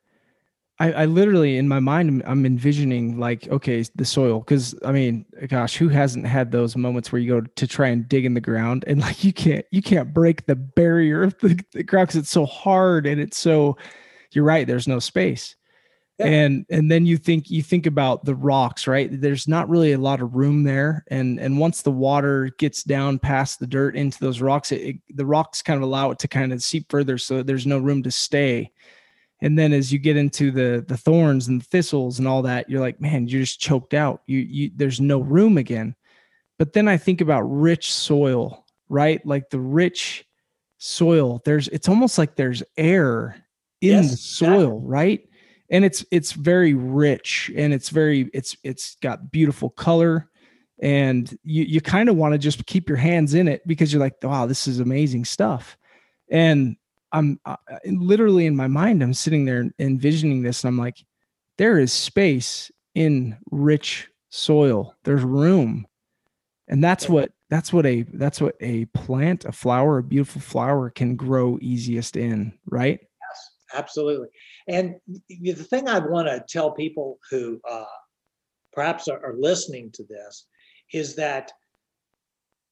I, 0.83 0.91
I 0.91 1.05
literally 1.05 1.57
in 1.57 1.69
my 1.69 1.79
mind 1.79 2.21
I'm 2.25 2.45
envisioning 2.45 3.17
like 3.17 3.47
okay 3.47 3.85
the 3.95 4.03
soil 4.03 4.39
because 4.39 4.75
I 4.83 4.91
mean 4.91 5.25
gosh 5.47 5.77
who 5.77 5.87
hasn't 5.87 6.25
had 6.25 6.51
those 6.51 6.75
moments 6.75 7.09
where 7.09 7.21
you 7.21 7.39
go 7.39 7.39
to 7.39 7.67
try 7.67 7.87
and 7.87 8.07
dig 8.09 8.25
in 8.25 8.33
the 8.33 8.41
ground 8.41 8.83
and 8.85 8.99
like 8.99 9.23
you 9.23 9.31
can't 9.31 9.65
you 9.71 9.81
can't 9.81 10.13
break 10.13 10.45
the 10.45 10.57
barrier 10.57 11.23
of 11.23 11.39
the, 11.39 11.57
the 11.71 11.83
ground 11.83 12.09
because 12.09 12.19
it's 12.19 12.29
so 12.31 12.45
hard 12.45 13.07
and 13.07 13.21
it's 13.21 13.37
so 13.37 13.77
you're 14.31 14.43
right 14.43 14.67
there's 14.67 14.87
no 14.87 14.99
space. 14.99 15.55
Yeah. 16.19 16.25
and 16.27 16.65
and 16.69 16.91
then 16.91 17.05
you 17.05 17.17
think 17.17 17.49
you 17.49 17.63
think 17.63 17.85
about 17.85 18.25
the 18.25 18.35
rocks 18.35 18.85
right? 18.85 19.09
There's 19.09 19.47
not 19.47 19.69
really 19.69 19.93
a 19.93 19.97
lot 19.97 20.21
of 20.21 20.35
room 20.35 20.63
there. 20.63 21.05
And 21.07 21.39
and 21.39 21.59
once 21.59 21.81
the 21.81 21.91
water 21.91 22.51
gets 22.59 22.83
down 22.83 23.19
past 23.19 23.59
the 23.59 23.67
dirt 23.67 23.95
into 23.95 24.19
those 24.19 24.41
rocks 24.41 24.73
it, 24.73 24.81
it, 24.81 24.95
the 25.15 25.25
rocks 25.25 25.61
kind 25.61 25.77
of 25.77 25.83
allow 25.83 26.11
it 26.11 26.19
to 26.19 26.27
kind 26.27 26.51
of 26.51 26.61
seep 26.61 26.91
further 26.91 27.17
so 27.17 27.41
there's 27.41 27.65
no 27.65 27.79
room 27.79 28.03
to 28.03 28.11
stay 28.11 28.69
and 29.43 29.59
then 29.59 29.73
as 29.73 29.93
you 29.93 29.99
get 29.99 30.17
into 30.17 30.49
the 30.49 30.83
the 30.87 30.97
thorns 30.97 31.47
and 31.47 31.63
thistles 31.63 32.17
and 32.17 32.27
all 32.27 32.41
that 32.41 32.67
you're 32.69 32.81
like 32.81 32.99
man 32.99 33.27
you're 33.27 33.41
just 33.41 33.59
choked 33.59 33.93
out. 33.93 34.23
You 34.25 34.39
you 34.39 34.71
there's 34.75 34.99
no 34.99 35.19
room 35.19 35.57
again. 35.57 35.95
But 36.57 36.73
then 36.73 36.87
i 36.87 36.97
think 36.97 37.21
about 37.21 37.41
rich 37.41 37.93
soil 37.93 38.63
right? 38.93 39.25
Like 39.25 39.49
the 39.49 39.59
rich 39.59 40.25
soil 40.77 41.41
there's 41.45 41.67
it's 41.69 41.89
almost 41.89 42.17
like 42.17 42.35
there's 42.35 42.61
air 42.77 43.35
in 43.81 44.03
yes, 44.03 44.11
the 44.11 44.17
soil 44.17 44.81
yeah. 44.81 44.87
right? 44.89 45.29
And 45.69 45.83
it's 45.83 46.05
it's 46.11 46.33
very 46.33 46.73
rich 46.73 47.51
and 47.55 47.73
it's 47.73 47.89
very 47.89 48.29
it's 48.33 48.55
it's 48.63 48.95
got 49.01 49.31
beautiful 49.31 49.69
color. 49.71 50.29
And 50.79 51.29
you 51.43 51.63
you 51.63 51.81
kind 51.81 52.09
of 52.09 52.15
want 52.15 52.33
to 52.33 52.37
just 52.37 52.65
keep 52.65 52.87
your 52.87 52.97
hands 52.97 53.33
in 53.33 53.47
it 53.47 53.65
because 53.67 53.91
you're 53.91 53.99
like 53.99 54.21
wow 54.21 54.45
this 54.45 54.67
is 54.67 54.79
amazing 54.79 55.25
stuff. 55.25 55.77
And 56.29 56.77
i'm 57.13 57.39
uh, 57.45 57.55
literally 57.85 58.45
in 58.45 58.55
my 58.55 58.67
mind 58.67 59.01
i'm 59.01 59.13
sitting 59.13 59.45
there 59.45 59.69
envisioning 59.79 60.41
this 60.41 60.63
and 60.63 60.69
i'm 60.69 60.77
like 60.77 60.97
there 61.57 61.79
is 61.79 61.93
space 61.93 62.71
in 62.95 63.37
rich 63.51 64.09
soil. 64.29 64.95
There's 65.03 65.23
room. 65.23 65.87
And 66.67 66.83
that's 66.83 67.09
what 67.09 67.31
that's 67.49 67.71
what 67.71 67.85
a 67.85 68.03
that's 68.13 68.41
what 68.41 68.55
a 68.61 68.85
plant 68.85 69.45
a 69.45 69.51
flower 69.51 69.99
a 69.99 70.03
beautiful 70.03 70.41
flower 70.41 70.89
can 70.89 71.15
grow 71.15 71.59
easiest 71.61 72.15
in 72.15 72.53
right? 72.65 72.99
Yes 72.99 73.51
absolutely. 73.75 74.29
And 74.67 74.95
the 75.27 75.53
thing 75.53 75.87
I 75.87 75.99
want 75.99 76.29
to 76.29 76.43
tell 76.47 76.71
people 76.71 77.19
who 77.29 77.59
uh, 77.69 77.83
perhaps 78.71 79.07
are, 79.07 79.23
are 79.23 79.35
listening 79.37 79.91
to 79.93 80.03
this 80.05 80.45
is 80.93 81.15
that 81.15 81.51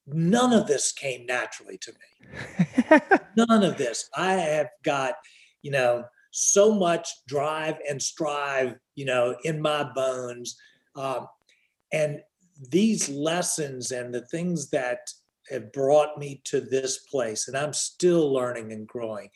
none 0.08 0.54
of 0.54 0.68
this 0.68 0.92
came 0.92 1.26
naturally 1.26 1.78
to 1.80 1.92
me. 1.92 3.00
none 3.38 3.64
of 3.64 3.78
this. 3.78 4.10
I 4.16 4.34
have 4.34 4.70
got, 4.84 5.14
you 5.62 5.72
know, 5.72 6.06
so 6.32 6.74
much 6.74 7.10
drive 7.28 7.78
and 7.90 8.02
strive, 8.02 8.76
you 8.96 9.06
know, 9.06 9.36
in 9.44 9.62
my 9.62 9.84
bones. 9.94 10.58
Um, 10.96 11.28
and 11.92 12.22
these 12.70 13.10
lessons 13.10 13.92
and 13.92 14.14
the 14.14 14.26
things 14.28 14.70
that 14.70 15.10
have 15.50 15.72
brought 15.74 16.18
me 16.18 16.42
to 16.46 16.62
this 16.62 17.00
place, 17.00 17.48
and 17.48 17.58
I'm 17.58 17.74
still 17.74 18.32
learning 18.32 18.72
and 18.72 18.88
growing, 18.88 19.30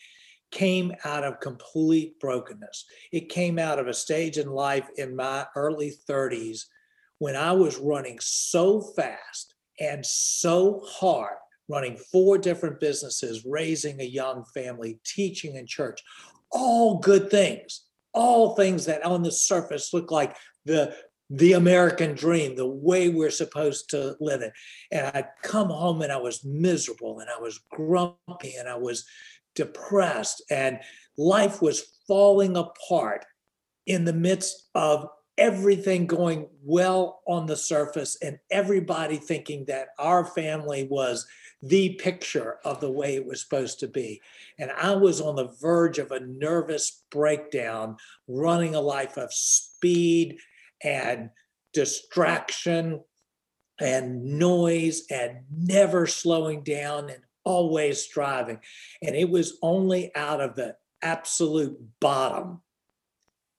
came 0.51 0.93
out 1.03 1.23
of 1.23 1.39
complete 1.41 2.19
brokenness. 2.19 2.85
It 3.11 3.29
came 3.29 3.59
out 3.59 3.79
of 3.79 3.87
a 3.87 3.93
stage 3.93 4.37
in 4.37 4.49
life 4.49 4.87
in 4.95 5.15
my 5.15 5.45
early 5.55 5.93
30s 6.09 6.61
when 7.17 7.35
I 7.35 7.51
was 7.51 7.77
running 7.77 8.19
so 8.21 8.79
fast 8.79 9.54
and 9.79 10.05
so 10.05 10.81
hard, 10.85 11.37
running 11.67 11.97
four 11.97 12.37
different 12.37 12.79
businesses, 12.79 13.45
raising 13.45 13.99
a 13.99 14.05
young 14.05 14.45
family, 14.53 14.99
teaching 15.05 15.55
in 15.55 15.65
church, 15.65 16.01
all 16.51 16.99
good 16.99 17.29
things, 17.29 17.85
all 18.13 18.55
things 18.55 18.85
that 18.85 19.03
on 19.03 19.23
the 19.23 19.31
surface 19.31 19.93
look 19.93 20.11
like 20.11 20.35
the 20.65 20.95
the 21.31 21.53
American 21.53 22.13
dream, 22.13 22.55
the 22.55 22.67
way 22.67 23.09
we're 23.09 23.31
supposed 23.31 23.89
to 23.89 24.15
live 24.19 24.41
it. 24.41 24.53
And 24.91 25.07
I'd 25.07 25.29
come 25.41 25.69
home 25.69 26.03
and 26.03 26.11
I 26.11 26.17
was 26.17 26.45
miserable 26.45 27.19
and 27.19 27.27
I 27.35 27.41
was 27.41 27.59
grumpy 27.71 28.55
and 28.59 28.69
I 28.69 28.75
was 28.75 29.05
depressed, 29.55 30.43
and 30.51 30.79
life 31.17 31.61
was 31.61 31.97
falling 32.07 32.57
apart 32.57 33.25
in 33.87 34.05
the 34.05 34.13
midst 34.13 34.69
of 34.75 35.07
everything 35.37 36.07
going 36.07 36.47
well 36.63 37.21
on 37.27 37.45
the 37.45 37.57
surface 37.57 38.17
and 38.21 38.39
everybody 38.51 39.17
thinking 39.17 39.65
that 39.65 39.89
our 39.99 40.25
family 40.25 40.87
was 40.89 41.27
the 41.61 41.95
picture 41.95 42.57
of 42.63 42.79
the 42.79 42.91
way 42.91 43.15
it 43.15 43.25
was 43.25 43.41
supposed 43.41 43.79
to 43.79 43.87
be. 43.87 44.21
And 44.59 44.71
I 44.71 44.95
was 44.95 45.19
on 45.19 45.35
the 45.35 45.53
verge 45.59 45.97
of 45.97 46.11
a 46.11 46.19
nervous 46.19 47.03
breakdown, 47.11 47.97
running 48.27 48.75
a 48.75 48.81
life 48.81 49.17
of 49.17 49.33
speed 49.33 50.37
and 50.83 51.29
distraction 51.73 53.01
and 53.79 54.23
noise 54.23 55.03
and 55.09 55.39
never 55.51 56.07
slowing 56.07 56.63
down 56.63 57.09
and 57.09 57.21
always 57.43 58.01
striving. 58.01 58.59
And 59.01 59.15
it 59.15 59.29
was 59.29 59.57
only 59.61 60.15
out 60.15 60.41
of 60.41 60.55
the 60.55 60.75
absolute 61.01 61.77
bottom 61.99 62.61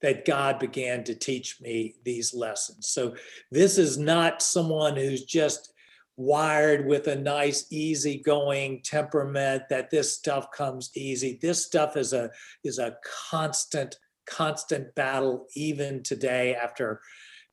that 0.03 0.25
God 0.25 0.59
began 0.59 1.05
to 1.05 1.15
teach 1.15 1.61
me 1.61 1.95
these 2.05 2.35
lessons. 2.35 2.89
So 2.89 3.15
this 3.51 3.79
is 3.79 3.97
not 3.97 4.43
someone 4.43 4.97
who's 4.97 5.25
just 5.25 5.73
wired 6.17 6.87
with 6.87 7.09
a 7.09 7.17
nice 7.17 7.67
easygoing 7.71 8.81
temperament 8.83 9.65
that 9.69 9.91
this 9.91 10.15
stuff 10.15 10.51
comes 10.51 10.91
easy. 10.95 11.39
This 11.41 11.65
stuff 11.65 11.97
is 11.97 12.13
a 12.13 12.31
is 12.65 12.79
a 12.79 12.97
constant 13.31 13.97
constant 14.27 14.95
battle 14.95 15.47
even 15.55 16.03
today 16.03 16.55
after 16.55 17.01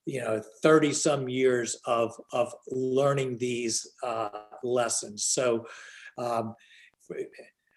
you 0.05 0.19
know 0.19 0.41
30 0.61 0.91
some 0.93 1.29
years 1.29 1.77
of 1.85 2.13
of 2.31 2.53
learning 2.67 3.37
these 3.37 3.87
uh, 4.03 4.29
lessons 4.63 5.23
so 5.23 5.65
um, 6.17 6.55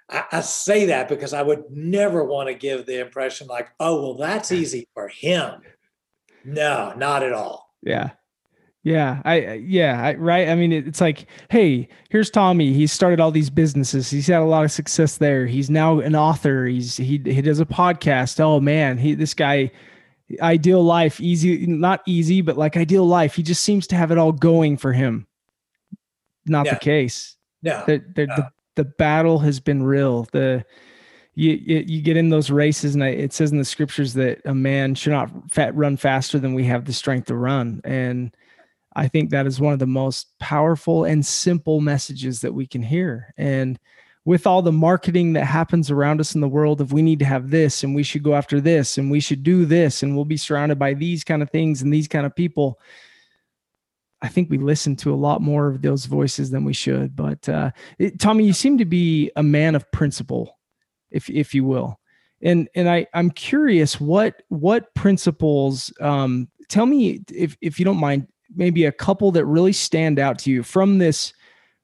I, 0.09 0.24
I, 0.32 0.40
say 0.40 0.86
that 0.86 1.09
because 1.09 1.32
i 1.32 1.42
would 1.42 1.64
never 1.70 2.24
want 2.24 2.48
to 2.48 2.54
give 2.54 2.86
the 2.86 3.00
impression 3.00 3.46
like 3.48 3.70
oh 3.80 4.02
well 4.02 4.14
that's 4.14 4.52
easy 4.52 4.88
for 4.94 5.09
him 5.09 5.61
no 6.44 6.92
not 6.96 7.22
at 7.22 7.32
all 7.32 7.74
yeah 7.82 8.11
yeah, 8.86 9.20
I 9.24 9.54
yeah, 9.54 10.00
I, 10.00 10.14
right. 10.14 10.48
I 10.48 10.54
mean, 10.54 10.70
it's 10.70 11.00
like, 11.00 11.26
hey, 11.50 11.88
here's 12.09 12.30
Tommy. 12.30 12.72
He 12.72 12.86
started 12.86 13.18
all 13.18 13.32
these 13.32 13.50
businesses. 13.50 14.09
He's 14.09 14.28
had 14.28 14.42
a 14.42 14.44
lot 14.44 14.64
of 14.64 14.70
success 14.70 15.16
there. 15.18 15.44
He's 15.44 15.68
now 15.68 15.98
an 15.98 16.14
author. 16.14 16.66
He's 16.66 16.96
he 16.96 17.20
he 17.24 17.42
does 17.42 17.59
a 17.59 17.66
podcast. 17.66 18.38
Oh 18.38 18.61
man, 18.61 18.96
he 18.96 19.14
this 19.14 19.34
guy, 19.34 19.72
ideal 20.40 20.84
life, 20.84 21.20
easy, 21.20 21.66
not 21.66 22.00
easy, 22.07 22.42
but 22.42 22.57
like 22.57 22.76
ideal 22.76 23.04
life. 23.04 23.34
He 23.34 23.42
just 23.42 23.64
seems 23.64 23.88
to 23.88 23.96
have 23.96 24.12
it 24.12 24.18
all 24.18 24.30
going 24.30 24.76
for 24.76 24.92
him. 24.92 25.26
Not 26.46 26.66
the 26.66 26.76
case. 26.76 27.34
No, 27.64 27.82
the, 27.88 28.04
the, 28.14 28.26
no. 28.28 28.36
the 28.36 28.50
the 28.77 28.85
battle 28.85 29.41
has 29.41 29.61
been 29.61 29.83
real. 29.83 30.29
The 30.33 30.64
you, 31.35 31.53
you 31.53 32.01
get 32.01 32.16
in 32.16 32.31
those 32.31 32.51
races, 32.51 32.95
and 32.95 33.05
it 33.05 33.33
says 33.35 33.53
in 33.53 33.59
the 33.59 33.64
scriptures 33.64 34.14
that 34.14 34.41
a 34.47 34.55
man 34.55 34.95
should 34.95 35.12
not 35.12 35.31
fat 35.51 35.74
run 35.74 35.99
faster 35.99 36.39
than 36.39 36.55
we 36.55 36.64
have 36.64 36.87
the 36.87 36.95
strength 36.95 37.27
to 37.27 37.35
run, 37.35 37.83
and 37.85 38.35
I 38.97 39.09
think 39.09 39.31
that 39.31 39.47
is 39.47 39.61
one 39.61 39.74
of 39.74 39.79
the 39.79 39.87
most 39.87 40.39
powerful 40.39 41.05
and 41.05 41.24
simple 41.24 41.83
messages 41.83 42.41
that 42.41 42.55
we 42.55 42.66
can 42.66 42.83
hear. 42.83 43.35
And 43.37 43.79
with 44.24 44.47
all 44.47 44.62
the 44.62 44.72
marketing 44.72 45.35
that 45.35 45.45
happens 45.45 45.91
around 45.91 46.18
us 46.18 46.35
in 46.35 46.41
the 46.41 46.49
world 46.49 46.81
of 46.81 46.93
we 46.93 47.03
need 47.03 47.18
to 47.18 47.24
have 47.27 47.51
this 47.51 47.85
and 47.85 47.95
we 47.95 48.03
should 48.03 48.22
go 48.22 48.35
after 48.35 48.59
this 48.61 48.97
and 48.97 49.11
we 49.11 49.20
should 49.20 49.43
do 49.43 49.66
this 49.66 50.03
and 50.03 50.16
we'll 50.16 50.24
be 50.24 50.39
surrounded 50.39 50.79
by 50.79 50.95
these 50.95 51.22
kind 51.22 51.43
of 51.43 51.51
things 51.51 51.83
and 51.83 51.93
these 51.93 52.09
kind 52.09 52.24
of 52.24 52.35
people. 52.35 52.81
I 54.22 54.28
think 54.28 54.50
we 54.50 54.58
listen 54.58 54.96
to 54.96 55.12
a 55.12 55.16
lot 55.16 55.42
more 55.42 55.68
of 55.68 55.82
those 55.82 56.06
voices 56.06 56.50
than 56.50 56.64
we 56.64 56.72
should. 56.72 57.14
But 57.14 57.48
uh, 57.48 57.70
it, 57.98 58.18
Tommy, 58.18 58.44
you 58.44 58.52
seem 58.52 58.78
to 58.78 58.84
be 58.84 59.30
a 59.36 59.42
man 59.42 59.74
of 59.74 59.90
principle, 59.92 60.58
if 61.10 61.28
if 61.28 61.54
you 61.54 61.64
will. 61.64 62.00
And 62.42 62.68
and 62.74 62.88
I 62.88 63.06
I'm 63.14 63.30
curious 63.30 64.00
what 64.00 64.42
what 64.48 64.94
principles. 64.94 65.92
Um, 66.00 66.48
tell 66.68 66.86
me 66.86 67.20
if 67.32 67.56
if 67.60 67.78
you 67.78 67.84
don't 67.84 68.00
mind 68.00 68.26
maybe 68.54 68.84
a 68.84 68.92
couple 68.92 69.30
that 69.32 69.44
really 69.44 69.72
stand 69.72 70.18
out 70.18 70.38
to 70.40 70.50
you 70.50 70.62
from 70.62 70.98
this 70.98 71.32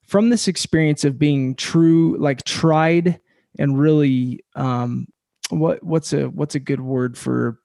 from 0.06 0.30
this 0.30 0.48
experience 0.48 1.04
of 1.04 1.18
being 1.18 1.54
true 1.54 2.16
like 2.18 2.44
tried 2.44 3.18
and 3.58 3.78
really 3.78 4.44
um 4.54 5.06
what 5.50 5.82
what's 5.82 6.12
a 6.12 6.28
what's 6.30 6.54
a 6.54 6.60
good 6.60 6.80
word 6.80 7.16
for 7.16 7.58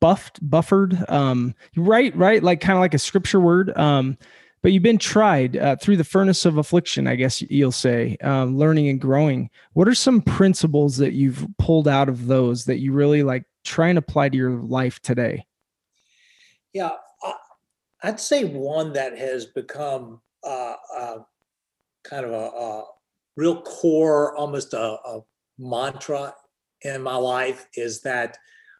buffed 0.00 0.38
buffered 0.48 1.04
um 1.08 1.54
right 1.76 2.14
right? 2.16 2.42
Like 2.42 2.60
kind 2.60 2.76
of 2.76 2.80
like 2.80 2.94
a 2.94 2.98
scripture 2.98 3.40
word 3.40 3.76
um 3.78 4.16
but 4.62 4.70
you've 4.70 4.82
been 4.82 4.98
tried 4.98 5.56
uh, 5.56 5.74
through 5.74 5.96
the 5.96 6.04
furnace 6.04 6.44
of 6.44 6.56
affliction 6.56 7.08
i 7.08 7.16
guess 7.16 7.42
you'll 7.42 7.72
say 7.72 8.16
um, 8.22 8.56
learning 8.56 8.88
and 8.88 9.00
growing. 9.00 9.50
What 9.72 9.88
are 9.88 9.94
some 9.94 10.22
principles 10.22 10.96
that 10.98 11.14
you've 11.14 11.46
pulled 11.58 11.88
out 11.88 12.08
of 12.08 12.26
those 12.26 12.64
that 12.66 12.78
you 12.78 12.92
really 12.92 13.22
like 13.22 13.44
try 13.64 13.88
and 13.88 13.98
apply 13.98 14.28
to 14.28 14.36
your 14.36 14.52
life 14.52 15.00
today? 15.00 15.46
Yeah 16.72 16.92
I'd 18.02 18.20
say 18.20 18.44
one 18.44 18.92
that 18.94 19.16
has 19.16 19.46
become 19.46 20.20
uh, 20.44 20.74
uh, 20.96 21.18
kind 22.02 22.26
of 22.26 22.32
a, 22.32 22.56
a, 22.56 22.84
real 23.36 23.62
core, 23.62 24.36
almost 24.36 24.74
a, 24.74 24.78
a, 24.78 25.20
mantra 25.58 26.34
in 26.82 27.00
my 27.02 27.14
life 27.14 27.66
is 27.76 28.00
that 28.02 28.36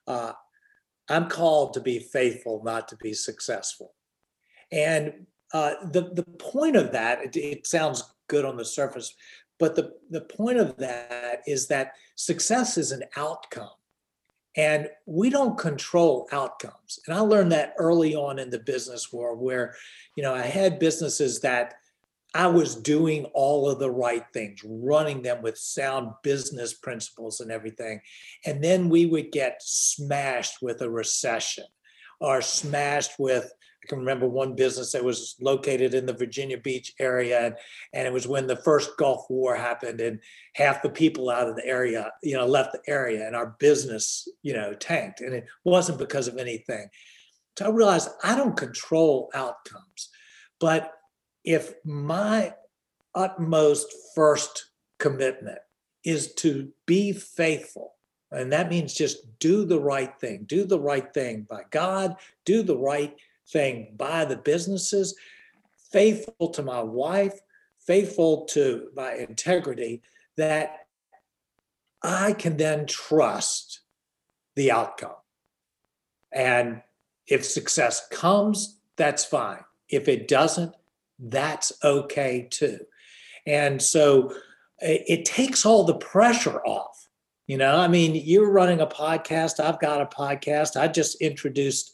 uh, 0.09 0.33
I'm 1.09 1.29
called 1.29 1.75
to 1.75 1.81
be 1.81 1.99
faithful, 1.99 2.63
not 2.65 2.89
to 2.89 2.97
be 2.97 3.13
successful. 3.13 3.95
And 4.71 5.27
uh, 5.53 5.75
the 5.91 6.11
the 6.15 6.23
point 6.23 6.77
of 6.77 6.93
that, 6.93 7.23
it, 7.25 7.37
it 7.37 7.67
sounds 7.67 8.15
good 8.29 8.45
on 8.45 8.57
the 8.57 8.65
surface, 8.65 9.15
but 9.59 9.75
the 9.75 9.93
the 10.11 10.23
point 10.23 10.59
of 10.59 10.77
that 10.79 11.43
is 11.47 11.67
that 11.69 11.93
success 12.15 12.79
is 12.79 12.93
an 12.93 13.05
outcome 13.17 13.71
and 14.57 14.89
we 15.07 15.31
don't 15.31 15.57
control 15.57 16.29
outcomes. 16.31 16.99
And 17.07 17.17
I 17.17 17.21
learned 17.21 17.53
that 17.53 17.75
early 17.79 18.15
on 18.15 18.39
in 18.39 18.51
the 18.51 18.59
business 18.59 19.13
world 19.13 19.41
where, 19.41 19.75
you 20.17 20.23
know, 20.23 20.35
I 20.35 20.43
had 20.43 20.79
businesses 20.79 21.41
that 21.41 21.75
I 22.35 22.47
was 22.47 22.77
doing 22.77 23.27
all 23.35 23.69
of 23.69 23.79
the 23.79 23.91
right 23.91 24.25
things, 24.33 24.61
running 24.65 25.23
them 25.23 25.43
with 25.43 25.59
sound 25.59 26.13
business 26.23 26.73
principles 26.73 27.41
and 27.41 27.51
everything. 27.51 28.01
And 28.47 28.65
then 28.65 28.89
we 28.89 29.07
would 29.07 29.33
get 29.33 29.63
smashed 29.63 30.63
with 30.63 30.81
a 30.81 30.91
recession 30.91 31.65
or 32.21 32.41
smashed 32.41 33.19
with 33.19 33.53
I 33.83 33.89
can 33.89 33.99
remember 33.99 34.29
one 34.29 34.55
business 34.55 34.93
that 34.93 35.03
was 35.03 35.35
located 35.41 35.93
in 35.93 36.07
the 36.07 36.13
Virginia 36.13 36.57
Beach 36.57 36.95
area, 37.01 37.47
and, 37.47 37.57
and 37.93 38.07
it 38.07 38.13
was 38.13 38.29
when 38.29 38.47
the 38.47 38.55
first 38.55 38.97
Gulf 38.97 39.27
War 39.29 39.57
happened, 39.57 40.01
and 40.01 40.21
half 40.55 40.83
the 40.83 40.89
people 40.89 41.31
out 41.31 41.49
of 41.49 41.57
the 41.57 41.67
area, 41.67 42.13
you 42.23 42.37
know, 42.37 42.47
left 42.47 42.73
the 42.73 42.81
area, 42.87 43.27
and 43.27 43.35
our 43.35 43.57
business, 43.59 44.29
you 44.43 44.53
know, 44.53 44.73
tanked, 44.73 45.21
and 45.21 45.35
it 45.35 45.47
wasn't 45.65 45.99
because 45.99 46.29
of 46.29 46.39
anything. 46.39 46.89
So 47.59 47.67
I 47.67 47.71
realized 47.71 48.09
I 48.23 48.37
don't 48.37 48.57
control 48.57 49.31
outcomes, 49.35 50.11
but 50.61 50.93
if 51.45 51.75
my 51.85 52.55
utmost 53.15 53.93
first 54.15 54.71
commitment 54.99 55.59
is 56.05 56.35
to 56.35 56.73
be 56.87 57.13
faithful 57.13 57.95
and 58.31 58.53
that 58.53 58.71
means 58.71 58.95
just 58.95 59.39
do 59.39 59.65
the 59.65 59.81
right 59.81 60.19
thing 60.19 60.45
do 60.45 60.65
the 60.65 60.79
right 60.79 61.13
thing 61.13 61.47
by 61.49 61.63
god 61.71 62.17
do 62.45 62.63
the 62.63 62.77
right 62.77 63.17
thing 63.53 63.95
by 63.97 64.25
the 64.25 64.37
businesses, 64.37 65.15
faithful 65.91 66.49
to 66.49 66.63
my 66.63 66.83
wife, 66.83 67.39
faithful 67.79 68.47
to 68.47 68.89
my 68.97 69.13
integrity, 69.15 70.03
that 70.37 70.87
I 72.03 72.33
can 72.33 72.57
then 72.57 72.87
trust 72.87 73.81
the 74.57 74.73
outcome. 74.73 75.17
And 76.33 76.83
if 77.27 77.45
success 77.45 78.09
comes, 78.11 78.79
that's 78.97 79.25
fine. 79.25 79.65
If 79.89 80.09
it 80.09 80.27
doesn't, 80.27 80.75
that's 81.23 81.73
okay 81.83 82.49
too. 82.51 82.81
And 83.47 83.81
so 83.81 84.35
it 84.81 85.25
takes 85.25 85.65
all 85.65 85.85
the 85.85 85.95
pressure 85.95 86.61
off. 86.61 87.09
You 87.47 87.59
know, 87.59 87.77
I 87.77 87.89
mean, 87.89 88.15
you're 88.15 88.51
running 88.51 88.81
a 88.81 88.87
podcast. 88.87 89.61
I've 89.61 89.81
got 89.81 90.01
a 90.01 90.07
podcast. 90.07 90.81
I 90.81 90.89
just 90.89 91.21
introduced 91.21 91.93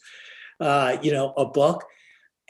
uh, 0.59 0.97
you 1.01 1.11
know, 1.11 1.33
a 1.37 1.45
book, 1.45 1.85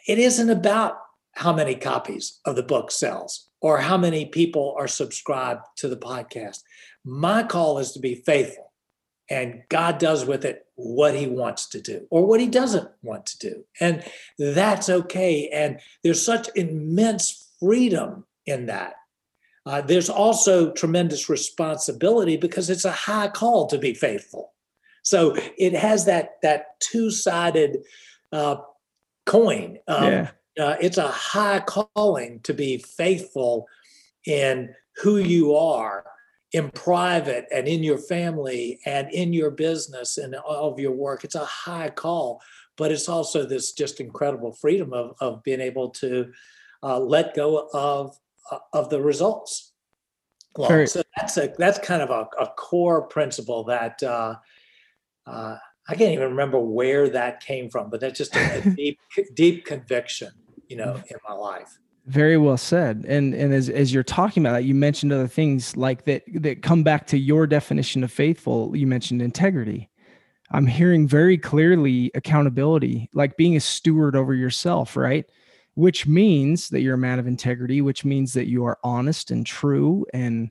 it 0.08 0.18
isn't 0.18 0.50
about 0.50 0.98
how 1.34 1.54
many 1.54 1.76
copies 1.76 2.40
of 2.46 2.56
the 2.56 2.64
book 2.64 2.92
sells 2.92 3.48
or 3.62 3.78
how 3.78 3.98
many 3.98 4.26
people 4.26 4.76
are 4.78 4.88
subscribed 4.88 5.62
to 5.78 5.88
the 5.88 5.98
podcast. 5.98 6.64
My 7.06 7.44
call 7.44 7.78
is 7.78 7.92
to 7.94 8.00
be 8.00 8.16
faithful, 8.16 8.69
and 9.30 9.62
God 9.70 10.00
does 10.00 10.26
with 10.26 10.44
it 10.46 10.66
what 10.76 11.14
he 11.16 11.28
wants 11.28 11.68
to 11.70 11.82
do 11.82 12.08
or 12.10 12.26
what 12.26 12.40
he 12.40 12.48
doesn't 12.48 12.90
want 13.04 13.26
to 13.28 13.38
do. 13.38 13.64
And 13.80 14.04
that's 14.38 14.90
okay. 14.90 15.50
And 15.50 15.80
there's 16.04 16.24
such 16.24 16.50
immense 16.56 17.52
freedom 17.60 18.26
in 18.46 18.66
that. 18.68 18.96
Uh, 19.66 19.82
there's 19.82 20.10
also 20.10 20.72
tremendous 20.72 21.30
responsibility 21.30 22.38
because 22.38 22.70
it's 22.70 22.86
a 22.86 22.92
high 22.92 23.28
call 23.28 23.68
to 23.68 23.78
be 23.78 23.94
faithful. 23.94 24.54
So 25.04 25.36
it 25.58 25.74
has 25.74 26.06
that 26.06 26.42
that 26.42 26.80
two 26.80 27.12
sided 27.12 27.80
uh, 28.32 28.58
coin. 29.26 29.78
Um, 29.88 30.12
yeah. 30.12 30.32
Uh, 30.60 30.76
it's 30.82 30.98
a 30.98 31.08
high 31.08 31.60
calling 31.60 32.40
to 32.42 32.54
be 32.54 32.78
faithful 32.80 33.68
in 34.26 34.74
who 35.02 35.18
you 35.18 35.56
are 35.56 36.06
in 36.52 36.72
private 36.72 37.46
and 37.54 37.68
in 37.68 37.84
your 37.84 37.98
family 37.98 38.80
and 38.86 39.12
in 39.12 39.34
your 39.34 39.52
business 39.52 40.18
and 40.18 40.36
all 40.36 40.72
of 40.72 40.80
your 40.80 40.92
work. 40.92 41.24
It's 41.24 41.36
a 41.36 41.46
high 41.46 41.90
call, 41.90 42.42
but 42.76 42.92
it's 42.92 43.08
also 43.08 43.46
this 43.46 43.74
just 43.74 44.00
incredible 44.00 44.54
freedom 44.54 44.94
of, 44.94 45.16
of 45.20 45.44
being 45.44 45.62
able 45.62 45.90
to 45.92 46.32
uh, 46.82 47.00
let 47.00 47.36
go 47.36 47.70
of 47.74 48.18
uh, 48.52 48.60
of 48.74 48.90
the 48.90 49.02
results. 49.02 49.74
Well, 50.58 50.88
so 50.88 51.04
that's 51.16 51.38
a 51.38 51.54
that's 51.58 51.78
kind 51.80 52.02
of 52.02 52.10
a, 52.10 52.28
a 52.42 52.48
core 52.48 53.04
principle 53.04 53.64
that 53.66 54.02
uh, 54.02 54.36
uh, 55.28 55.58
I 55.90 55.96
can't 55.96 56.14
even 56.14 56.30
remember 56.30 56.60
where 56.60 57.10
that 57.10 57.42
came 57.42 57.70
from, 57.70 57.90
but 57.90 58.00
that's 58.00 58.18
just 58.18 58.36
a, 58.36 58.58
a 58.58 58.62
deep, 58.76 59.00
deep 59.34 59.66
conviction, 59.66 60.32
you 60.68 60.78
know, 60.78 61.02
in 61.10 61.18
my 61.28 61.34
life. 61.34 61.80
Very 62.10 62.38
well 62.40 62.58
said. 62.58 63.06
And 63.08 63.36
and 63.36 63.54
as 63.54 63.70
as 63.70 63.94
you're 63.94 64.02
talking 64.02 64.44
about 64.44 64.54
that, 64.54 64.64
you 64.64 64.74
mentioned 64.74 65.14
other 65.14 65.28
things 65.28 65.78
like 65.78 66.06
that 66.06 66.24
that 66.42 66.64
come 66.64 66.82
back 66.82 67.06
to 67.08 67.20
your 67.20 67.46
definition 67.46 68.04
of 68.04 68.12
faithful. 68.12 68.76
You 68.76 68.88
mentioned 68.88 69.22
integrity. 69.22 69.92
I'm 70.50 70.66
hearing 70.66 71.08
very 71.08 71.38
clearly 71.38 72.10
accountability, 72.16 73.12
like 73.14 73.38
being 73.38 73.56
a 73.56 73.60
steward 73.60 74.16
over 74.16 74.34
yourself, 74.34 74.98
right? 74.98 75.30
Which 75.76 76.08
means 76.08 76.70
that 76.70 76.82
you're 76.82 76.96
a 76.96 76.98
man 76.98 77.20
of 77.20 77.28
integrity, 77.28 77.82
which 77.82 78.04
means 78.04 78.34
that 78.34 78.48
you 78.48 78.66
are 78.66 78.80
honest 78.84 79.30
and 79.30 79.46
true. 79.46 80.08
And, 80.12 80.50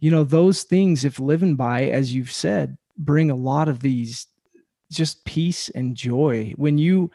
you 0.00 0.10
know, 0.10 0.22
those 0.22 0.64
things, 0.64 1.06
if 1.06 1.18
living 1.18 1.56
by, 1.56 1.84
as 1.84 2.14
you've 2.14 2.30
said, 2.30 2.76
bring 2.98 3.30
a 3.30 3.34
lot 3.34 3.68
of 3.68 3.80
these 3.80 4.26
just 4.92 5.24
peace 5.24 5.70
and 5.70 5.96
joy 5.96 6.52
when 6.56 6.76
you 6.76 7.10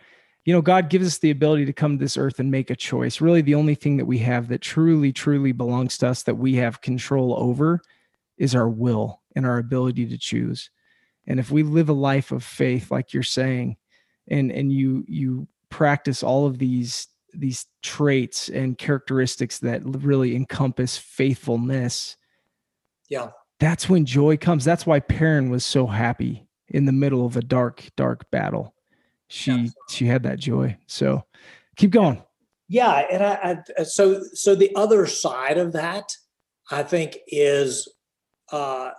you 0.45 0.53
know, 0.53 0.61
God 0.61 0.89
gives 0.89 1.07
us 1.07 1.17
the 1.17 1.31
ability 1.31 1.65
to 1.65 1.73
come 1.73 1.97
to 1.97 2.03
this 2.03 2.17
earth 2.17 2.39
and 2.39 2.51
make 2.51 2.69
a 2.69 2.75
choice. 2.75 3.19
Really, 3.19 3.41
the 3.41 3.55
only 3.55 3.73
thing 3.73 3.97
that 3.97 4.05
we 4.05 4.19
have 4.19 4.47
that 4.49 4.61
truly, 4.61 5.11
truly 5.11 5.51
belongs 5.51 5.97
to 5.97 6.07
us 6.07 6.21
that 6.23 6.35
we 6.35 6.55
have 6.55 6.81
control 6.81 7.35
over 7.37 7.81
is 8.37 8.53
our 8.53 8.69
will 8.69 9.21
and 9.35 9.45
our 9.45 9.57
ability 9.57 10.05
to 10.05 10.17
choose. 10.19 10.69
And 11.25 11.39
if 11.39 11.49
we 11.49 11.63
live 11.63 11.89
a 11.89 11.93
life 11.93 12.31
of 12.31 12.43
faith, 12.43 12.91
like 12.91 13.11
you're 13.11 13.23
saying, 13.23 13.77
and 14.27 14.51
and 14.51 14.71
you 14.71 15.03
you 15.07 15.47
practice 15.69 16.21
all 16.21 16.45
of 16.45 16.59
these 16.59 17.07
these 17.33 17.65
traits 17.81 18.47
and 18.47 18.77
characteristics 18.77 19.57
that 19.59 19.81
really 19.83 20.35
encompass 20.35 20.95
faithfulness, 20.95 22.17
yeah, 23.09 23.29
that's 23.59 23.89
when 23.89 24.05
joy 24.05 24.37
comes. 24.37 24.63
That's 24.63 24.85
why 24.85 24.99
Perrin 24.99 25.49
was 25.49 25.65
so 25.65 25.87
happy 25.87 26.47
in 26.67 26.85
the 26.85 26.91
middle 26.91 27.25
of 27.25 27.35
a 27.35 27.41
dark, 27.41 27.89
dark 27.95 28.29
battle 28.29 28.74
she 29.27 29.51
yeah. 29.51 29.67
she 29.89 30.05
had 30.05 30.23
that 30.23 30.39
joy. 30.39 30.77
So 30.87 31.23
keep 31.75 31.91
going. 31.91 32.21
Yeah, 32.67 32.91
and 33.11 33.23
I, 33.23 33.57
I, 33.77 33.83
so 33.83 34.23
so 34.33 34.55
the 34.55 34.75
other 34.75 35.05
side 35.05 35.57
of 35.57 35.73
that, 35.73 36.11
I 36.71 36.83
think, 36.83 37.17
is 37.27 37.87
uh, 38.51 38.91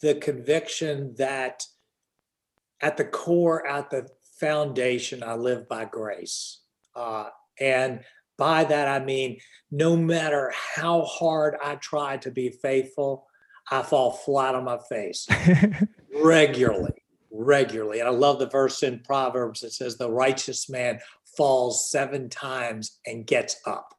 the 0.00 0.14
conviction 0.14 1.14
that 1.18 1.64
at 2.80 2.96
the 2.96 3.04
core, 3.04 3.66
at 3.66 3.90
the 3.90 4.08
foundation, 4.38 5.22
I 5.22 5.34
live 5.34 5.68
by 5.68 5.84
grace, 5.84 6.60
uh, 6.94 7.26
and 7.60 8.00
by 8.38 8.64
that 8.64 8.88
I 8.88 9.04
mean 9.04 9.38
no 9.70 9.96
matter 9.96 10.52
how 10.56 11.02
hard 11.02 11.56
I 11.62 11.76
try 11.76 12.18
to 12.18 12.30
be 12.30 12.50
faithful, 12.50 13.26
I 13.70 13.82
fall 13.82 14.12
flat 14.12 14.54
on 14.54 14.64
my 14.64 14.78
face 14.88 15.26
regularly 16.22 17.01
regularly. 17.32 18.00
And 18.00 18.08
I 18.08 18.12
love 18.12 18.38
the 18.38 18.48
verse 18.48 18.82
in 18.82 19.00
Proverbs 19.00 19.60
that 19.60 19.72
says, 19.72 19.96
The 19.96 20.10
righteous 20.10 20.68
man 20.68 21.00
falls 21.36 21.90
seven 21.90 22.28
times 22.28 22.98
and 23.06 23.26
gets 23.26 23.56
up. 23.66 23.94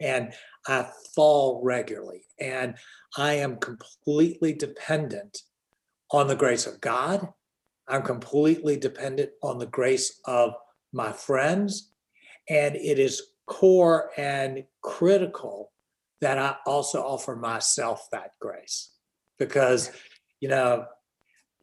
And 0.00 0.32
I 0.66 0.88
fall 1.14 1.60
regularly. 1.64 2.26
And 2.38 2.74
I 3.16 3.34
am 3.34 3.56
completely 3.56 4.52
dependent 4.52 5.42
on 6.10 6.26
the 6.26 6.36
grace 6.36 6.66
of 6.66 6.80
God. 6.80 7.28
I'm 7.88 8.02
completely 8.02 8.76
dependent 8.76 9.30
on 9.42 9.58
the 9.58 9.66
grace 9.66 10.20
of 10.26 10.54
my 10.92 11.12
friends. 11.12 11.90
And 12.48 12.76
it 12.76 12.98
is 12.98 13.22
core 13.46 14.10
and 14.16 14.64
critical 14.82 15.72
that 16.20 16.38
I 16.38 16.56
also 16.66 17.00
offer 17.02 17.34
myself 17.34 18.06
that 18.12 18.32
grace 18.40 18.90
because, 19.38 19.90
you 20.40 20.48
know, 20.48 20.84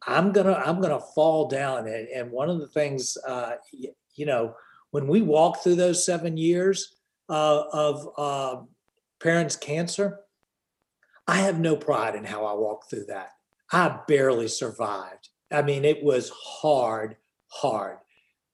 I'm 0.06 0.32
gonna 0.32 0.54
I'm 0.54 0.80
gonna 0.80 1.00
fall 1.00 1.48
down. 1.48 1.86
And, 1.86 2.08
and 2.08 2.30
one 2.30 2.48
of 2.48 2.60
the 2.60 2.68
things, 2.68 3.16
uh, 3.26 3.52
you, 3.72 3.92
you 4.14 4.26
know, 4.26 4.54
when 4.90 5.06
we 5.06 5.22
walk 5.22 5.62
through 5.62 5.76
those 5.76 6.04
seven 6.04 6.36
years 6.36 6.96
uh, 7.28 7.64
of 7.72 8.08
uh, 8.16 8.56
Perrin's 9.20 9.56
cancer, 9.56 10.20
I 11.26 11.36
have 11.38 11.58
no 11.58 11.76
pride 11.76 12.14
in 12.14 12.24
how 12.24 12.44
I 12.46 12.54
walked 12.54 12.90
through 12.90 13.06
that. 13.06 13.30
I 13.70 14.00
barely 14.08 14.48
survived. 14.48 15.28
I 15.52 15.62
mean, 15.62 15.84
it 15.84 16.02
was 16.02 16.30
hard, 16.30 17.16
hard 17.48 17.98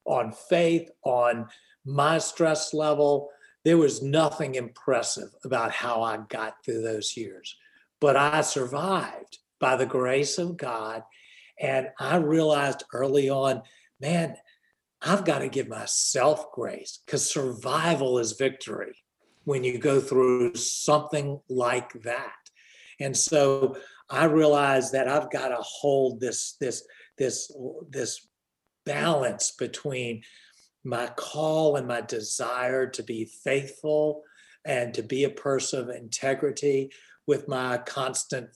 on 0.05 0.33
faith, 0.33 0.91
on 1.05 1.49
my 1.85 2.19
stress 2.19 2.75
level. 2.75 3.31
There 3.65 3.79
was 3.79 4.03
nothing 4.03 4.57
impressive 4.57 5.31
about 5.45 5.71
how 5.71 6.03
I 6.03 6.19
got 6.29 6.65
through 6.65 6.83
those 6.83 7.17
years, 7.17 7.57
but 8.01 8.17
I 8.17 8.41
survived 8.41 9.39
by 9.61 9.77
the 9.77 9.87
grace 9.87 10.39
of 10.39 10.57
God 10.57 11.03
and 11.61 11.89
I 11.99 12.17
realized 12.17 12.85
early 12.93 13.31
on, 13.31 13.63
man, 14.01 14.37
I've 15.03 15.25
got 15.25 15.41
to 15.41 15.49
give 15.49 15.69
myself 15.69 16.51
grace 16.53 17.01
because 17.05 17.31
survival 17.31 18.19
is 18.19 18.33
victory 18.33 18.97
when 19.45 19.63
you 19.63 19.79
go 19.79 20.01
through 20.01 20.55
something 20.55 21.41
like 21.49 21.93
that. 22.05 22.33
And 22.99 23.17
so 23.17 23.77
I 24.09 24.25
realized 24.25 24.93
that 24.93 25.09
I've 25.09 25.31
got 25.31 25.49
to 25.49 25.59
hold 25.61 26.21
this 26.21 26.57
this 26.61 26.87
this 27.19 27.51
this 27.91 28.27
balance 28.87 29.53
between 29.53 30.23
my 30.85 31.07
call 31.17 31.77
and 31.77 31.87
my 31.87 32.03
desire 32.03 32.87
to 32.91 33.03
be 33.03 33.25
faithful 33.25 34.23
and 34.65 34.95
to 34.95 35.03
be 35.03 35.25
a 35.25 35.31
person 35.31 35.81
of 35.81 35.89
integrity 35.95 36.91
with 37.27 37.49
my 37.49 37.79
constant 37.79 38.49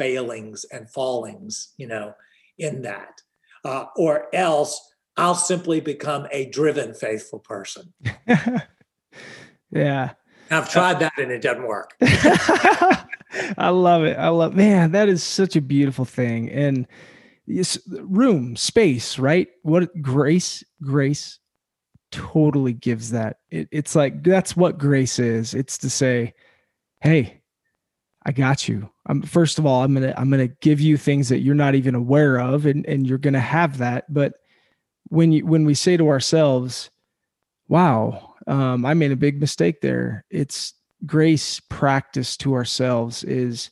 failings 0.00 0.64
and 0.72 0.90
fallings, 0.90 1.74
you 1.76 1.86
know, 1.86 2.14
in 2.56 2.80
that. 2.80 3.20
Uh, 3.66 3.84
or 3.96 4.34
else 4.34 4.80
I'll 5.18 5.34
simply 5.34 5.80
become 5.80 6.26
a 6.32 6.46
driven, 6.46 6.94
faithful 6.94 7.40
person. 7.40 7.92
yeah. 9.70 10.12
I've 10.50 10.70
tried 10.70 11.00
that 11.00 11.12
and 11.18 11.30
it 11.30 11.42
doesn't 11.42 11.66
work. 11.66 11.94
I 12.00 13.68
love 13.68 14.04
it. 14.04 14.18
I 14.18 14.28
love, 14.28 14.54
man, 14.54 14.92
that 14.92 15.10
is 15.10 15.22
such 15.22 15.54
a 15.54 15.60
beautiful 15.60 16.06
thing. 16.06 16.50
And 16.50 16.86
yes, 17.46 17.78
room, 17.86 18.56
space, 18.56 19.18
right? 19.18 19.48
What 19.62 19.90
grace, 20.00 20.64
grace 20.82 21.38
totally 22.10 22.72
gives 22.72 23.10
that. 23.10 23.40
It, 23.50 23.68
it's 23.70 23.94
like, 23.94 24.24
that's 24.24 24.56
what 24.56 24.78
grace 24.78 25.18
is. 25.18 25.52
It's 25.52 25.76
to 25.78 25.90
say, 25.90 26.32
hey, 27.02 27.39
I 28.24 28.32
got 28.32 28.68
you. 28.68 28.90
I'm 29.06 29.22
first 29.22 29.58
of 29.58 29.66
all, 29.66 29.82
I'm 29.82 29.94
gonna 29.94 30.14
I'm 30.16 30.30
gonna 30.30 30.48
give 30.48 30.80
you 30.80 30.96
things 30.96 31.28
that 31.30 31.40
you're 31.40 31.54
not 31.54 31.74
even 31.74 31.94
aware 31.94 32.38
of, 32.38 32.66
and 32.66 32.84
and 32.86 33.06
you're 33.06 33.18
gonna 33.18 33.40
have 33.40 33.78
that. 33.78 34.12
But 34.12 34.34
when 35.08 35.32
you 35.32 35.46
when 35.46 35.64
we 35.64 35.74
say 35.74 35.96
to 35.96 36.08
ourselves, 36.08 36.90
"Wow, 37.68 38.34
um, 38.46 38.84
I 38.84 38.94
made 38.94 39.12
a 39.12 39.16
big 39.16 39.40
mistake 39.40 39.80
there," 39.80 40.24
it's 40.30 40.74
grace 41.06 41.60
practice 41.60 42.36
to 42.36 42.52
ourselves 42.54 43.24
is 43.24 43.70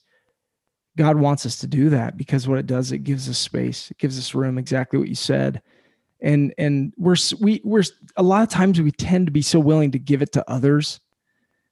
God 0.96 1.16
wants 1.16 1.44
us 1.44 1.58
to 1.58 1.66
do 1.66 1.90
that 1.90 2.16
because 2.16 2.48
what 2.48 2.58
it 2.58 2.66
does, 2.66 2.90
it 2.90 3.04
gives 3.04 3.28
us 3.28 3.38
space, 3.38 3.90
it 3.90 3.98
gives 3.98 4.18
us 4.18 4.34
room. 4.34 4.56
Exactly 4.56 4.98
what 4.98 5.08
you 5.08 5.14
said, 5.14 5.60
and 6.22 6.54
and 6.56 6.94
we're 6.96 7.16
we 7.38 7.60
we're 7.64 7.84
a 8.16 8.22
lot 8.22 8.42
of 8.42 8.48
times 8.48 8.80
we 8.80 8.92
tend 8.92 9.26
to 9.26 9.32
be 9.32 9.42
so 9.42 9.60
willing 9.60 9.90
to 9.90 9.98
give 9.98 10.22
it 10.22 10.32
to 10.32 10.50
others 10.50 11.00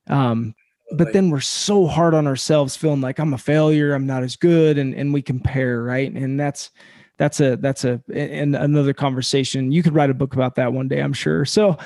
um, 0.09 0.55
but 0.93 1.13
then 1.13 1.31
we're 1.31 1.41
so 1.41 1.87
hard 1.87 2.15
on 2.15 2.27
ourselves 2.27 2.77
feeling 2.77 3.01
like 3.01 3.19
i'm 3.19 3.35
a 3.35 3.39
failure 3.39 3.95
i'm 3.95 4.07
not 4.07 4.23
as 4.23 4.37
good 4.37 4.79
and 4.79 4.95
and 4.95 5.13
we 5.13 5.23
compare 5.23 5.83
right? 5.83 6.13
And 6.13 6.39
that's 6.39 6.71
that's 7.19 7.41
a 7.41 7.57
that's 7.57 7.85
a 7.85 8.03
and 8.15 8.55
another 8.55 8.93
conversation. 8.93 9.73
You 9.73 9.83
could 9.83 9.95
write 9.95 10.11
a 10.11 10.15
book 10.15 10.35
about 10.35 10.55
that 10.57 10.73
one 10.73 10.89
day 10.89 11.01
i'm 11.01 11.13
sure. 11.13 11.45
So 11.45 11.79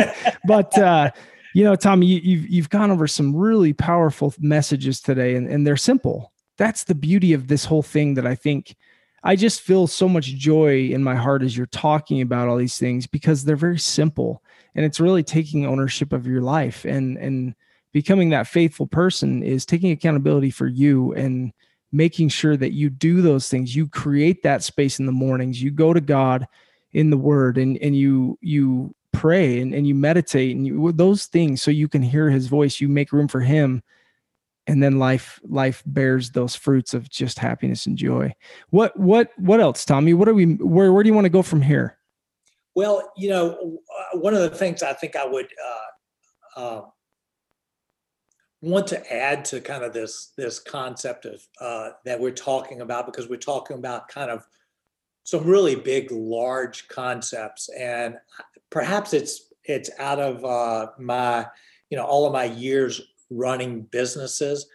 but 0.46 0.76
uh 0.78 1.10
you 1.54 1.64
know 1.64 1.76
tommy 1.76 2.06
you, 2.06 2.20
you've 2.20 2.48
you've 2.48 2.70
gone 2.70 2.90
over 2.90 3.06
some 3.06 3.34
really 3.34 3.72
powerful 3.72 4.34
messages 4.38 5.00
today 5.00 5.36
and, 5.36 5.48
and 5.48 5.66
they're 5.66 5.76
simple. 5.76 6.32
That's 6.56 6.84
the 6.84 6.94
beauty 6.94 7.32
of 7.32 7.48
this 7.48 7.64
whole 7.64 7.82
thing 7.82 8.14
that 8.14 8.26
i 8.26 8.34
think 8.34 8.74
i 9.22 9.36
just 9.36 9.60
feel 9.60 9.86
so 9.86 10.08
much 10.08 10.26
joy 10.26 10.88
in 10.88 11.04
my 11.04 11.14
heart 11.14 11.42
as 11.42 11.56
you're 11.56 11.66
talking 11.66 12.20
about 12.20 12.48
all 12.48 12.56
these 12.56 12.78
things 12.78 13.06
because 13.06 13.44
they're 13.44 13.56
very 13.56 13.78
simple 13.78 14.42
and 14.78 14.84
it's 14.84 15.00
really 15.00 15.24
taking 15.24 15.66
ownership 15.66 16.12
of 16.12 16.24
your 16.24 16.40
life. 16.40 16.84
And 16.84 17.16
and 17.18 17.54
becoming 17.92 18.30
that 18.30 18.46
faithful 18.46 18.86
person 18.86 19.42
is 19.42 19.64
taking 19.64 19.90
accountability 19.90 20.50
for 20.50 20.66
you 20.66 21.12
and 21.14 21.52
making 21.92 22.28
sure 22.28 22.56
that 22.56 22.72
you 22.72 22.90
do 22.90 23.22
those 23.22 23.48
things. 23.48 23.74
You 23.74 23.88
create 23.88 24.42
that 24.42 24.62
space 24.62 24.98
in 24.98 25.06
the 25.06 25.12
mornings. 25.12 25.62
You 25.62 25.70
go 25.70 25.92
to 25.92 26.00
god 26.00 26.46
in 26.92 27.10
the 27.10 27.16
word 27.16 27.58
and 27.58 27.76
and 27.78 27.96
you 27.96 28.38
you 28.40 28.94
pray 29.12 29.60
and, 29.60 29.74
and 29.74 29.86
you 29.86 29.94
meditate 29.94 30.54
and 30.54 30.66
you 30.66 30.92
those 30.92 31.26
things 31.26 31.62
so 31.62 31.70
you 31.70 31.88
can 31.88 32.02
hear 32.02 32.30
his 32.30 32.46
voice. 32.46 32.80
You 32.80 32.88
make 32.88 33.12
room 33.12 33.28
for 33.28 33.40
him. 33.40 33.82
And 34.66 34.82
then 34.82 34.98
life 34.98 35.40
life 35.44 35.82
bears 35.86 36.30
those 36.30 36.54
fruits 36.54 36.92
of 36.92 37.08
just 37.08 37.38
happiness 37.38 37.86
and 37.86 37.96
joy. 37.96 38.34
What 38.68 38.98
what 38.98 39.30
what 39.38 39.60
else 39.60 39.84
tommy? 39.86 40.12
What 40.12 40.28
are 40.28 40.34
we 40.34 40.54
where 40.56 40.92
where 40.92 41.02
do 41.02 41.08
you 41.08 41.14
want 41.14 41.24
to 41.24 41.30
go 41.30 41.42
from 41.42 41.62
here? 41.62 41.96
Well 42.74 43.10
you 43.16 43.30
know 43.30 43.78
uh, 43.98 44.18
one 44.18 44.34
of 44.34 44.40
the 44.40 44.50
things 44.50 44.82
i 44.82 44.92
think 44.92 45.16
i 45.16 45.26
would 45.26 45.48
uh, 45.66 46.60
uh, 46.60 46.82
want 48.60 48.86
to 48.88 49.12
add 49.12 49.44
to 49.46 49.60
kind 49.60 49.84
of 49.84 49.92
this 49.92 50.32
this 50.36 50.58
concept 50.58 51.24
of 51.24 51.42
uh, 51.60 51.90
that 52.04 52.20
we're 52.20 52.30
talking 52.30 52.80
about 52.80 53.06
because 53.06 53.28
we're 53.28 53.36
talking 53.36 53.78
about 53.78 54.08
kind 54.08 54.30
of 54.30 54.46
some 55.24 55.44
really 55.44 55.76
big, 55.76 56.10
large 56.10 56.88
concepts, 56.88 57.68
and 57.78 58.16
perhaps 58.70 59.12
it's 59.12 59.52
it's 59.64 59.90
out 59.98 60.18
of 60.18 60.44
uh, 60.44 60.90
my 60.98 61.46
you 61.90 61.96
know 61.96 62.04
all 62.04 62.26
of 62.26 62.32
my 62.32 62.44
years 62.44 63.00
running 63.30 63.82
businesses, 63.82 64.66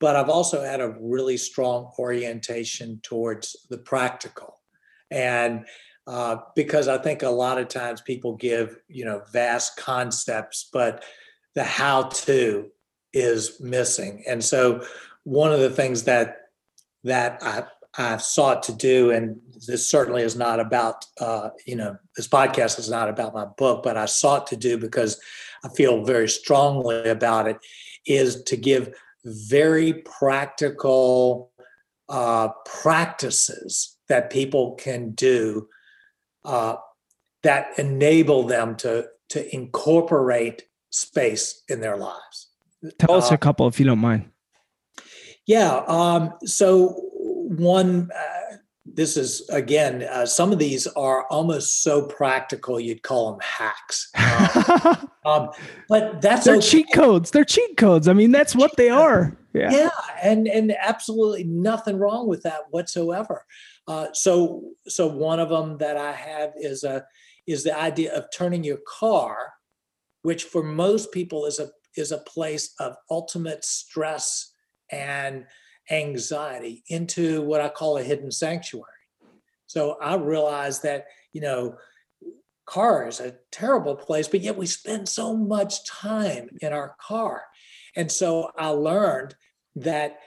but 0.00 0.16
I've 0.16 0.30
also 0.30 0.62
had 0.62 0.80
a 0.80 0.96
really 0.98 1.36
strong 1.36 1.92
orientation 1.98 2.98
towards 3.02 3.66
the 3.68 3.78
practical, 3.78 4.60
and 5.10 5.66
uh, 6.06 6.38
because 6.56 6.88
I 6.88 6.98
think 6.98 7.22
a 7.22 7.28
lot 7.28 7.58
of 7.58 7.68
times 7.68 8.00
people 8.00 8.34
give 8.36 8.78
you 8.88 9.04
know 9.04 9.22
vast 9.32 9.76
concepts, 9.76 10.68
but 10.72 11.04
the 11.54 11.62
how 11.62 12.04
to 12.04 12.70
is 13.12 13.60
missing. 13.60 14.24
And 14.28 14.42
so 14.42 14.84
one 15.24 15.52
of 15.52 15.60
the 15.60 15.70
things 15.70 16.04
that 16.04 16.36
that 17.04 17.42
I, 17.42 17.64
I've 17.96 18.22
sought 18.22 18.62
to 18.64 18.74
do, 18.74 19.10
and 19.10 19.40
this 19.66 19.90
certainly 19.90 20.22
is 20.22 20.36
not 20.36 20.60
about, 20.60 21.06
uh, 21.18 21.50
you 21.66 21.76
know, 21.76 21.96
this 22.14 22.28
podcast 22.28 22.78
is 22.78 22.90
not 22.90 23.08
about 23.08 23.34
my 23.34 23.46
book, 23.56 23.82
but 23.82 23.96
I 23.96 24.04
sought 24.04 24.46
to 24.48 24.56
do 24.56 24.76
because 24.76 25.18
I 25.64 25.70
feel 25.70 26.04
very 26.04 26.28
strongly 26.28 27.08
about 27.08 27.48
it, 27.48 27.56
is 28.06 28.42
to 28.44 28.56
give 28.56 28.94
very 29.24 29.94
practical 29.94 31.52
uh, 32.08 32.48
practices 32.64 33.96
that 34.08 34.30
people 34.30 34.74
can 34.74 35.12
do 35.12 35.68
uh, 36.44 36.76
that 37.42 37.78
enable 37.78 38.44
them 38.44 38.76
to 38.76 39.06
to 39.30 39.54
incorporate 39.54 40.64
space 40.90 41.62
in 41.68 41.80
their 41.80 41.96
lives. 41.96 42.49
Tell 42.98 43.14
us 43.14 43.30
uh, 43.30 43.34
a 43.34 43.38
couple 43.38 43.66
if 43.68 43.78
you 43.78 43.86
don't 43.86 43.98
mind. 43.98 44.30
Yeah. 45.46 45.82
Um, 45.86 46.34
so 46.44 46.94
one, 47.10 48.10
uh, 48.14 48.56
this 48.86 49.16
is 49.16 49.48
again, 49.50 50.02
uh, 50.02 50.26
some 50.26 50.52
of 50.52 50.58
these 50.58 50.86
are 50.88 51.26
almost 51.26 51.82
so 51.82 52.02
practical 52.02 52.80
you'd 52.80 53.02
call 53.02 53.32
them 53.32 53.40
hacks. 53.42 54.10
Um, 55.22 55.42
um, 55.42 55.50
but 55.86 56.22
that's 56.22 56.46
they're 56.46 56.56
okay. 56.56 56.66
cheat 56.66 56.86
codes. 56.94 57.30
They're 57.30 57.44
cheat 57.44 57.76
codes. 57.76 58.08
I 58.08 58.14
mean, 58.14 58.32
that's 58.32 58.56
what 58.56 58.74
they 58.78 58.88
are. 58.88 59.36
Yeah. 59.52 59.70
Yeah, 59.70 59.90
and 60.22 60.48
and 60.48 60.74
absolutely 60.80 61.44
nothing 61.44 61.98
wrong 61.98 62.26
with 62.26 62.42
that 62.44 62.60
whatsoever. 62.70 63.44
Uh, 63.86 64.06
so 64.14 64.62
so 64.88 65.08
one 65.08 65.38
of 65.38 65.50
them 65.50 65.76
that 65.76 65.98
I 65.98 66.12
have 66.12 66.52
is 66.56 66.84
a 66.84 67.04
is 67.46 67.64
the 67.64 67.78
idea 67.78 68.14
of 68.16 68.26
turning 68.32 68.64
your 68.64 68.78
car, 68.86 69.52
which 70.22 70.44
for 70.44 70.62
most 70.62 71.12
people 71.12 71.44
is 71.44 71.58
a 71.58 71.68
is 71.96 72.12
a 72.12 72.18
place 72.18 72.74
of 72.78 72.96
ultimate 73.10 73.64
stress 73.64 74.52
and 74.90 75.46
anxiety, 75.90 76.84
into 76.88 77.42
what 77.42 77.60
I 77.60 77.68
call 77.68 77.96
a 77.96 78.02
hidden 78.02 78.30
sanctuary. 78.30 78.86
So 79.66 79.96
I 80.00 80.14
realized 80.16 80.82
that 80.82 81.06
you 81.32 81.40
know 81.40 81.76
car 82.66 83.08
is 83.08 83.18
a 83.20 83.36
terrible 83.50 83.96
place, 83.96 84.28
but 84.28 84.40
yet 84.40 84.56
we 84.56 84.66
spend 84.66 85.08
so 85.08 85.36
much 85.36 85.84
time 85.86 86.48
in 86.60 86.72
our 86.72 86.94
car. 87.00 87.42
And 87.96 88.10
so 88.10 88.52
I 88.56 88.68
learned 88.68 89.34
that 89.76 90.18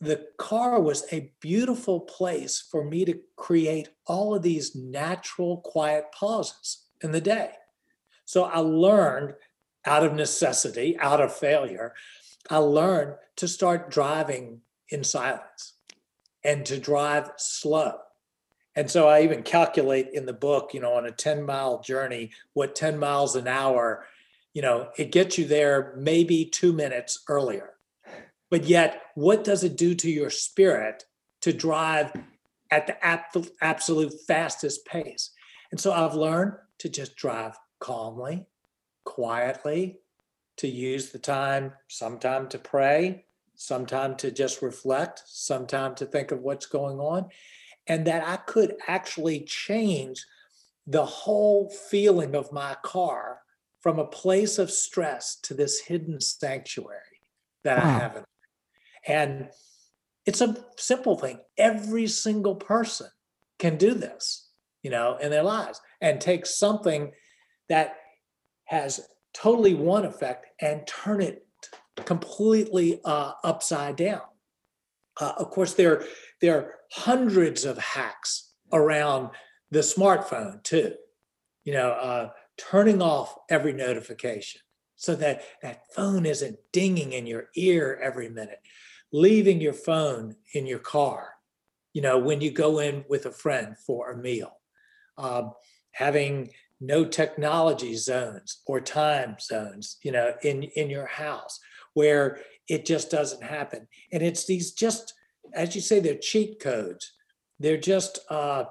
the 0.00 0.26
car 0.36 0.80
was 0.80 1.04
a 1.12 1.32
beautiful 1.40 2.00
place 2.00 2.66
for 2.70 2.84
me 2.84 3.04
to 3.04 3.20
create 3.36 3.88
all 4.06 4.34
of 4.34 4.42
these 4.42 4.74
natural, 4.74 5.58
quiet 5.58 6.06
pauses 6.12 6.86
in 7.02 7.12
the 7.12 7.20
day. 7.20 7.50
So 8.24 8.44
I 8.44 8.58
learned 8.58 9.34
out 9.86 10.04
of 10.04 10.14
necessity, 10.14 10.98
out 10.98 11.20
of 11.20 11.34
failure, 11.34 11.94
I 12.50 12.58
learned 12.58 13.14
to 13.36 13.48
start 13.48 13.90
driving 13.90 14.60
in 14.88 15.04
silence 15.04 15.74
and 16.44 16.66
to 16.66 16.78
drive 16.78 17.30
slow. 17.36 17.94
And 18.74 18.90
so 18.90 19.08
I 19.08 19.22
even 19.22 19.42
calculate 19.42 20.08
in 20.12 20.26
the 20.26 20.32
book, 20.32 20.72
you 20.72 20.80
know, 20.80 20.94
on 20.94 21.06
a 21.06 21.12
10 21.12 21.44
mile 21.44 21.80
journey, 21.80 22.30
what 22.54 22.74
10 22.74 22.98
miles 22.98 23.36
an 23.36 23.46
hour, 23.46 24.06
you 24.54 24.62
know, 24.62 24.88
it 24.96 25.12
gets 25.12 25.38
you 25.38 25.46
there 25.46 25.94
maybe 25.96 26.44
two 26.44 26.72
minutes 26.72 27.22
earlier. 27.28 27.70
But 28.50 28.64
yet, 28.64 29.02
what 29.14 29.44
does 29.44 29.64
it 29.64 29.76
do 29.76 29.94
to 29.94 30.10
your 30.10 30.30
spirit 30.30 31.04
to 31.42 31.52
drive 31.52 32.12
at 32.70 32.86
the 32.86 33.50
absolute 33.60 34.12
fastest 34.26 34.86
pace? 34.86 35.30
And 35.70 35.80
so 35.80 35.92
I've 35.92 36.14
learned 36.14 36.54
to 36.78 36.88
just 36.88 37.16
drive 37.16 37.56
calmly, 37.78 38.46
quietly, 39.04 39.98
to 40.56 40.68
use 40.68 41.10
the 41.10 41.18
time, 41.18 41.72
sometime 41.88 42.48
to 42.48 42.58
pray, 42.58 43.24
sometime 43.54 44.16
to 44.16 44.30
just 44.30 44.62
reflect, 44.62 45.22
sometime 45.26 45.94
to 45.94 46.06
think 46.06 46.30
of 46.30 46.40
what's 46.40 46.66
going 46.66 46.98
on, 46.98 47.28
and 47.86 48.06
that 48.06 48.26
I 48.26 48.36
could 48.36 48.74
actually 48.86 49.40
change 49.40 50.24
the 50.86 51.04
whole 51.04 51.70
feeling 51.90 52.34
of 52.34 52.52
my 52.52 52.76
car 52.82 53.40
from 53.80 53.98
a 53.98 54.06
place 54.06 54.58
of 54.58 54.70
stress 54.70 55.36
to 55.42 55.54
this 55.54 55.80
hidden 55.80 56.20
sanctuary 56.20 57.20
that 57.64 57.82
wow. 57.82 57.88
I 57.90 57.98
have 57.98 58.16
in 58.16 58.24
and 59.06 59.48
it's 60.24 60.40
a 60.40 60.56
simple 60.76 61.16
thing. 61.16 61.40
Every 61.58 62.06
single 62.06 62.54
person 62.54 63.08
can 63.58 63.76
do 63.76 63.94
this, 63.94 64.48
you 64.82 64.90
know, 64.90 65.16
in 65.16 65.30
their 65.30 65.42
lives 65.42 65.80
and 66.00 66.20
take 66.20 66.46
something 66.46 67.12
that 67.68 67.96
has 68.72 69.00
totally 69.32 69.74
one 69.74 70.04
effect 70.04 70.46
and 70.60 70.86
turn 70.86 71.20
it 71.22 71.46
completely 72.04 73.00
uh, 73.04 73.32
upside 73.44 73.96
down. 73.96 74.22
Uh, 75.20 75.32
of 75.38 75.50
course, 75.50 75.74
there, 75.74 76.04
there 76.40 76.56
are 76.56 76.74
hundreds 76.90 77.64
of 77.64 77.78
hacks 77.78 78.52
around 78.72 79.30
the 79.70 79.80
smartphone 79.80 80.62
too. 80.64 80.94
You 81.64 81.74
know, 81.74 81.90
uh, 81.90 82.30
turning 82.58 83.00
off 83.00 83.36
every 83.48 83.72
notification 83.72 84.60
so 84.96 85.14
that 85.16 85.44
that 85.62 85.82
phone 85.94 86.26
isn't 86.26 86.58
dinging 86.72 87.12
in 87.12 87.26
your 87.26 87.48
ear 87.54 88.00
every 88.02 88.28
minute 88.28 88.58
leaving 89.12 89.60
your 89.60 89.74
phone 89.74 90.34
in 90.54 90.66
your 90.66 90.78
car, 90.78 91.34
you 91.92 92.00
know, 92.00 92.18
when 92.18 92.40
you 92.40 92.50
go 92.50 92.78
in 92.78 93.04
with 93.08 93.26
a 93.26 93.30
friend 93.30 93.76
for 93.78 94.10
a 94.10 94.16
meal, 94.16 94.52
um, 95.18 95.52
having 95.92 96.50
no 96.82 97.04
technology 97.04 97.94
zones 97.94 98.60
or 98.66 98.80
time 98.80 99.36
zones, 99.40 99.98
you 100.02 100.12
know, 100.12 100.34
in, 100.42 100.64
in 100.64 100.90
your 100.90 101.06
house 101.06 101.58
where 101.94 102.40
it 102.68 102.84
just 102.84 103.10
doesn't 103.10 103.42
happen. 103.42 103.86
And 104.12 104.22
it's 104.22 104.46
these 104.46 104.72
just, 104.72 105.14
as 105.54 105.74
you 105.74 105.80
say, 105.80 106.00
they're 106.00 106.14
cheat 106.16 106.60
codes. 106.60 107.12
They're 107.60 107.76
just 107.76 108.18
uh, 108.28 108.64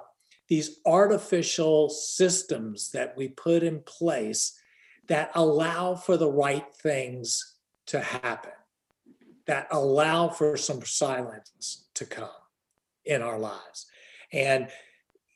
these 0.49 0.79
artificial 0.85 1.89
systems 1.89 2.91
that 2.91 3.15
we 3.15 3.29
put 3.29 3.63
in 3.63 3.81
place 3.81 4.59
that 5.07 5.31
allow 5.35 5.95
for 5.95 6.17
the 6.17 6.31
right 6.31 6.65
things 6.83 7.55
to 7.87 8.01
happen 8.01 8.51
that 9.47 9.67
allow 9.71 10.29
for 10.29 10.55
some 10.57 10.81
silence 10.83 11.85
to 11.95 12.05
come 12.05 12.29
in 13.05 13.21
our 13.21 13.39
lives. 13.39 13.87
And 14.31 14.69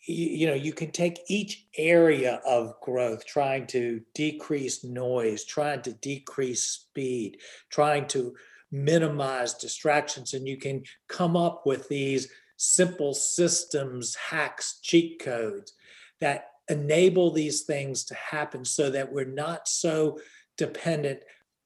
you 0.08 0.48
know, 0.48 0.54
you 0.54 0.74
can 0.74 0.92
take 0.92 1.20
each 1.28 1.66
area 1.78 2.42
of 2.46 2.80
growth, 2.82 3.26
trying 3.26 3.66
to 3.68 4.02
decrease 4.14 4.84
noise, 4.84 5.44
trying 5.44 5.82
to 5.84 5.94
decrease 5.94 6.64
speed, 6.64 7.40
trying 7.70 8.08
to 8.08 8.36
minimize 8.72 9.54
distractions, 9.56 10.34
and 10.34 10.48
you 10.48 10.58
can 10.58 10.84
come 11.08 11.36
up 11.36 11.66
with 11.66 11.88
these 11.90 12.30
simple 12.58 13.14
systems, 13.14 14.16
hacks, 14.16 14.80
cheat 14.82 15.20
codes 15.20 15.74
that 16.22 16.50
enable 16.70 17.32
these 17.32 17.62
things 17.62 18.04
to 18.06 18.16
happen 18.16 18.66
so 18.66 18.90
that 18.90 19.12
we're 19.12 19.26
not 19.26 19.68
so 19.68 20.20
dependent 20.58 21.20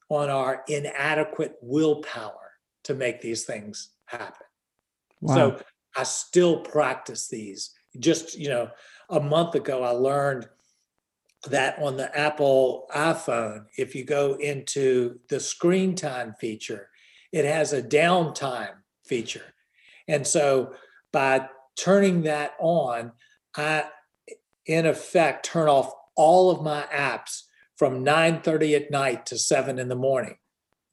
on 0.09 0.29
our 0.29 0.63
inadequate 0.67 1.55
willpower 1.61 2.51
to 2.83 2.93
make 2.93 3.21
these 3.21 3.45
things 3.45 3.89
happen. 4.05 4.45
Wow. 5.21 5.35
So 5.35 5.61
I 5.95 6.03
still 6.03 6.61
practice 6.61 7.27
these. 7.27 7.71
Just, 7.99 8.37
you 8.37 8.49
know, 8.49 8.69
a 9.09 9.19
month 9.19 9.55
ago, 9.55 9.83
I 9.83 9.91
learned 9.91 10.47
that 11.47 11.79
on 11.79 11.97
the 11.97 12.15
Apple 12.17 12.87
iPhone, 12.93 13.65
if 13.77 13.95
you 13.95 14.03
go 14.03 14.33
into 14.35 15.19
the 15.29 15.39
screen 15.39 15.95
time 15.95 16.35
feature, 16.39 16.89
it 17.31 17.45
has 17.45 17.73
a 17.73 17.81
downtime 17.81 18.75
feature. 19.05 19.53
And 20.07 20.25
so 20.25 20.73
by 21.11 21.47
turning 21.77 22.23
that 22.23 22.53
on, 22.59 23.13
I, 23.55 23.85
in 24.65 24.85
effect, 24.85 25.45
turn 25.45 25.69
off 25.69 25.93
all 26.15 26.51
of 26.51 26.61
my 26.61 26.83
apps 26.93 27.43
from 27.77 28.03
9:30 28.03 28.75
at 28.75 28.91
night 28.91 29.25
to 29.27 29.37
7 29.37 29.79
in 29.79 29.87
the 29.87 29.95
morning. 29.95 30.37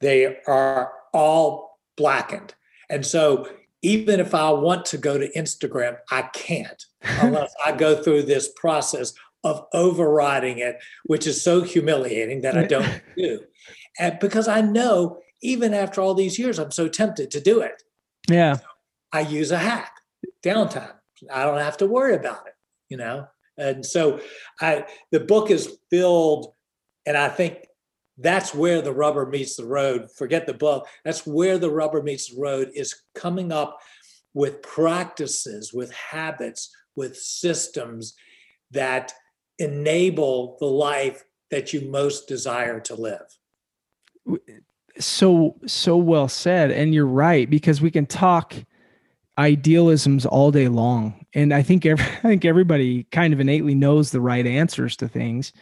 They 0.01 0.39
are 0.47 0.93
all 1.13 1.81
blackened. 1.97 2.55
And 2.89 3.05
so 3.05 3.49
even 3.83 4.21
if 4.21 4.35
I 4.35 4.51
want 4.51 4.85
to 4.87 4.99
go 4.99 5.19
to 5.19 5.31
Instagram, 5.33 5.97
I 6.11 6.23
can't 6.23 6.83
unless 7.03 7.55
I 7.65 7.73
go 7.73 8.03
through 8.03 8.23
this 8.23 8.51
process 8.57 9.13
of 9.45 9.65
overriding 9.73 10.59
it, 10.59 10.77
which 11.05 11.27
is 11.27 11.43
so 11.43 11.63
humiliating 11.63 12.41
that 12.43 12.57
I 12.57 12.65
don't 12.67 13.01
do. 13.17 13.41
And 13.99 14.19
because 14.19 14.49
I 14.49 14.61
know 14.61 15.21
even 15.43 15.73
after 15.73 16.01
all 16.01 16.15
these 16.15 16.39
years, 16.39 16.59
I'm 16.59 16.73
so 16.73 16.89
tempted 16.89 17.31
to 17.31 17.41
do 17.41 17.61
it. 17.61 17.83
Yeah. 18.29 18.55
So 18.55 18.65
I 19.13 19.21
use 19.21 19.53
a 19.53 19.59
hack, 19.59 19.93
downtime. 20.45 20.93
I 21.33 21.45
don't 21.45 21.59
have 21.59 21.77
to 21.79 21.87
worry 21.87 22.15
about 22.15 22.47
it, 22.47 22.55
you 22.89 22.97
know? 22.97 23.29
And 23.57 23.87
so 23.87 24.21
I 24.61 24.85
the 25.13 25.21
book 25.21 25.51
is 25.51 25.79
filled 25.91 26.53
and 27.07 27.17
I 27.17 27.29
think 27.29 27.67
that's 28.19 28.55
where 28.55 28.81
the 28.81 28.93
rubber 28.93 29.27
meets 29.27 29.57
the 29.57 29.67
road. 29.67 30.11
Forget 30.11 30.47
the 30.47 30.55
book. 30.55 30.87
That's 31.05 31.27
where 31.27 31.59
the 31.59 31.71
rubber 31.71 32.03
meets 32.03 32.29
the 32.33 32.41
road 32.41 32.71
is 32.75 32.95
coming 33.15 33.53
up 33.53 33.79
with 34.33 34.63
practices, 34.63 35.73
with 35.73 35.93
habits, 35.93 36.75
with 36.95 37.17
systems 37.17 38.15
that 38.71 39.13
enable 39.59 40.57
the 40.61 40.67
life 40.67 41.25
that 41.51 41.73
you 41.73 41.89
most 41.89 42.27
desire 42.27 42.81
to 42.81 42.95
live. 42.95 44.41
So, 44.99 45.57
so 45.67 45.97
well 45.97 46.29
said. 46.29 46.71
And 46.71 46.95
you're 46.95 47.07
right, 47.07 47.49
because 47.49 47.81
we 47.81 47.91
can 47.91 48.07
talk 48.07 48.55
idealisms 49.39 50.25
all 50.25 50.51
day 50.51 50.67
long 50.67 51.27
and 51.35 51.53
i 51.53 51.63
think 51.63 51.85
every, 51.85 52.05
i 52.25 52.29
think 52.29 52.45
everybody 52.45 53.05
kind 53.05 53.35
of 53.35 53.41
innately 53.41 53.75
knows 53.75 54.11
the 54.11 54.21
right 54.21 54.47
answers 54.47 54.97
to 54.97 55.07
things 55.07 55.53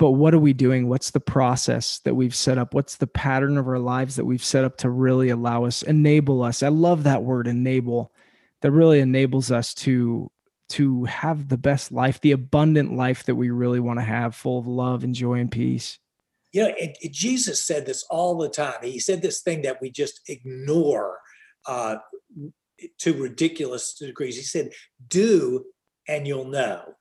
but 0.00 0.12
what 0.12 0.32
are 0.32 0.38
we 0.38 0.54
doing? 0.54 0.88
What's 0.88 1.10
the 1.10 1.20
process 1.20 1.98
that 2.06 2.14
we've 2.14 2.34
set 2.34 2.56
up? 2.56 2.72
What's 2.72 2.96
the 2.96 3.06
pattern 3.06 3.58
of 3.58 3.68
our 3.68 3.78
lives 3.78 4.16
that 4.16 4.24
we've 4.24 4.42
set 4.42 4.64
up 4.64 4.78
to 4.78 4.88
really 4.88 5.28
allow 5.28 5.66
us 5.66 5.82
enable 5.82 6.42
us? 6.42 6.62
I 6.62 6.68
love 6.68 7.02
that 7.02 7.22
word 7.22 7.46
enable 7.46 8.10
that 8.62 8.70
really 8.70 9.00
enables 9.00 9.50
us 9.50 9.74
to 9.74 10.30
to 10.70 11.04
have 11.04 11.48
the 11.48 11.58
best 11.58 11.92
life 11.92 12.18
the 12.22 12.32
abundant 12.32 12.94
life 12.94 13.24
that 13.24 13.34
we 13.34 13.50
really 13.50 13.78
want 13.78 13.98
to 13.98 14.04
have 14.04 14.34
full 14.34 14.58
of 14.58 14.66
love 14.66 15.04
and 15.04 15.14
joy 15.14 15.34
and 15.34 15.52
peace. 15.52 15.98
You 16.52 16.62
know 16.62 16.74
it, 16.78 16.96
it, 17.02 17.12
jesus 17.12 17.62
said 17.62 17.84
this 17.84 18.02
all 18.08 18.38
the 18.38 18.48
time. 18.48 18.78
He 18.80 19.00
said 19.00 19.20
this 19.20 19.42
thing 19.42 19.60
that 19.62 19.82
we 19.82 19.90
just 19.90 20.22
ignore 20.30 21.18
uh, 21.66 21.96
to 23.00 23.22
ridiculous 23.22 23.92
degrees. 23.92 24.36
He 24.36 24.44
said, 24.44 24.70
do 25.08 25.66
and 26.08 26.26
you'll 26.26 26.48
know. 26.48 26.94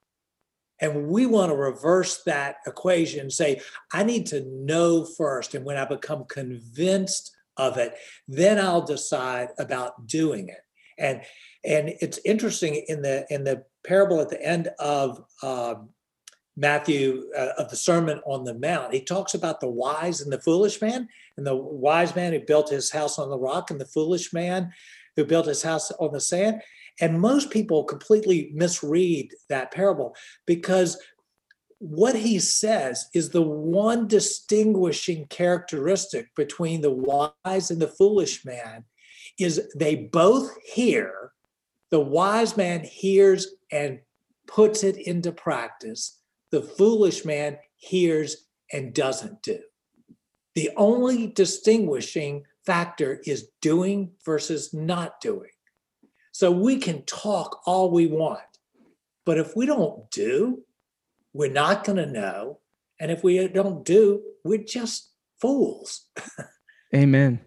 And 0.82 1.08
we 1.08 1.26
want 1.26 1.52
to 1.52 1.56
reverse 1.56 2.24
that 2.24 2.58
equation 2.66 3.22
and 3.22 3.34
say, 3.34 3.62
I 3.94 4.04
need 4.04 4.26
to 4.28 4.46
know 4.50 5.06
first. 5.06 5.56
And 5.56 5.66
when 5.66 5.78
I 5.78 5.86
become 5.86 6.26
convinced 6.26 7.36
of 7.58 7.78
it, 7.78 7.96
then 8.28 8.60
I'll 8.60 8.86
decide 8.86 9.50
about 9.58 10.08
doing 10.08 10.50
it. 10.50 10.62
And 10.98 11.22
and 11.66 11.90
it's 12.02 12.20
interesting 12.26 12.84
in 12.88 13.02
the 13.02 13.26
in 13.30 13.44
the 13.44 13.64
parable 13.86 14.22
at 14.22 14.30
the 14.30 14.42
end 14.42 14.70
of 14.80 15.24
um, 15.44 15.90
Matthew 16.56 17.26
uh, 17.38 17.50
of 17.58 17.70
the 17.70 17.76
Sermon 17.76 18.20
on 18.26 18.44
the 18.44 18.54
Mount, 18.54 18.94
he 18.94 19.02
talks 19.02 19.34
about 19.34 19.62
the 19.62 19.70
wise 19.70 20.22
and 20.22 20.32
the 20.32 20.42
foolish 20.42 20.82
man, 20.82 21.08
and 21.38 21.48
the 21.48 21.56
wise 21.56 22.16
man 22.16 22.34
who 22.34 22.40
built 22.40 22.70
his 22.70 22.92
house 22.92 23.18
on 23.18 23.30
the 23.30 23.40
rock, 23.40 23.72
and 23.72 23.80
the 23.80 23.86
foolish 23.86 24.34
man 24.34 24.72
who 25.16 25.26
built 25.26 25.46
his 25.46 25.64
house 25.64 25.92
on 25.92 26.12
the 26.12 26.20
sand. 26.20 26.62
And 27.02 27.20
most 27.20 27.50
people 27.50 27.84
completely 27.84 28.52
misread 28.54 29.34
that 29.48 29.72
parable 29.72 30.16
because 30.46 31.02
what 31.80 32.16
he 32.16 32.40
says 32.40 33.08
is 33.14 33.30
the 33.30 33.42
one 33.42 34.08
distinguishing 34.08 35.26
characteristic 35.28 36.28
between 36.36 36.82
the 36.82 36.92
wise 36.92 37.72
and 37.72 37.82
the 37.82 37.88
foolish 37.88 38.44
man 38.44 38.84
is 39.40 39.70
they 39.76 39.96
both 39.96 40.52
hear 40.66 41.32
the 41.90 42.00
wise 42.00 42.58
man 42.58 42.84
hears 42.84 43.48
and 43.72 44.00
puts 44.48 44.84
it 44.84 44.98
into 44.98 45.32
practice 45.32 46.20
the 46.52 46.62
foolish 46.62 47.26
man 47.26 47.58
hears 47.76 48.48
and 48.72 48.94
doesn't 48.94 49.42
do. 49.42 49.60
The 50.56 50.72
only 50.76 51.28
distinguishing 51.28 52.44
factor 52.66 53.22
is 53.26 53.50
doing 53.62 54.12
versus 54.26 54.74
not 54.74 55.22
doing. 55.22 55.52
So 56.40 56.52
we 56.52 56.78
can 56.78 57.04
talk 57.04 57.64
all 57.66 57.92
we 57.92 58.08
want, 58.08 58.40
but 59.26 59.38
if 59.38 59.58
we 59.58 59.66
don't 59.66 60.10
do, 60.10 60.64
we're 61.34 61.52
not 61.52 61.84
going 61.84 61.98
to 61.98 62.06
know. 62.06 62.60
And 62.98 63.12
if 63.12 63.26
we 63.26 63.46
don't 63.50 63.84
do, 63.84 64.22
we're 64.46 64.64
just 64.64 65.10
fools. 65.42 66.06
Amen. 66.96 67.42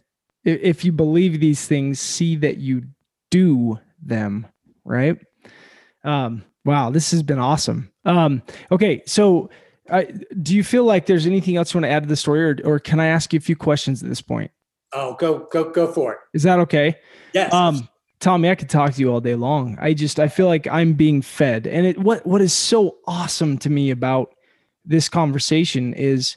If 0.44 0.84
you 0.84 0.92
believe 0.92 1.40
these 1.40 1.66
things, 1.66 2.00
see 2.00 2.36
that 2.36 2.58
you 2.58 2.82
do 3.30 3.78
them, 4.02 4.46
right? 4.84 5.16
Um, 6.04 6.44
wow, 6.66 6.90
this 6.90 7.12
has 7.12 7.22
been 7.22 7.38
awesome. 7.38 7.90
Um, 8.04 8.42
okay, 8.70 9.02
so 9.06 9.48
uh, 9.88 10.02
do 10.42 10.54
you 10.54 10.62
feel 10.62 10.84
like 10.84 11.06
there's 11.06 11.24
anything 11.24 11.56
else 11.56 11.72
you 11.72 11.80
want 11.80 11.86
to 11.86 11.92
add 11.92 12.02
to 12.02 12.08
the 12.10 12.16
story, 12.16 12.44
or, 12.44 12.58
or 12.62 12.78
can 12.78 13.00
I 13.00 13.06
ask 13.06 13.32
you 13.32 13.38
a 13.38 13.40
few 13.40 13.56
questions 13.56 14.02
at 14.02 14.10
this 14.10 14.20
point? 14.20 14.50
Oh, 14.92 15.14
go 15.14 15.48
go 15.50 15.70
go 15.70 15.90
for 15.90 16.12
it. 16.12 16.18
Is 16.34 16.42
that 16.42 16.58
okay? 16.58 16.96
Yes. 17.32 17.50
Um, 17.54 17.88
Tommy, 18.22 18.48
I 18.48 18.54
could 18.54 18.70
talk 18.70 18.94
to 18.94 19.00
you 19.00 19.12
all 19.12 19.20
day 19.20 19.34
long. 19.34 19.76
I 19.80 19.94
just 19.94 20.20
I 20.20 20.28
feel 20.28 20.46
like 20.46 20.68
I'm 20.68 20.92
being 20.92 21.22
fed, 21.22 21.66
and 21.66 21.84
it 21.84 21.98
what 21.98 22.24
what 22.24 22.40
is 22.40 22.52
so 22.52 22.98
awesome 23.06 23.58
to 23.58 23.68
me 23.68 23.90
about 23.90 24.32
this 24.84 25.08
conversation 25.08 25.92
is 25.94 26.36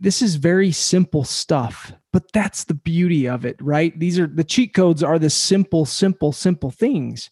this 0.00 0.20
is 0.20 0.34
very 0.34 0.72
simple 0.72 1.22
stuff, 1.22 1.92
but 2.12 2.32
that's 2.32 2.64
the 2.64 2.74
beauty 2.74 3.28
of 3.28 3.44
it, 3.44 3.56
right? 3.62 3.96
These 4.00 4.18
are 4.18 4.26
the 4.26 4.42
cheat 4.42 4.74
codes 4.74 5.04
are 5.04 5.18
the 5.18 5.30
simple, 5.30 5.86
simple, 5.86 6.32
simple 6.32 6.72
things. 6.72 7.30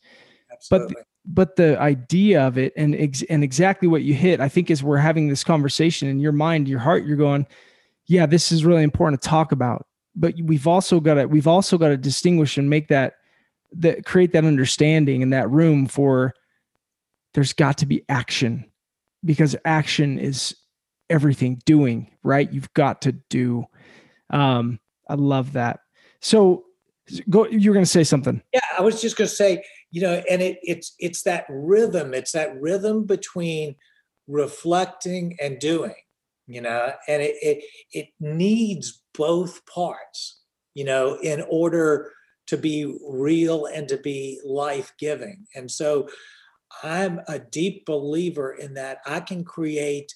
Absolutely. 0.52 0.94
But 0.94 1.04
but 1.30 1.56
the 1.56 1.78
idea 1.80 2.46
of 2.46 2.59
it 2.59 2.72
and 2.76 2.94
ex- 2.94 3.24
and 3.24 3.42
exactly 3.42 3.86
what 3.86 4.00
you 4.00 4.14
hit 4.14 4.40
i 4.40 4.48
think 4.48 4.70
as 4.70 4.82
we're 4.82 4.96
having 4.96 5.28
this 5.28 5.44
conversation 5.44 6.09
in 6.09 6.18
your 6.20 6.32
mind 6.32 6.66
your 6.66 6.78
heart 6.78 7.04
you're 7.04 7.18
going 7.18 7.46
yeah 8.06 8.24
this 8.24 8.50
is 8.50 8.64
really 8.64 8.82
important 8.82 9.20
to 9.20 9.28
talk 9.28 9.52
about 9.52 9.86
but 10.16 10.34
we've 10.42 10.66
also 10.66 11.00
got 11.00 11.14
to 11.14 11.26
we've 11.26 11.46
also 11.46 11.76
got 11.76 11.88
to 11.88 11.98
distinguish 11.98 12.56
and 12.56 12.70
make 12.70 12.88
that 12.88 13.12
that 13.72 14.04
create 14.04 14.32
that 14.32 14.44
understanding 14.44 15.22
and 15.22 15.32
that 15.32 15.50
room 15.50 15.86
for 15.86 16.34
there's 17.34 17.52
got 17.52 17.78
to 17.78 17.86
be 17.86 18.04
action 18.08 18.64
because 19.24 19.54
action 19.64 20.18
is 20.18 20.56
everything 21.10 21.60
doing 21.64 22.10
right? 22.22 22.52
You've 22.52 22.72
got 22.74 23.02
to 23.02 23.12
do. 23.12 23.66
Um 24.30 24.80
i 25.08 25.14
love 25.14 25.54
that. 25.54 25.80
So 26.20 26.64
go 27.30 27.46
you're 27.46 27.74
going 27.74 27.84
to 27.84 27.90
say 27.90 28.04
something. 28.04 28.42
Yeah 28.52 28.60
i 28.78 28.82
was 28.82 29.00
just 29.00 29.16
going 29.16 29.28
to 29.28 29.34
say 29.34 29.64
you 29.90 30.02
know 30.02 30.22
and 30.30 30.42
it, 30.42 30.58
it's 30.62 30.94
it's 30.98 31.22
that 31.22 31.46
rhythm 31.48 32.14
it's 32.14 32.32
that 32.32 32.60
rhythm 32.60 33.04
between 33.04 33.74
reflecting 34.26 35.36
and 35.40 35.58
doing 35.58 35.94
you 36.46 36.60
know 36.60 36.92
and 37.06 37.22
it 37.22 37.36
it, 37.40 37.64
it 37.92 38.08
needs 38.20 39.02
both 39.14 39.64
parts 39.66 40.40
you 40.74 40.84
know 40.84 41.18
in 41.22 41.44
order 41.48 42.12
to 42.49 42.57
be 42.57 42.99
real 43.09 43.66
and 43.66 43.88
to 43.88 43.96
be 43.96 44.40
life-giving. 44.44 45.46
And 45.55 45.70
so 45.70 46.09
i'm 46.82 47.18
a 47.28 47.38
deep 47.38 47.86
believer 47.86 48.53
in 48.53 48.74
that 48.74 48.99
i 49.07 49.18
can 49.18 49.42
create 49.42 50.14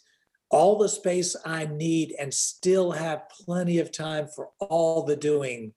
all 0.50 0.76
the 0.76 0.88
space 0.88 1.34
i 1.46 1.64
need 1.64 2.14
and 2.20 2.32
still 2.32 2.92
have 2.92 3.26
plenty 3.30 3.78
of 3.78 3.90
time 3.90 4.28
for 4.28 4.50
all 4.58 5.02
the 5.02 5.16
doing 5.16 5.72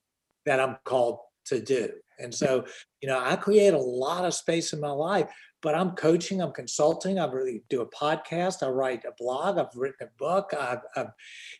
that 0.46 0.60
i'm 0.60 0.76
called 0.84 1.20
to 1.46 1.60
do. 1.60 1.90
And 2.20 2.34
so, 2.34 2.66
you 3.02 3.10
know, 3.10 3.20
I 3.20 3.36
create 3.36 3.74
a 3.74 3.80
lot 3.80 4.26
of 4.26 4.34
space 4.34 4.74
in 4.74 4.80
my 4.80 4.92
life, 4.92 5.30
but 5.62 5.76
I'm 5.76 5.92
coaching, 5.92 6.42
I'm 6.42 6.52
consulting, 6.52 7.20
I 7.20 7.26
really 7.26 7.64
do 7.70 7.82
a 7.82 7.90
podcast, 7.90 8.64
I 8.64 8.70
write 8.70 9.04
a 9.06 9.12
blog, 9.18 9.58
I've 9.58 9.76
written 9.76 10.08
a 10.08 10.18
book, 10.18 10.54
I've, 10.58 10.82
I've 10.96 11.12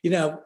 you 0.02 0.12
know, 0.12 0.42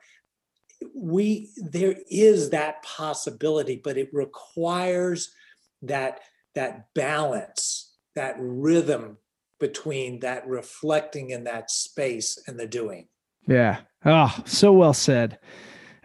we 0.95 1.49
there 1.57 1.95
is 2.09 2.51
that 2.51 2.83
possibility, 2.83 3.79
but 3.83 3.97
it 3.97 4.09
requires 4.13 5.33
that 5.81 6.21
that 6.55 6.93
balance, 6.93 7.93
that 8.15 8.35
rhythm 8.39 9.17
between 9.59 10.19
that 10.21 10.47
reflecting 10.47 11.31
in 11.31 11.43
that 11.43 11.69
space 11.69 12.41
and 12.47 12.59
the 12.59 12.67
doing. 12.67 13.07
Yeah. 13.47 13.79
Oh, 14.05 14.35
so 14.45 14.71
well 14.71 14.93
said. 14.93 15.39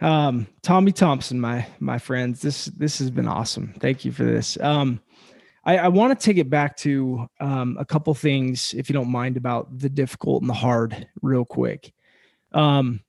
Um, 0.01 0.47
Tommy 0.61 0.91
Thompson, 0.91 1.39
my 1.39 1.65
my 1.79 1.97
friends, 1.97 2.41
this 2.41 2.65
this 2.65 2.99
has 2.99 3.09
been 3.09 3.27
awesome. 3.27 3.73
Thank 3.79 4.03
you 4.03 4.11
for 4.11 4.23
this. 4.23 4.57
Um, 4.59 5.01
I, 5.63 5.77
I 5.77 5.87
want 5.87 6.17
to 6.17 6.23
take 6.23 6.37
it 6.37 6.49
back 6.49 6.77
to 6.77 7.27
um, 7.39 7.77
a 7.79 7.85
couple 7.85 8.13
things, 8.13 8.73
if 8.77 8.87
you 8.87 8.93
don't 8.93 9.09
mind, 9.09 9.35
about 9.35 9.79
the 9.79 9.89
difficult 9.89 10.41
and 10.43 10.49
the 10.49 10.53
hard, 10.53 11.07
real 11.21 11.43
quick. 11.43 11.91
Um, 12.51 13.01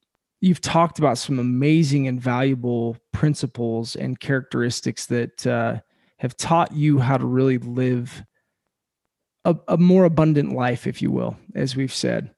you've 0.47 0.61
talked 0.61 0.99
about 1.01 1.19
some 1.19 1.39
amazing 1.41 2.07
and 2.07 2.21
valuable 2.21 2.97
principles 3.13 3.97
and 3.97 4.21
characteristics 4.21 5.07
that 5.07 5.47
uh, 5.47 5.77
have 6.19 6.37
taught 6.37 6.73
you 6.73 6.99
how 7.01 7.17
to 7.17 7.27
really 7.27 7.59
live 7.59 8.25
a, 9.45 9.57
a 9.69 9.77
more 9.77 10.05
abundant 10.05 10.53
life, 10.53 10.87
if 10.87 11.03
you 11.03 11.11
will, 11.11 11.37
as 11.55 11.75
we've 11.75 11.93
said. 11.93 12.31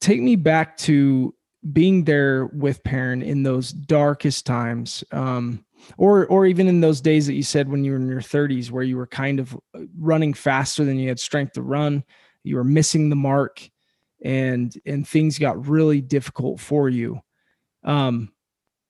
Take 0.00 0.20
me 0.20 0.36
back 0.36 0.76
to 0.78 1.34
being 1.72 2.04
there 2.04 2.46
with 2.46 2.84
Perrin 2.84 3.22
in 3.22 3.42
those 3.42 3.72
darkest 3.72 4.44
times, 4.44 5.02
um, 5.12 5.64
or 5.96 6.26
or 6.26 6.44
even 6.44 6.68
in 6.68 6.82
those 6.82 7.00
days 7.00 7.26
that 7.26 7.34
you 7.34 7.42
said 7.42 7.70
when 7.70 7.84
you 7.84 7.92
were 7.92 7.98
in 7.98 8.08
your 8.08 8.20
30s, 8.20 8.70
where 8.70 8.82
you 8.82 8.98
were 8.98 9.06
kind 9.06 9.40
of 9.40 9.54
uh, 9.74 9.80
running 9.98 10.34
faster 10.34 10.84
than 10.84 10.98
you 10.98 11.08
had 11.08 11.18
strength 11.18 11.54
to 11.54 11.62
run, 11.62 12.04
you 12.42 12.56
were 12.56 12.64
missing 12.64 13.08
the 13.08 13.16
mark, 13.16 13.70
and 14.24 14.76
and 14.86 15.06
things 15.06 15.38
got 15.38 15.68
really 15.68 16.00
difficult 16.00 16.58
for 16.58 16.88
you. 16.88 17.20
Um, 17.84 18.32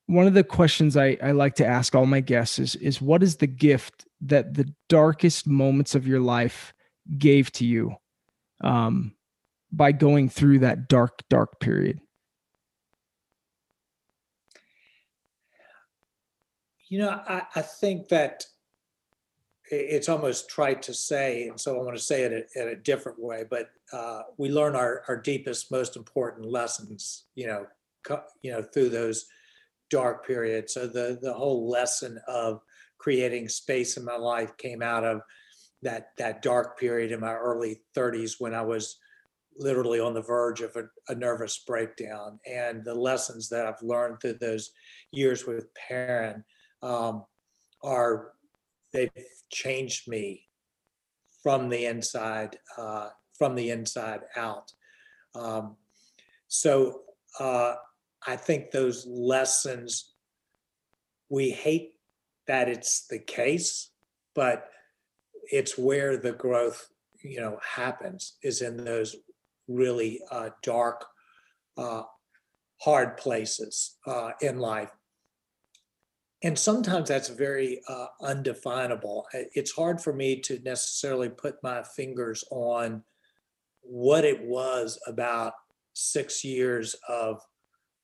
one 0.07 0.27
of 0.27 0.35
the 0.35 0.45
questions 0.45 0.97
I, 0.97 1.17
I 1.23 1.33
like 1.33 1.57
to 1.57 1.67
ask 1.67 1.95
all 1.95 2.07
my 2.07 2.21
guests 2.21 2.59
is 2.59 2.77
is 2.77 3.03
what 3.03 3.23
is 3.23 3.37
the 3.37 3.47
gift 3.47 4.07
that 4.23 4.55
the 4.55 4.73
darkest 4.89 5.47
moments 5.47 5.95
of 5.95 6.07
your 6.07 6.21
life 6.21 6.73
gave 7.19 7.53
to 7.53 7.67
you 7.67 7.97
um, 8.63 9.15
by 9.73 9.93
going 9.93 10.29
through 10.29 10.61
that 10.61 10.89
dark 10.89 11.23
dark 11.29 11.61
period 11.61 12.01
You 16.95 17.01
know, 17.01 17.21
I, 17.27 17.43
I 17.57 17.63
think 17.63 18.09
that 18.11 18.45
it's 19.71 20.09
almost 20.09 20.49
trite 20.49 20.83
to 20.83 20.95
say, 20.95 21.49
and 21.49 21.59
so 21.59 21.79
I 21.79 21.83
want 21.83 21.97
to 21.97 22.03
say 22.03 22.23
it 22.23 22.49
in 22.55 22.69
a 22.69 22.77
different 22.77 23.19
way. 23.19 23.45
But 23.49 23.71
uh, 23.93 24.23
we 24.37 24.51
learn 24.51 24.77
our, 24.77 25.03
our 25.09 25.17
deepest, 25.17 25.71
most 25.71 25.97
important 25.97 26.47
lessons, 26.47 27.25
you 27.35 27.47
know, 27.47 27.67
co- 28.05 28.25
you 28.43 28.53
know, 28.53 28.63
through 28.63 28.91
those 28.91 29.27
dark 29.91 30.27
periods. 30.27 30.75
So 30.75 30.87
the 30.87 31.19
the 31.21 31.33
whole 31.33 31.69
lesson 31.69 32.21
of 32.29 32.61
creating 32.99 33.49
space 33.49 33.97
in 33.97 34.05
my 34.05 34.17
life 34.17 34.57
came 34.57 34.83
out 34.83 35.05
of 35.05 35.23
that 35.83 36.09
that 36.19 36.43
dark 36.43 36.79
period 36.79 37.13
in 37.13 37.21
my 37.21 37.35
early 37.35 37.83
30s 37.97 38.35
when 38.39 38.55
I 38.55 38.63
was 38.63 38.99
literally 39.57 40.01
on 40.01 40.15
the 40.15 40.23
verge 40.23 40.61
of 40.61 40.75
a, 40.77 40.85
a, 41.09 41.15
nervous 41.15 41.59
breakdown. 41.59 42.41
And 42.45 42.85
the 42.85 42.95
lessons 42.95 43.49
that 43.51 43.67
I've 43.67 43.83
learned 43.83 44.21
through 44.21 44.39
those 44.41 44.71
years 45.13 45.47
with 45.47 45.73
Perrin 45.75 46.43
um, 46.83 47.25
are 47.83 48.33
they've 48.95 49.11
changed 49.51 50.09
me 50.09 50.47
from 51.43 51.69
the 51.69 51.85
inside 51.85 52.57
uh, 52.79 53.11
from 53.37 53.55
the 53.55 53.71
inside 53.71 54.21
out. 54.37 54.73
Um, 55.35 55.77
so 56.49 57.01
uh, 57.39 57.75
I 58.27 58.37
think 58.37 58.71
those 58.71 59.05
lessons 59.07 60.15
we 61.29 61.51
hate 61.51 61.95
that 62.47 62.69
it's 62.69 63.07
the 63.09 63.19
case, 63.19 63.91
but 64.35 64.69
it's 65.51 65.77
where 65.77 66.17
the 66.17 66.33
growth 66.33 66.89
you 67.23 67.41
know 67.41 67.59
happens 67.63 68.35
is 68.43 68.63
in 68.63 68.77
those 68.77 69.17
really 69.69 70.21
uh, 70.31 70.51
dark 70.63 71.05
uh, 71.77 72.03
hard 72.81 73.17
places 73.17 73.97
uh, 74.07 74.31
in 74.41 74.59
life 74.59 74.91
and 76.45 76.57
sometimes 76.57 77.09
that's 77.09 77.29
very 77.29 77.81
uh, 77.89 78.07
undefinable 78.23 79.27
it's 79.33 79.73
hard 79.73 80.01
for 80.01 80.13
me 80.13 80.41
to 80.41 80.61
necessarily 80.61 81.29
put 81.29 81.57
my 81.63 81.83
fingers 81.83 82.45
on 82.51 83.03
what 83.81 84.25
it 84.25 84.43
was 84.45 84.99
about 85.07 85.55
six 85.95 86.45
years 86.45 86.95
of 87.09 87.41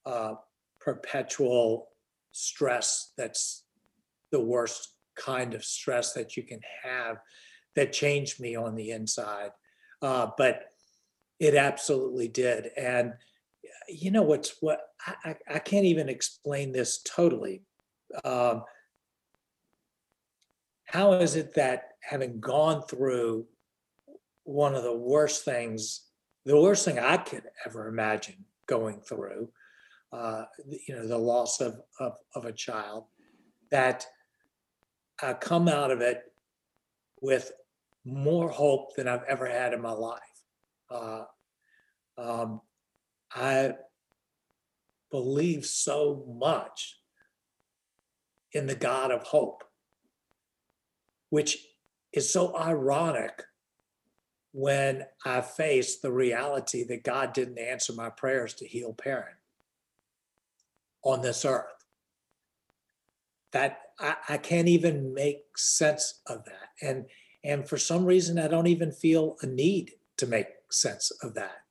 uh, 0.07 0.35
perpetual 0.81 1.89
stress 2.33 3.13
that's 3.17 3.65
the 4.33 4.41
worst 4.41 4.95
kind 5.17 5.55
of 5.55 5.65
stress 5.65 6.13
that 6.13 6.37
you 6.37 6.43
can 6.43 6.61
have 6.83 7.19
that 7.77 7.93
changed 7.93 8.41
me 8.41 8.57
on 8.57 8.75
the 8.75 8.91
inside. 8.91 9.51
Uh, 10.03 10.29
but 10.37 10.65
it 11.39 11.55
absolutely 11.55 12.29
did. 12.29 12.69
And 12.77 13.15
you 13.89 14.11
know 14.11 14.23
what's 14.23 14.55
what 14.61 14.81
I, 15.25 15.37
I 15.49 15.59
can't 15.59 15.85
even 15.85 16.09
explain 16.09 16.73
this 16.73 17.03
totally. 17.03 17.63
Um, 18.25 18.65
how 20.85 21.13
is 21.15 21.37
it 21.37 21.55
that 21.55 21.91
having 22.01 22.41
gone 22.41 22.83
through 22.83 23.47
one 24.45 24.75
of 24.75 24.83
the 24.83 24.97
worst 24.97 25.45
things, 25.45 26.07
the 26.45 26.61
worst 26.61 26.85
thing 26.85 26.99
I 26.99 27.17
could 27.17 27.45
ever 27.65 27.87
imagine 27.87 28.45
going 28.67 29.01
through, 29.01 29.51
uh, 30.13 30.45
you 30.67 30.97
know, 30.97 31.07
the 31.07 31.19
loss 31.19 31.61
of, 31.61 31.81
of, 32.01 32.17
of 32.35 32.45
a 32.45 32.53
child, 32.53 33.05
that 33.71 34.05
I 35.23 35.35
come 35.35 35.69
out 35.69 35.91
of 35.91 36.01
it 36.01 36.23
with 37.21 37.53
more 38.05 38.49
hope 38.49 38.97
than 38.97 39.07
I've 39.07 39.25
ever 39.29 39.47
had 39.47 39.73
in 39.73 39.81
my 39.81 39.93
life. 39.93 40.21
Uh, 40.91 41.25
um, 42.19 42.61
I 43.33 43.75
believe 45.11 45.67
so 45.67 46.25
much 46.27 47.00
in 48.53 48.67
the 48.67 48.75
God 48.75 49.11
of 49.11 49.23
hope, 49.23 49.65
which 51.31 51.59
is 52.13 52.33
so 52.33 52.57
ironic 52.57 53.43
when 54.53 55.05
I 55.25 55.41
face 55.41 55.97
the 55.97 56.11
reality 56.11 56.85
that 56.85 57.05
God 57.05 57.33
didn't 57.33 57.59
answer 57.59 57.93
my 57.93 58.11
prayers 58.11 58.55
to 58.55 58.67
heal 58.67 58.93
Perrin 58.93 59.37
on 61.03 61.23
this 61.23 61.45
earth. 61.45 61.67
That 63.53 63.81
I, 63.99 64.17
I 64.29 64.37
can't 64.39 64.69
even 64.69 65.15
make 65.15 65.57
sense 65.57 66.21
of 66.27 66.45
that. 66.45 66.71
And 66.83 67.07
and 67.43 67.69
for 67.69 67.79
some 67.79 68.05
reason 68.05 68.39
I 68.39 68.49
don't 68.49 68.67
even 68.67 68.93
feel 68.93 69.37
a 69.43 69.47
need 69.47 69.93
to 70.19 70.27
make 70.27 70.49
sense 70.71 71.11
of 71.23 71.35
that. 71.35 71.63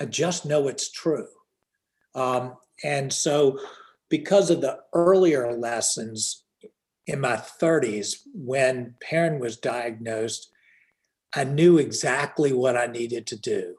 I 0.00 0.04
just 0.06 0.46
know 0.46 0.68
it's 0.68 0.90
true. 0.90 1.28
Um, 2.14 2.56
and 2.84 3.12
so 3.12 3.58
because 4.10 4.50
of 4.50 4.60
the 4.60 4.80
earlier 4.92 5.56
lessons 5.56 6.44
in 7.06 7.20
my 7.20 7.36
30s 7.36 8.16
when 8.34 8.94
Perrin 9.00 9.40
was 9.40 9.56
diagnosed, 9.56 10.50
I 11.34 11.44
knew 11.44 11.78
exactly 11.78 12.52
what 12.52 12.76
I 12.76 12.86
needed 12.86 13.26
to 13.28 13.36
do. 13.36 13.76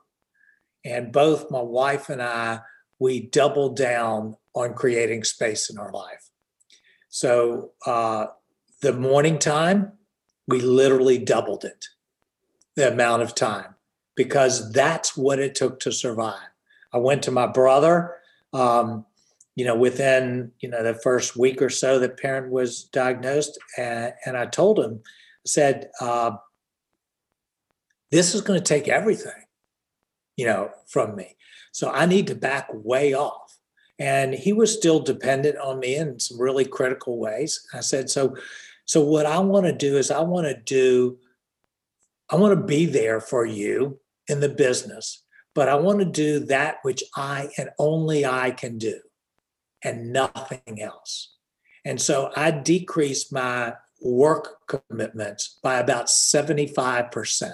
And 0.84 1.12
both 1.12 1.52
my 1.52 1.62
wife 1.62 2.10
and 2.10 2.22
I, 2.22 2.62
we 2.98 3.20
doubled 3.20 3.76
down 3.76 4.38
on 4.56 4.74
creating 4.74 5.24
space 5.24 5.70
in 5.70 5.78
our 5.78 5.92
life. 5.92 6.30
So 7.10 7.72
uh, 7.86 8.28
the 8.82 8.94
morning 8.94 9.38
time, 9.38 9.92
we 10.48 10.62
literally 10.62 11.18
doubled 11.18 11.66
it, 11.66 11.86
the 12.76 12.92
amount 12.92 13.22
of 13.22 13.36
time, 13.36 13.76
because 14.16 14.72
that's 14.72 15.16
what 15.16 15.40
it 15.40 15.56
took 15.56 15.80
to 15.82 15.92
survive. 15.92 16.50
I 16.94 16.98
went 16.98 17.24
to 17.24 17.32
my 17.32 17.48
brother, 17.48 18.16
um, 18.54 19.06
you 19.56 19.66
know, 19.66 19.76
within, 19.76 20.52
you 20.62 20.70
know, 20.70 20.84
the 20.84 20.94
first 20.94 21.36
week 21.36 21.62
or 21.62 21.70
so 21.70 22.00
that 22.00 22.18
Perrin 22.18 22.52
was 22.52 22.86
diagnosed. 22.86 23.60
And, 23.78 24.14
and 24.26 24.38
I 24.38 24.46
told 24.46 24.80
him, 24.80 25.02
said, 25.46 25.90
uh, 26.00 26.32
this 28.12 28.34
is 28.34 28.42
going 28.42 28.60
to 28.60 28.66
take 28.66 28.88
everything, 28.88 29.46
you 30.38 30.46
know, 30.46 30.70
from 30.88 31.16
me. 31.16 31.36
So 31.72 31.90
I 31.90 32.06
need 32.06 32.28
to 32.28 32.36
back 32.36 32.68
way 32.72 33.14
off. 33.14 33.58
And 34.00 34.34
he 34.34 34.54
was 34.54 34.76
still 34.76 35.00
dependent 35.00 35.58
on 35.58 35.80
me 35.80 35.96
in 35.96 36.20
some 36.20 36.40
really 36.40 36.66
critical 36.66 37.20
ways. 37.20 37.66
I 37.74 37.82
said, 37.82 38.10
so, 38.10 38.36
so 38.86 39.02
what 39.02 39.26
I 39.26 39.40
want 39.40 39.66
to 39.68 39.74
do 39.74 39.98
is 39.98 40.12
I 40.12 40.22
want 40.22 40.48
to 40.48 40.56
do, 40.56 41.18
I 42.30 42.36
want 42.36 42.58
to 42.58 42.66
be 42.66 42.86
there 42.86 43.20
for 43.20 43.46
you 43.46 44.00
in 44.28 44.40
the 44.40 44.50
business, 44.50 45.24
but 45.54 45.70
I 45.70 45.76
want 45.76 46.00
to 46.00 46.06
do 46.06 46.40
that 46.46 46.78
which 46.82 47.04
I 47.16 47.50
and 47.58 47.70
only 47.78 48.26
I 48.26 48.52
can 48.52 48.78
do 48.78 49.00
and 49.84 50.14
nothing 50.14 50.82
else. 50.82 51.36
And 51.84 52.00
so 52.00 52.32
I 52.36 52.52
decreased 52.52 53.34
my 53.34 53.74
work 54.02 54.68
commitments 54.68 55.60
by 55.64 55.80
about 55.80 56.08
75% 56.08 57.54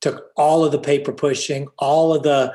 took 0.00 0.30
all 0.36 0.64
of 0.64 0.72
the 0.72 0.78
paper 0.78 1.12
pushing, 1.12 1.68
all 1.78 2.14
of 2.14 2.22
the 2.22 2.54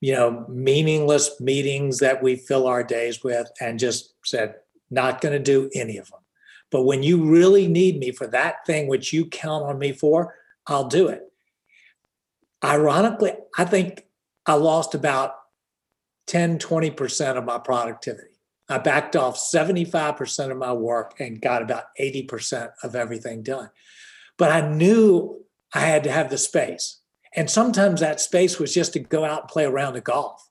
you 0.00 0.14
know 0.14 0.46
meaningless 0.48 1.40
meetings 1.40 1.98
that 1.98 2.22
we 2.22 2.34
fill 2.34 2.66
our 2.66 2.82
days 2.82 3.22
with 3.22 3.50
and 3.60 3.78
just 3.78 4.14
said 4.24 4.54
not 4.90 5.20
going 5.20 5.32
to 5.32 5.38
do 5.38 5.70
any 5.74 5.98
of 5.98 6.08
them 6.10 6.20
but 6.70 6.84
when 6.84 7.02
you 7.02 7.30
really 7.30 7.68
need 7.68 7.98
me 7.98 8.10
for 8.10 8.26
that 8.26 8.64
thing 8.66 8.88
which 8.88 9.12
you 9.12 9.26
count 9.26 9.64
on 9.64 9.78
me 9.78 9.92
for 9.92 10.34
i'll 10.66 10.88
do 10.88 11.08
it. 11.08 11.30
Ironically 12.64 13.34
i 13.58 13.64
think 13.66 14.06
i 14.46 14.54
lost 14.54 14.94
about 14.94 15.34
10 16.30 16.58
20% 16.58 17.36
of 17.36 17.44
my 17.44 17.58
productivity 17.58 18.38
i 18.68 18.78
backed 18.78 19.16
off 19.16 19.36
75% 19.36 20.50
of 20.50 20.56
my 20.56 20.72
work 20.72 21.20
and 21.20 21.40
got 21.40 21.62
about 21.62 21.84
80% 22.00 22.70
of 22.82 22.94
everything 22.94 23.42
done 23.42 23.70
but 24.38 24.50
i 24.50 24.60
knew 24.60 25.40
I 25.72 25.80
had 25.80 26.04
to 26.04 26.10
have 26.10 26.30
the 26.30 26.38
space. 26.38 27.00
And 27.34 27.48
sometimes 27.48 28.00
that 28.00 28.20
space 28.20 28.58
was 28.58 28.74
just 28.74 28.92
to 28.94 29.00
go 29.00 29.24
out 29.24 29.42
and 29.42 29.48
play 29.48 29.64
a 29.64 29.70
round 29.70 29.96
of 29.96 30.04
golf. 30.04 30.48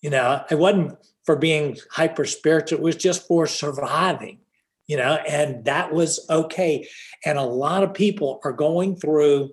You 0.00 0.10
know, 0.10 0.44
it 0.50 0.58
wasn't 0.58 0.98
for 1.24 1.36
being 1.36 1.76
hyper 1.90 2.24
spiritual, 2.24 2.78
it 2.78 2.82
was 2.82 2.96
just 2.96 3.26
for 3.26 3.48
surviving, 3.48 4.38
you 4.86 4.96
know, 4.96 5.14
and 5.28 5.64
that 5.64 5.92
was 5.92 6.24
okay. 6.30 6.86
And 7.24 7.38
a 7.38 7.42
lot 7.42 7.82
of 7.82 7.92
people 7.92 8.40
are 8.44 8.52
going 8.52 8.94
through 8.94 9.50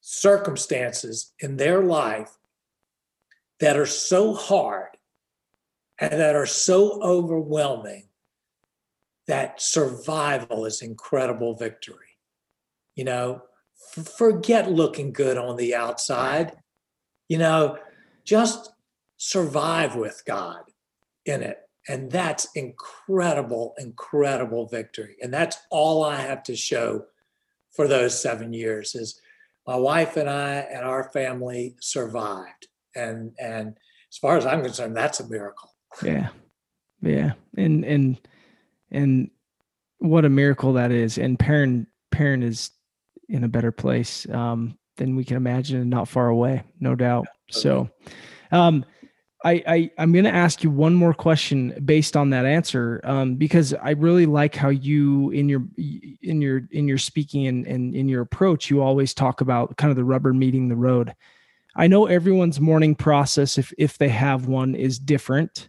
circumstances 0.00 1.32
in 1.40 1.56
their 1.56 1.82
life 1.82 2.30
that 3.60 3.76
are 3.76 3.86
so 3.86 4.34
hard 4.34 4.96
and 5.98 6.12
that 6.12 6.36
are 6.36 6.46
so 6.46 7.02
overwhelming 7.02 8.08
that 9.26 9.60
survival 9.60 10.64
is 10.64 10.80
incredible 10.80 11.54
victory. 11.54 12.18
You 12.94 13.04
know, 13.04 13.42
forget 13.76 14.70
looking 14.70 15.12
good 15.12 15.36
on 15.36 15.56
the 15.56 15.74
outside. 15.74 16.56
You 17.28 17.38
know, 17.38 17.78
just 18.24 18.72
survive 19.16 19.96
with 19.96 20.22
God 20.26 20.62
in 21.26 21.42
it. 21.42 21.58
And 21.88 22.10
that's 22.10 22.48
incredible, 22.54 23.74
incredible 23.78 24.66
victory. 24.66 25.16
And 25.22 25.32
that's 25.32 25.56
all 25.70 26.04
I 26.04 26.16
have 26.16 26.42
to 26.44 26.56
show 26.56 27.06
for 27.70 27.88
those 27.88 28.20
seven 28.20 28.52
years 28.52 28.94
is 28.94 29.20
my 29.66 29.76
wife 29.76 30.16
and 30.16 30.28
I 30.28 30.56
and 30.56 30.84
our 30.84 31.10
family 31.10 31.76
survived. 31.80 32.68
And 32.98 33.32
and 33.38 33.76
as 34.10 34.18
far 34.18 34.36
as 34.36 34.44
I'm 34.44 34.62
concerned, 34.62 34.96
that's 34.96 35.20
a 35.20 35.28
miracle. 35.28 35.70
Yeah. 36.02 36.28
Yeah. 37.00 37.32
And 37.56 37.84
and 37.84 38.20
and 38.90 39.30
what 39.98 40.24
a 40.24 40.28
miracle 40.28 40.72
that 40.74 40.90
is. 40.90 41.18
And 41.18 41.38
Perrin 41.38 41.86
Perrin 42.10 42.42
is 42.42 42.70
in 43.28 43.44
a 43.44 43.48
better 43.48 43.72
place 43.72 44.28
um, 44.30 44.78
than 44.96 45.16
we 45.16 45.24
can 45.24 45.36
imagine 45.36 45.80
and 45.80 45.90
not 45.90 46.08
far 46.08 46.28
away, 46.28 46.64
no 46.80 46.94
doubt. 46.94 47.26
So, 47.50 47.88
um, 48.50 48.84
I, 49.44 49.62
I 49.66 49.90
I'm 49.98 50.12
going 50.12 50.24
to 50.24 50.34
ask 50.34 50.64
you 50.64 50.70
one 50.70 50.94
more 50.94 51.14
question 51.14 51.80
based 51.84 52.16
on 52.16 52.30
that 52.30 52.44
answer, 52.44 53.00
um, 53.04 53.36
because 53.36 53.72
I 53.74 53.90
really 53.90 54.26
like 54.26 54.56
how 54.56 54.70
you 54.70 55.30
in 55.30 55.48
your 55.48 55.62
in 55.78 56.42
your 56.42 56.62
in 56.72 56.88
your 56.88 56.98
speaking 56.98 57.46
and, 57.46 57.66
and 57.66 57.94
in 57.94 58.08
your 58.08 58.22
approach, 58.22 58.68
you 58.70 58.82
always 58.82 59.14
talk 59.14 59.40
about 59.40 59.76
kind 59.76 59.90
of 59.90 59.96
the 59.96 60.04
rubber 60.04 60.32
meeting 60.34 60.68
the 60.68 60.76
road. 60.76 61.14
I 61.78 61.86
know 61.86 62.06
everyone's 62.06 62.60
morning 62.60 62.96
process, 62.96 63.56
if 63.56 63.72
if 63.78 63.98
they 63.98 64.08
have 64.08 64.48
one, 64.48 64.74
is 64.74 64.98
different, 64.98 65.68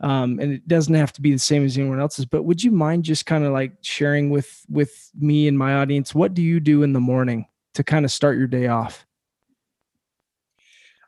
um, 0.00 0.40
and 0.40 0.54
it 0.54 0.66
doesn't 0.66 0.94
have 0.94 1.12
to 1.12 1.20
be 1.20 1.32
the 1.32 1.38
same 1.38 1.66
as 1.66 1.76
anyone 1.76 2.00
else's. 2.00 2.24
But 2.24 2.44
would 2.44 2.64
you 2.64 2.70
mind 2.70 3.04
just 3.04 3.26
kind 3.26 3.44
of 3.44 3.52
like 3.52 3.74
sharing 3.82 4.30
with 4.30 4.64
with 4.70 5.10
me 5.18 5.46
and 5.46 5.58
my 5.58 5.74
audience 5.74 6.14
what 6.14 6.32
do 6.32 6.40
you 6.40 6.60
do 6.60 6.82
in 6.82 6.94
the 6.94 7.00
morning 7.00 7.46
to 7.74 7.84
kind 7.84 8.06
of 8.06 8.10
start 8.10 8.38
your 8.38 8.46
day 8.46 8.68
off? 8.68 9.06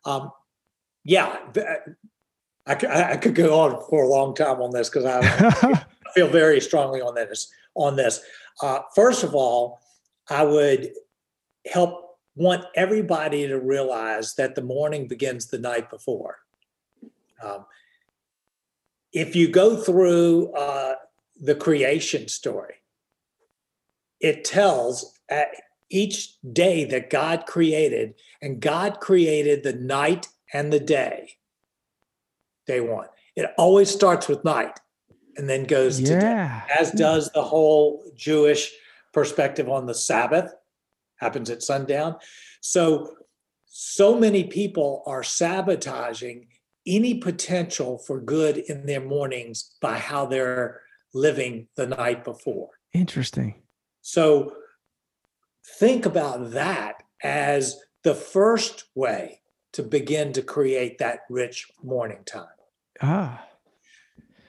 Um, 0.04 0.30
yeah, 1.02 1.38
I, 2.66 2.76
I 2.86 3.16
could 3.16 3.34
go 3.34 3.58
on 3.58 3.82
for 3.88 4.04
a 4.04 4.08
long 4.08 4.34
time 4.34 4.60
on 4.60 4.70
this 4.70 4.90
because 4.90 5.06
I 5.06 5.84
feel 6.14 6.28
very 6.28 6.60
strongly 6.60 7.00
on 7.00 7.14
this. 7.14 7.50
On 7.74 7.96
this, 7.96 8.20
uh, 8.60 8.80
first 8.94 9.24
of 9.24 9.34
all, 9.34 9.80
I 10.28 10.44
would 10.44 10.90
help 11.72 12.11
want 12.34 12.64
everybody 12.74 13.46
to 13.46 13.58
realize 13.58 14.34
that 14.34 14.54
the 14.54 14.62
morning 14.62 15.06
begins 15.06 15.46
the 15.46 15.58
night 15.58 15.90
before. 15.90 16.38
Um, 17.42 17.66
if 19.12 19.36
you 19.36 19.48
go 19.48 19.76
through 19.76 20.52
uh, 20.52 20.94
the 21.40 21.54
creation 21.54 22.28
story, 22.28 22.76
it 24.20 24.44
tells 24.44 25.18
at 25.28 25.48
each 25.90 26.40
day 26.52 26.84
that 26.86 27.10
God 27.10 27.44
created, 27.46 28.14
and 28.40 28.60
God 28.60 29.00
created 29.00 29.62
the 29.62 29.74
night 29.74 30.28
and 30.54 30.72
the 30.72 30.80
day. 30.80 31.32
Day 32.66 32.80
one. 32.80 33.08
It 33.36 33.50
always 33.58 33.90
starts 33.90 34.28
with 34.28 34.44
night 34.44 34.78
and 35.36 35.48
then 35.48 35.64
goes 35.64 36.00
yeah. 36.00 36.06
to 36.08 36.20
day, 36.20 36.80
as 36.80 36.92
does 36.92 37.30
the 37.32 37.42
whole 37.42 38.04
Jewish 38.14 38.72
perspective 39.12 39.68
on 39.68 39.86
the 39.86 39.94
Sabbath, 39.94 40.54
happens 41.22 41.50
at 41.50 41.62
sundown. 41.62 42.16
So, 42.60 43.16
so 43.64 44.18
many 44.18 44.44
people 44.44 45.02
are 45.06 45.22
sabotaging 45.22 46.48
any 46.86 47.14
potential 47.14 47.98
for 47.98 48.20
good 48.20 48.58
in 48.58 48.86
their 48.86 49.00
mornings 49.00 49.76
by 49.80 49.98
how 49.98 50.26
they're 50.26 50.82
living 51.14 51.68
the 51.76 51.86
night 51.86 52.24
before. 52.24 52.70
Interesting. 52.92 53.62
So, 54.02 54.54
think 55.78 56.04
about 56.04 56.50
that 56.50 57.02
as 57.22 57.80
the 58.02 58.14
first 58.14 58.84
way 58.94 59.42
to 59.72 59.82
begin 59.82 60.32
to 60.34 60.42
create 60.42 60.98
that 60.98 61.20
rich 61.30 61.68
morning 61.82 62.24
time. 62.26 62.46
Ah. 63.00 63.46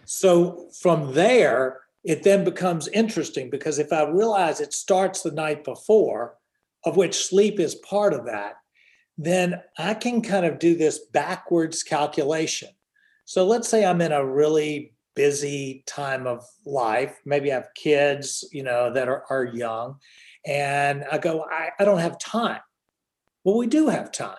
So 0.05 0.69
from 0.82 1.13
there, 1.13 1.82
it 2.03 2.24
then 2.24 2.43
becomes 2.43 2.88
interesting 2.89 3.49
because 3.49 3.80
if 3.80 3.93
I 3.93 4.03
realize 4.09 4.59
it 4.59 4.74
starts 4.74 5.21
the 5.21 5.32
night 5.32 5.63
before, 5.63 6.36
of 6.86 6.97
which 6.97 7.25
sleep 7.25 7.59
is 7.59 7.75
part 7.75 8.13
of 8.13 8.25
that, 8.25 8.55
then 9.17 9.61
I 9.77 9.93
can 9.93 10.21
kind 10.21 10.45
of 10.45 10.59
do 10.59 10.75
this 10.75 10.99
backwards 11.11 11.84
calculation. 11.84 12.69
So 13.25 13.45
let's 13.45 13.69
say 13.69 13.86
I'm 13.86 14.01
in 14.01 14.11
a 14.11 14.25
really 14.25 14.93
busy 15.15 15.84
time 15.86 16.27
of 16.27 16.43
life. 16.65 17.19
Maybe 17.25 17.51
I 17.51 17.55
have 17.55 17.69
kids, 17.75 18.43
you 18.51 18.63
know, 18.63 18.91
that 18.93 19.07
are, 19.07 19.23
are 19.29 19.45
young. 19.45 19.97
And 20.45 21.05
I 21.11 21.19
go, 21.19 21.45
I, 21.49 21.69
I 21.79 21.86
don't 21.86 21.99
have 21.99 22.19
time. 22.19 22.61
Well, 23.43 23.57
we 23.57 23.67
do 23.67 23.88
have 23.88 24.11
time 24.11 24.38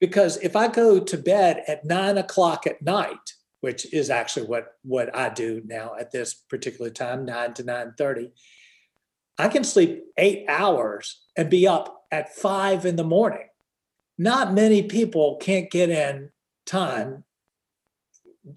because 0.00 0.36
if 0.38 0.54
I 0.54 0.68
go 0.68 1.00
to 1.00 1.18
bed 1.18 1.64
at 1.66 1.84
nine 1.84 2.18
o'clock 2.18 2.66
at 2.66 2.82
night, 2.82 3.34
which 3.60 3.92
is 3.92 4.08
actually 4.10 4.46
what 4.46 4.68
what 4.82 5.14
I 5.16 5.30
do 5.30 5.62
now 5.64 5.94
at 5.98 6.12
this 6.12 6.34
particular 6.34 6.90
time, 6.90 7.24
nine 7.24 7.54
to 7.54 7.64
nine 7.64 7.94
thirty, 7.98 8.30
I 9.38 9.48
can 9.48 9.64
sleep 9.64 10.04
eight 10.16 10.44
hours 10.48 11.20
and 11.36 11.48
be 11.48 11.66
up 11.68 12.04
at 12.10 12.34
five 12.34 12.84
in 12.84 12.96
the 12.96 13.04
morning. 13.04 13.46
Not 14.18 14.52
many 14.52 14.82
people 14.82 15.36
can't 15.40 15.70
get 15.70 15.90
in 15.90 16.30
time 16.66 17.24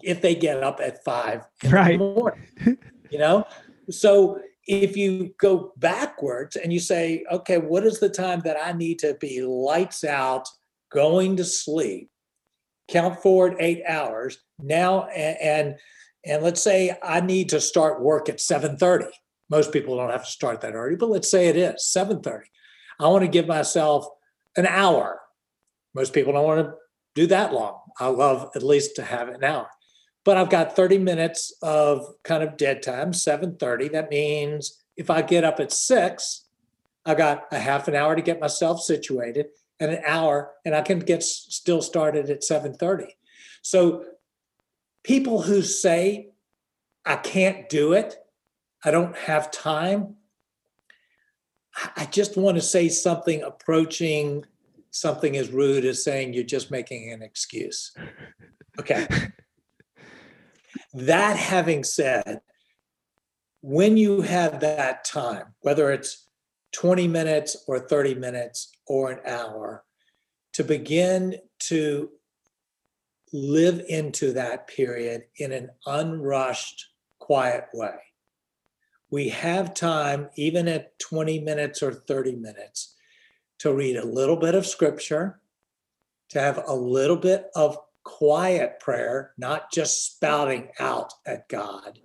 if 0.02 0.20
they 0.20 0.34
get 0.34 0.62
up 0.62 0.80
at 0.80 1.04
five 1.04 1.46
in 1.62 1.70
right. 1.70 1.98
the 1.98 2.04
morning. 2.04 2.48
you 3.10 3.18
know, 3.18 3.44
so 3.90 4.40
if 4.66 4.96
you 4.96 5.34
go 5.38 5.72
backwards 5.76 6.56
and 6.56 6.72
you 6.72 6.80
say, 6.80 7.24
okay, 7.30 7.58
what 7.58 7.84
is 7.84 8.00
the 8.00 8.08
time 8.08 8.40
that 8.44 8.56
I 8.60 8.72
need 8.72 8.98
to 9.00 9.14
be 9.20 9.42
lights 9.42 10.04
out, 10.04 10.48
going 10.90 11.36
to 11.36 11.44
sleep, 11.44 12.10
count 12.88 13.20
forward 13.20 13.56
eight 13.58 13.82
hours 13.88 14.38
now, 14.58 15.04
and 15.06 15.36
and, 15.38 15.76
and 16.24 16.42
let's 16.42 16.62
say 16.62 16.96
I 17.02 17.20
need 17.20 17.48
to 17.50 17.60
start 17.60 18.02
work 18.02 18.28
at 18.28 18.38
7:30. 18.38 19.08
Most 19.52 19.72
people 19.72 19.96
don't 19.96 20.10
have 20.10 20.24
to 20.24 20.30
start 20.30 20.60
that 20.62 20.74
early, 20.74 20.96
but 20.96 21.10
let's 21.10 21.30
say 21.30 21.46
it 21.46 21.56
is 21.56 21.84
7:30. 21.96 22.46
I 22.98 23.06
want 23.06 23.22
to 23.22 23.28
give 23.28 23.46
myself 23.46 24.06
an 24.56 24.66
hour. 24.66 25.20
Most 25.94 26.12
people 26.12 26.32
don't 26.32 26.44
want 26.44 26.66
to 26.66 26.74
do 27.14 27.26
that 27.28 27.52
long. 27.52 27.78
I 28.00 28.08
love 28.08 28.50
at 28.56 28.64
least 28.64 28.96
to 28.96 29.02
have 29.04 29.28
an 29.28 29.44
hour 29.44 29.68
but 30.24 30.36
I've 30.36 30.50
got 30.50 30.76
30 30.76 30.98
minutes 30.98 31.52
of 31.62 32.06
kind 32.22 32.42
of 32.42 32.56
dead 32.56 32.82
time, 32.82 33.12
7:30. 33.12 33.88
That 33.88 34.10
means 34.10 34.82
if 34.96 35.10
I 35.10 35.22
get 35.22 35.44
up 35.44 35.58
at 35.60 35.72
six, 35.72 36.46
I 37.04 37.14
got 37.14 37.46
a 37.50 37.58
half 37.58 37.88
an 37.88 37.96
hour 37.96 38.14
to 38.14 38.22
get 38.22 38.40
myself 38.40 38.80
situated 38.80 39.46
and 39.80 39.90
an 39.90 40.02
hour, 40.06 40.52
and 40.64 40.74
I 40.74 40.82
can 40.82 41.00
get 41.00 41.22
still 41.22 41.82
started 41.82 42.30
at 42.30 42.44
7:30. 42.44 43.16
So 43.62 44.04
people 45.02 45.42
who 45.42 45.62
say, 45.62 46.30
I 47.04 47.16
can't 47.16 47.68
do 47.68 47.92
it, 47.92 48.16
I 48.84 48.90
don't 48.90 49.16
have 49.16 49.50
time, 49.50 50.16
I 51.96 52.06
just 52.06 52.36
want 52.36 52.56
to 52.56 52.62
say 52.62 52.88
something 52.88 53.42
approaching 53.42 54.44
something 54.90 55.36
as 55.36 55.50
rude 55.50 55.84
as 55.84 56.04
saying 56.04 56.34
you're 56.34 56.44
just 56.44 56.70
making 56.70 57.12
an 57.12 57.22
excuse. 57.22 57.92
Okay. 58.78 59.06
That 60.94 61.38
having 61.38 61.84
said, 61.84 62.42
when 63.62 63.96
you 63.96 64.20
have 64.20 64.60
that 64.60 65.06
time, 65.06 65.54
whether 65.60 65.90
it's 65.90 66.26
20 66.72 67.08
minutes 67.08 67.56
or 67.66 67.78
30 67.78 68.16
minutes 68.16 68.72
or 68.86 69.10
an 69.10 69.20
hour, 69.26 69.84
to 70.52 70.64
begin 70.64 71.36
to 71.60 72.10
live 73.32 73.82
into 73.88 74.34
that 74.34 74.66
period 74.66 75.24
in 75.38 75.52
an 75.52 75.70
unrushed, 75.86 76.88
quiet 77.18 77.68
way. 77.72 77.94
We 79.12 79.28
have 79.28 79.74
time, 79.74 80.30
even 80.36 80.66
at 80.68 80.98
20 80.98 81.40
minutes 81.40 81.82
or 81.82 81.92
30 81.92 82.36
minutes, 82.36 82.96
to 83.58 83.70
read 83.74 83.96
a 83.96 84.06
little 84.06 84.36
bit 84.36 84.54
of 84.54 84.66
scripture, 84.66 85.42
to 86.30 86.40
have 86.40 86.64
a 86.66 86.74
little 86.74 87.18
bit 87.18 87.50
of 87.54 87.76
quiet 88.04 88.80
prayer, 88.80 89.34
not 89.36 89.70
just 89.70 90.06
spouting 90.06 90.70
out 90.80 91.12
at 91.26 91.46
God, 91.50 91.98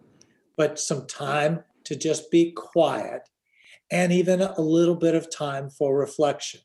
but 0.58 0.82
some 0.82 1.08
time 1.08 1.64
to 1.86 1.96
just 1.96 2.30
be 2.30 2.52
quiet 2.52 3.22
and 3.90 4.12
even 4.12 4.42
a 4.42 4.60
little 4.60 4.96
bit 4.96 5.16
of 5.16 5.34
time 5.34 5.70
for 5.70 5.98
reflection. 5.98 6.60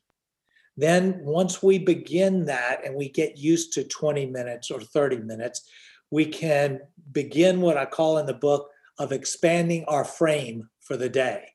Then, 0.75 1.21
once 1.23 1.63
we 1.63 1.79
begin 1.79 2.47
that 2.47 2.85
and 2.85 2.95
we 2.95 3.07
get 3.07 3.37
used 3.37 3.71
to 3.73 3.85
20 3.85 4.25
minutes 4.25 4.69
or 4.69 4.81
30 4.81 5.19
minutes, 5.19 5.69
we 6.11 6.25
can 6.25 6.81
begin 7.13 7.61
what 7.61 7.77
I 7.77 7.85
call 7.85 8.17
in 8.17 8.25
the 8.25 8.33
book 8.33 8.72
of 8.99 9.11
expanding 9.11 9.85
our 9.85 10.05
frame 10.05 10.69
for 10.81 10.97
the 10.97 11.09
day. 11.09 11.49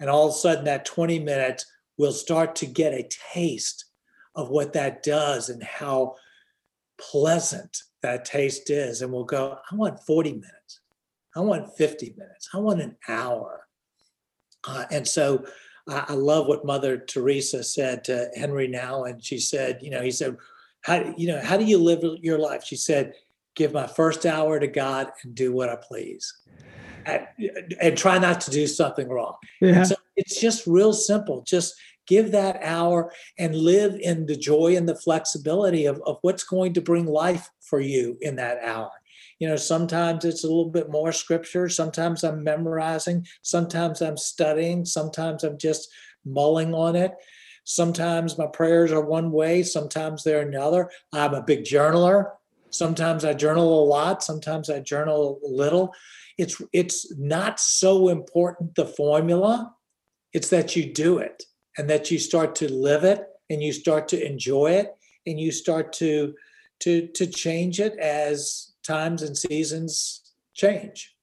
And 0.00 0.10
all 0.10 0.28
of 0.28 0.34
a 0.34 0.38
sudden, 0.38 0.64
that 0.64 0.84
20 0.84 1.20
minutes 1.20 1.64
will 1.96 2.12
start 2.12 2.56
to 2.56 2.66
get 2.66 2.92
a 2.92 3.08
taste 3.32 3.84
of 4.34 4.50
what 4.50 4.72
that 4.72 5.02
does 5.02 5.48
and 5.48 5.62
how 5.62 6.16
pleasant 6.98 7.78
that 8.02 8.24
taste 8.24 8.70
is. 8.70 9.02
And 9.02 9.12
we'll 9.12 9.24
go, 9.24 9.58
I 9.70 9.74
want 9.74 10.00
40 10.00 10.32
minutes. 10.32 10.80
I 11.36 11.40
want 11.40 11.76
50 11.76 12.14
minutes. 12.16 12.48
I 12.52 12.58
want 12.58 12.80
an 12.80 12.96
hour. 13.08 13.66
Uh, 14.66 14.84
and 14.90 15.06
so 15.06 15.44
I, 15.88 16.04
I, 16.08 16.12
love 16.12 16.46
what 16.46 16.64
Mother 16.64 16.98
Teresa 16.98 17.64
said 17.64 18.04
to 18.04 18.30
Henri 18.36 18.68
Nouwen. 18.68 19.12
And 19.12 19.24
She 19.24 19.38
said, 19.38 19.78
you 19.82 19.90
know, 19.90 20.02
he 20.02 20.10
said, 20.10 20.36
how, 20.82 21.14
you 21.16 21.28
know, 21.28 21.40
how 21.42 21.56
do 21.56 21.64
you 21.64 21.78
live 21.78 22.02
your 22.20 22.38
life? 22.38 22.64
She 22.64 22.76
said, 22.76 23.14
give 23.54 23.72
my 23.72 23.86
first 23.86 24.26
hour 24.26 24.58
to 24.58 24.66
God 24.66 25.08
and 25.22 25.34
do 25.34 25.52
what 25.52 25.68
I 25.68 25.76
please. 25.76 26.32
And, 27.04 27.26
and 27.80 27.98
try 27.98 28.18
not 28.18 28.40
to 28.42 28.50
do 28.52 28.66
something 28.68 29.08
wrong. 29.08 29.34
Yeah. 29.60 29.82
So 29.82 29.96
it's 30.14 30.40
just 30.40 30.66
real 30.68 30.92
simple. 30.92 31.42
Just 31.42 31.74
give 32.06 32.30
that 32.32 32.60
hour 32.62 33.12
and 33.38 33.54
live 33.54 33.96
in 34.00 34.26
the 34.26 34.36
joy 34.36 34.76
and 34.76 34.88
the 34.88 34.94
flexibility 34.94 35.86
of, 35.86 36.00
of 36.06 36.18
what's 36.22 36.44
going 36.44 36.74
to 36.74 36.80
bring 36.80 37.06
life 37.06 37.50
for 37.60 37.80
you 37.80 38.18
in 38.20 38.36
that 38.36 38.58
hour. 38.62 38.90
You 39.38 39.48
know, 39.48 39.56
sometimes 39.56 40.24
it's 40.24 40.44
a 40.44 40.46
little 40.46 40.70
bit 40.70 40.90
more 40.90 41.10
scripture. 41.10 41.68
Sometimes 41.68 42.22
I'm 42.22 42.44
memorizing. 42.44 43.26
Sometimes 43.42 44.00
I'm 44.00 44.16
studying. 44.16 44.84
Sometimes 44.84 45.42
I'm 45.42 45.58
just 45.58 45.88
mulling 46.24 46.74
on 46.74 46.94
it. 46.94 47.12
Sometimes 47.64 48.38
my 48.38 48.46
prayers 48.46 48.92
are 48.92 49.04
one 49.04 49.32
way. 49.32 49.62
Sometimes 49.64 50.22
they're 50.22 50.46
another. 50.46 50.90
I'm 51.12 51.34
a 51.34 51.42
big 51.42 51.64
journaler. 51.64 52.30
Sometimes 52.72 53.24
I 53.24 53.34
journal 53.34 53.82
a 53.82 53.86
lot. 53.86 54.22
Sometimes 54.22 54.70
I 54.70 54.80
journal 54.80 55.40
a 55.44 55.48
little. 55.48 55.94
It's 56.38 56.60
it's 56.72 57.14
not 57.18 57.60
so 57.60 58.08
important 58.08 58.74
the 58.74 58.86
formula. 58.86 59.74
It's 60.32 60.48
that 60.50 60.74
you 60.74 60.92
do 60.92 61.18
it 61.18 61.44
and 61.76 61.88
that 61.90 62.10
you 62.10 62.18
start 62.18 62.54
to 62.56 62.72
live 62.72 63.04
it 63.04 63.22
and 63.50 63.62
you 63.62 63.72
start 63.72 64.08
to 64.08 64.26
enjoy 64.26 64.72
it 64.72 64.94
and 65.26 65.38
you 65.38 65.52
start 65.52 65.92
to 65.94 66.34
to 66.80 67.06
to 67.08 67.26
change 67.26 67.80
it 67.80 67.96
as 67.98 68.72
times 68.82 69.22
and 69.22 69.36
seasons 69.36 70.32
change. 70.54 71.14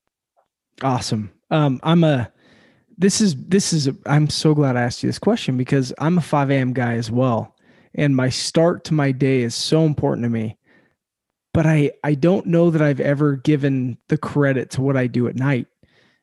Awesome. 0.81 1.31
Um, 1.51 1.79
I'm 1.83 2.03
a 2.03 2.31
this 2.97 3.21
is 3.21 3.35
this 3.35 3.73
is 3.73 3.87
a, 3.87 3.95
I'm 4.05 4.29
so 4.29 4.53
glad 4.53 4.77
I 4.77 4.81
asked 4.81 5.01
you 5.01 5.09
this 5.09 5.19
question 5.19 5.57
because 5.57 5.93
I'm 5.97 6.17
a 6.17 6.21
5 6.21 6.51
a.m. 6.51 6.73
guy 6.73 6.93
as 6.93 7.09
well, 7.09 7.55
and 7.95 8.15
my 8.15 8.29
start 8.29 8.83
to 8.85 8.93
my 8.93 9.11
day 9.11 9.41
is 9.41 9.55
so 9.55 9.85
important 9.85 10.25
to 10.25 10.29
me. 10.29 10.58
But 11.53 11.65
I 11.65 11.91
I 12.03 12.13
don't 12.13 12.45
know 12.45 12.69
that 12.69 12.81
I've 12.81 12.99
ever 12.99 13.37
given 13.37 13.97
the 14.07 14.17
credit 14.17 14.69
to 14.71 14.81
what 14.81 14.97
I 14.97 15.07
do 15.07 15.27
at 15.27 15.35
night, 15.35 15.67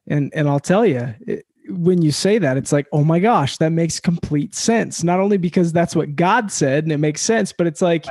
and 0.07 0.33
and 0.35 0.49
I'll 0.49 0.61
tell 0.61 0.87
you. 0.87 1.15
It, 1.27 1.47
when 1.69 2.01
you 2.01 2.13
say 2.13 2.39
that, 2.39 2.57
it's 2.57 2.71
like, 2.71 2.87
oh 2.93 3.03
my 3.03 3.19
gosh, 3.19 3.57
that 3.57 3.71
makes 3.71 3.99
complete 3.99 4.55
sense. 4.55 5.03
Not 5.03 5.19
only 5.19 5.37
because 5.37 5.73
that's 5.73 5.97
what 5.97 6.15
God 6.15 6.53
said 6.53 6.85
and 6.85 6.93
it 6.93 6.99
makes 6.99 7.21
sense, 7.21 7.53
but 7.53 7.67
it's 7.67 7.83
like, 7.83 8.07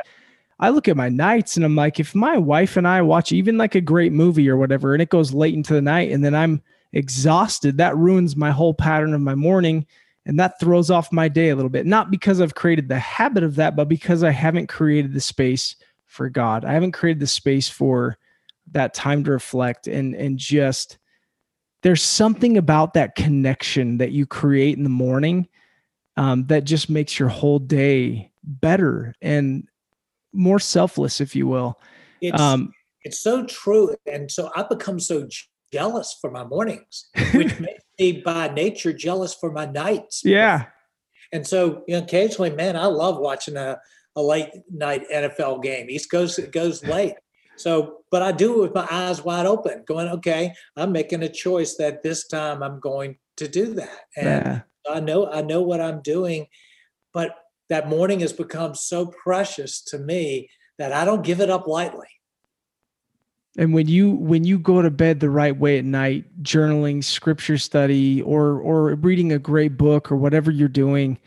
I 0.60 0.70
look 0.70 0.88
at 0.88 0.98
my 0.98 1.10
nights 1.10 1.56
and 1.56 1.66
I'm 1.66 1.76
like, 1.76 1.98
if 1.98 2.14
my 2.16 2.38
wife 2.38 2.78
and 2.78 2.88
I 2.88 3.02
watch 3.02 3.32
even 3.32 3.58
like 3.58 3.76
a 3.76 3.82
great 3.82 4.12
movie 4.12 4.50
or 4.50 4.58
whatever, 4.58 4.94
and 4.94 5.02
it 5.02 5.10
goes 5.10 5.34
late 5.34 5.54
into 5.54 5.74
the 5.74 5.82
night 5.82 6.12
and 6.12 6.24
then 6.24 6.36
I'm 6.36 6.62
exhausted, 6.94 7.78
that 7.78 7.98
ruins 7.98 8.36
my 8.36 8.52
whole 8.52 8.74
pattern 8.74 9.14
of 9.14 9.22
my 9.22 9.36
morning. 9.36 9.86
And 10.26 10.40
that 10.40 10.60
throws 10.60 10.90
off 10.90 11.12
my 11.12 11.28
day 11.28 11.50
a 11.50 11.56
little 11.56 11.70
bit. 11.70 11.86
Not 11.86 12.10
because 12.10 12.42
I've 12.42 12.56
created 12.56 12.90
the 12.90 12.98
habit 12.98 13.44
of 13.44 13.56
that, 13.56 13.76
but 13.76 13.88
because 13.88 14.24
I 14.24 14.32
haven't 14.32 14.68
created 14.68 15.14
the 15.14 15.22
space 15.22 15.76
for 16.16 16.30
God. 16.30 16.66
I 16.66 16.74
haven't 16.74 16.94
created 16.94 17.20
the 17.20 17.28
space 17.28 17.70
for 17.70 18.18
that 18.72 18.94
time 18.94 19.24
to 19.24 19.32
reflect 19.32 19.86
and 19.86 20.16
and 20.16 20.40
just 20.40 20.98
there's 21.84 22.02
something 22.02 22.58
about 22.58 22.96
that 22.96 23.14
connection 23.14 24.00
that 24.00 24.12
you 24.12 24.26
create 24.26 24.76
in 24.76 24.84
the 24.84 24.90
morning 24.90 25.48
um, 26.18 26.48
that 26.48 26.64
just 26.64 26.90
makes 26.90 27.20
your 27.20 27.30
whole 27.30 27.60
day 27.60 28.32
better 28.44 29.14
and 29.22 29.68
more 30.34 30.60
selfless, 30.60 31.22
if 31.22 31.36
you 31.36 31.46
will. 31.46 31.80
It's, 32.22 32.42
um, 32.42 32.74
it's 33.04 33.20
so 33.20 33.46
true. 33.46 33.96
And 34.12 34.32
so 34.32 34.50
I 34.56 34.64
become 34.64 35.00
so 35.00 35.28
jealous 35.72 36.18
for 36.20 36.32
my 36.32 36.44
mornings, 36.44 37.08
which 37.34 37.60
makes 37.60 37.84
me 38.00 38.24
by 38.26 38.48
nature 38.48 38.92
jealous 38.92 39.36
for 39.36 39.52
my 39.52 39.66
nights. 39.68 40.24
Yeah. 40.26 40.66
And 41.32 41.46
so 41.46 41.84
you 41.88 41.98
know, 41.98 42.04
occasionally, 42.04 42.50
man, 42.50 42.76
I 42.76 42.86
love 42.86 43.20
watching 43.20 43.58
a, 43.58 43.78
a 44.16 44.22
late 44.22 44.50
night 44.72 45.04
NFL 45.12 45.64
game. 45.64 45.90
East 45.90 46.10
Coast 46.10 46.40
it 46.40 46.52
goes 46.52 46.84
late. 46.84 47.16
So, 47.58 48.00
but 48.12 48.22
I 48.22 48.32
do 48.32 48.56
it 48.56 48.62
with 48.62 48.76
my 48.76 48.88
eyes 48.92 49.24
wide 49.24 49.46
open, 49.46 49.84
going, 49.88 50.10
okay, 50.10 50.54
I'm 50.76 50.92
making 50.92 51.24
a 51.24 51.30
choice 51.30 51.76
that 51.78 52.04
this 52.04 52.28
time 52.28 52.62
I'm 52.62 52.80
going 52.80 53.18
to 53.38 53.48
do 53.48 53.74
that. 53.76 54.02
And 54.18 54.26
yeah. 54.26 54.62
I 54.90 55.00
know 55.00 55.30
I 55.32 55.42
know 55.42 55.62
what 55.62 55.82
I'm 55.82 56.02
doing, 56.02 56.48
but 57.14 57.36
that 57.70 57.90
morning 57.90 58.20
has 58.20 58.34
become 58.34 58.76
so 58.76 59.08
precious 59.08 59.82
to 59.84 59.98
me 59.98 60.50
that 60.78 60.92
I 60.92 61.06
don't 61.06 61.24
give 61.24 61.42
it 61.42 61.50
up 61.50 61.68
lightly. 61.68 62.08
And 63.58 63.74
when 63.74 63.88
you 63.88 64.12
when 64.12 64.44
you 64.44 64.60
go 64.60 64.82
to 64.82 64.92
bed 64.92 65.20
the 65.22 65.30
right 65.30 65.58
way 65.58 65.78
at 65.78 65.86
night, 65.86 66.26
journaling, 66.44 67.04
scripture 67.04 67.58
study, 67.58 68.22
or 68.22 68.60
or 68.60 68.96
reading 68.96 69.32
a 69.32 69.40
great 69.40 69.78
book 69.78 70.12
or 70.12 70.18
whatever 70.18 70.52
you're 70.52 70.68
doing, 70.68 71.18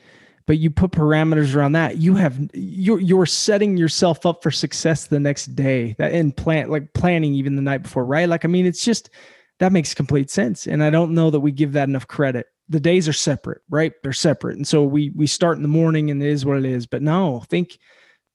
but 0.48 0.56
you 0.56 0.70
put 0.70 0.92
parameters 0.92 1.54
around 1.54 1.72
that, 1.72 1.98
you 1.98 2.14
have 2.14 2.40
you're 2.54 2.98
you're 3.00 3.26
setting 3.26 3.76
yourself 3.76 4.24
up 4.24 4.42
for 4.42 4.50
success 4.50 5.06
the 5.06 5.20
next 5.20 5.54
day. 5.54 5.94
That 5.98 6.12
in 6.12 6.32
plan 6.32 6.70
like 6.70 6.94
planning 6.94 7.34
even 7.34 7.54
the 7.54 7.60
night 7.60 7.82
before, 7.82 8.06
right? 8.06 8.26
Like 8.26 8.46
I 8.46 8.48
mean, 8.48 8.64
it's 8.64 8.82
just 8.82 9.10
that 9.58 9.72
makes 9.72 9.92
complete 9.92 10.30
sense. 10.30 10.66
And 10.66 10.82
I 10.82 10.88
don't 10.88 11.12
know 11.12 11.28
that 11.28 11.40
we 11.40 11.52
give 11.52 11.74
that 11.74 11.90
enough 11.90 12.08
credit. 12.08 12.46
The 12.70 12.80
days 12.80 13.06
are 13.06 13.12
separate, 13.12 13.60
right? 13.68 13.92
They're 14.02 14.14
separate. 14.14 14.56
And 14.56 14.66
so 14.66 14.84
we 14.84 15.10
we 15.10 15.26
start 15.26 15.58
in 15.58 15.62
the 15.62 15.68
morning 15.68 16.10
and 16.10 16.22
it 16.22 16.30
is 16.30 16.46
what 16.46 16.56
it 16.56 16.64
is. 16.64 16.86
But 16.86 17.02
no, 17.02 17.44
think 17.50 17.78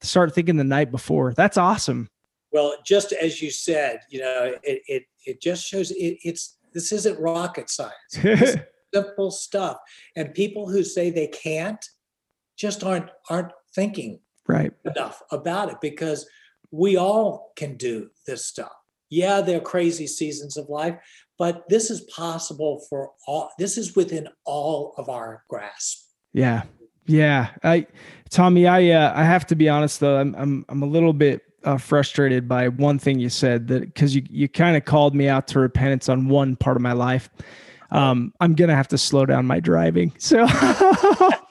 start 0.01 0.35
thinking 0.35 0.57
the 0.57 0.63
night 0.63 0.91
before. 0.91 1.33
That's 1.33 1.57
awesome. 1.57 2.11
Well, 2.51 2.75
just 2.85 3.11
as 3.13 3.41
you 3.41 3.49
said, 3.49 4.01
you 4.11 4.19
know, 4.19 4.53
it 4.61 4.83
it 4.87 5.03
it 5.25 5.41
just 5.41 5.65
shows 5.65 5.89
it, 5.89 6.19
it's 6.23 6.57
this 6.73 6.91
isn't 6.91 7.19
rocket 7.19 7.71
science. 7.71 8.59
simple 8.93 9.31
stuff. 9.31 9.77
And 10.15 10.31
people 10.35 10.69
who 10.69 10.83
say 10.83 11.09
they 11.09 11.25
can't 11.25 11.83
just 12.57 12.83
aren't 12.83 13.09
aren't 13.29 13.51
thinking 13.75 14.19
right 14.47 14.71
enough 14.85 15.21
about 15.31 15.69
it 15.69 15.77
because 15.81 16.27
we 16.71 16.97
all 16.97 17.53
can 17.55 17.77
do 17.77 18.09
this 18.25 18.45
stuff. 18.45 18.71
Yeah, 19.09 19.41
there 19.41 19.57
are 19.57 19.61
crazy 19.61 20.07
seasons 20.07 20.57
of 20.57 20.69
life, 20.69 20.97
but 21.37 21.69
this 21.69 21.91
is 21.91 22.01
possible 22.01 22.83
for 22.89 23.11
all 23.27 23.51
this 23.59 23.77
is 23.77 23.95
within 23.95 24.27
all 24.45 24.93
of 24.97 25.07
our 25.09 25.43
grasp. 25.49 26.07
Yeah. 26.33 26.63
Yeah. 27.05 27.49
I 27.63 27.87
Tommy, 28.29 28.65
I 28.65 28.89
uh, 28.89 29.13
I 29.15 29.23
have 29.23 29.45
to 29.47 29.55
be 29.55 29.69
honest 29.69 29.99
though, 29.99 30.17
I'm 30.17 30.35
I'm 30.35 30.65
I'm 30.69 30.81
a 30.81 30.87
little 30.87 31.13
bit 31.13 31.43
uh, 31.63 31.77
frustrated 31.77 32.47
by 32.47 32.67
one 32.67 32.99
thing 32.99 33.19
you 33.19 33.29
said 33.29 33.67
that 33.67 33.81
because 33.81 34.15
you 34.15 34.23
you 34.29 34.49
kind 34.49 34.75
of 34.75 34.85
called 34.85 35.15
me 35.15 35.27
out 35.27 35.47
to 35.49 35.59
repentance 35.59 36.09
on 36.09 36.27
one 36.27 36.55
part 36.55 36.77
of 36.77 36.81
my 36.81 36.93
life. 36.93 37.29
Um, 37.91 38.33
I'm 38.39 38.55
gonna 38.55 38.75
have 38.75 38.87
to 38.89 38.97
slow 38.97 39.25
down 39.25 39.45
my 39.45 39.59
driving. 39.59 40.13
So, 40.17 40.47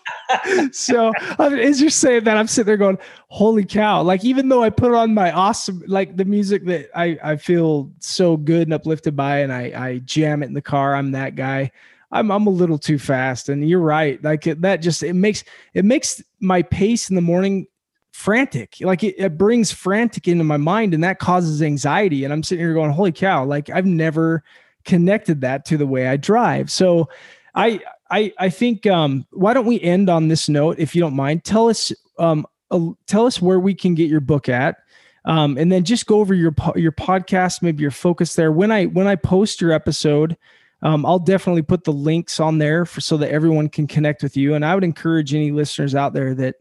so 0.72 1.12
as 1.38 1.80
you're 1.80 1.90
saying 1.90 2.24
that, 2.24 2.36
I'm 2.36 2.46
sitting 2.46 2.66
there 2.66 2.76
going, 2.76 2.98
"Holy 3.28 3.64
cow!" 3.64 4.02
Like 4.02 4.24
even 4.24 4.48
though 4.48 4.62
I 4.62 4.70
put 4.70 4.94
on 4.94 5.14
my 5.14 5.30
awesome, 5.32 5.82
like 5.86 6.16
the 6.16 6.24
music 6.24 6.64
that 6.66 6.90
I 6.94 7.18
I 7.22 7.36
feel 7.36 7.90
so 8.00 8.36
good 8.36 8.62
and 8.62 8.74
uplifted 8.74 9.16
by, 9.16 9.38
and 9.38 9.52
I 9.52 9.72
I 9.76 9.98
jam 9.98 10.42
it 10.42 10.46
in 10.46 10.54
the 10.54 10.62
car. 10.62 10.94
I'm 10.94 11.12
that 11.12 11.34
guy. 11.34 11.70
I'm 12.10 12.30
I'm 12.30 12.46
a 12.46 12.50
little 12.50 12.78
too 12.78 12.98
fast, 12.98 13.48
and 13.48 13.68
you're 13.68 13.80
right. 13.80 14.22
Like 14.22 14.46
it, 14.46 14.60
that 14.62 14.76
just 14.76 15.02
it 15.02 15.14
makes 15.14 15.44
it 15.74 15.84
makes 15.84 16.22
my 16.40 16.62
pace 16.62 17.08
in 17.08 17.16
the 17.16 17.22
morning 17.22 17.66
frantic. 18.12 18.76
Like 18.80 19.02
it, 19.02 19.14
it 19.18 19.36
brings 19.36 19.72
frantic 19.72 20.28
into 20.28 20.44
my 20.44 20.58
mind 20.58 20.94
and 20.94 21.02
that 21.02 21.18
causes 21.18 21.62
anxiety. 21.62 22.24
And 22.24 22.32
I'm 22.32 22.42
sitting 22.42 22.64
here 22.64 22.74
going, 22.74 22.92
holy 22.92 23.12
cow, 23.12 23.44
like 23.44 23.70
I've 23.70 23.86
never 23.86 24.44
connected 24.84 25.40
that 25.40 25.64
to 25.66 25.76
the 25.76 25.86
way 25.86 26.06
I 26.08 26.16
drive. 26.16 26.70
So 26.70 27.08
I 27.54 27.80
I 28.12 28.32
I 28.38 28.50
think 28.50 28.86
um 28.86 29.26
why 29.32 29.54
don't 29.54 29.66
we 29.66 29.80
end 29.80 30.08
on 30.10 30.28
this 30.28 30.48
note 30.48 30.78
if 30.78 30.94
you 30.94 31.00
don't 31.00 31.16
mind? 31.16 31.44
Tell 31.44 31.68
us 31.68 31.92
um 32.18 32.46
uh, 32.70 32.90
tell 33.06 33.26
us 33.26 33.42
where 33.42 33.58
we 33.58 33.74
can 33.74 33.94
get 33.94 34.08
your 34.08 34.20
book 34.20 34.48
at. 34.48 34.76
Um, 35.24 35.56
and 35.56 35.70
then 35.70 35.84
just 35.84 36.06
go 36.06 36.20
over 36.20 36.34
your 36.34 36.54
your 36.74 36.92
podcast, 36.92 37.62
maybe 37.62 37.82
your 37.82 37.90
focus 37.90 38.34
there. 38.34 38.52
When 38.52 38.70
I 38.70 38.86
when 38.86 39.06
I 39.06 39.16
post 39.16 39.60
your 39.60 39.72
episode, 39.72 40.36
um, 40.82 41.06
I'll 41.06 41.20
definitely 41.20 41.62
put 41.62 41.84
the 41.84 41.92
links 41.92 42.40
on 42.40 42.58
there 42.58 42.84
for 42.84 43.00
so 43.00 43.16
that 43.18 43.30
everyone 43.30 43.68
can 43.68 43.86
connect 43.86 44.22
with 44.22 44.36
you. 44.36 44.54
And 44.54 44.64
I 44.64 44.74
would 44.74 44.84
encourage 44.84 45.32
any 45.32 45.52
listeners 45.52 45.94
out 45.94 46.12
there 46.12 46.34
that 46.34 46.56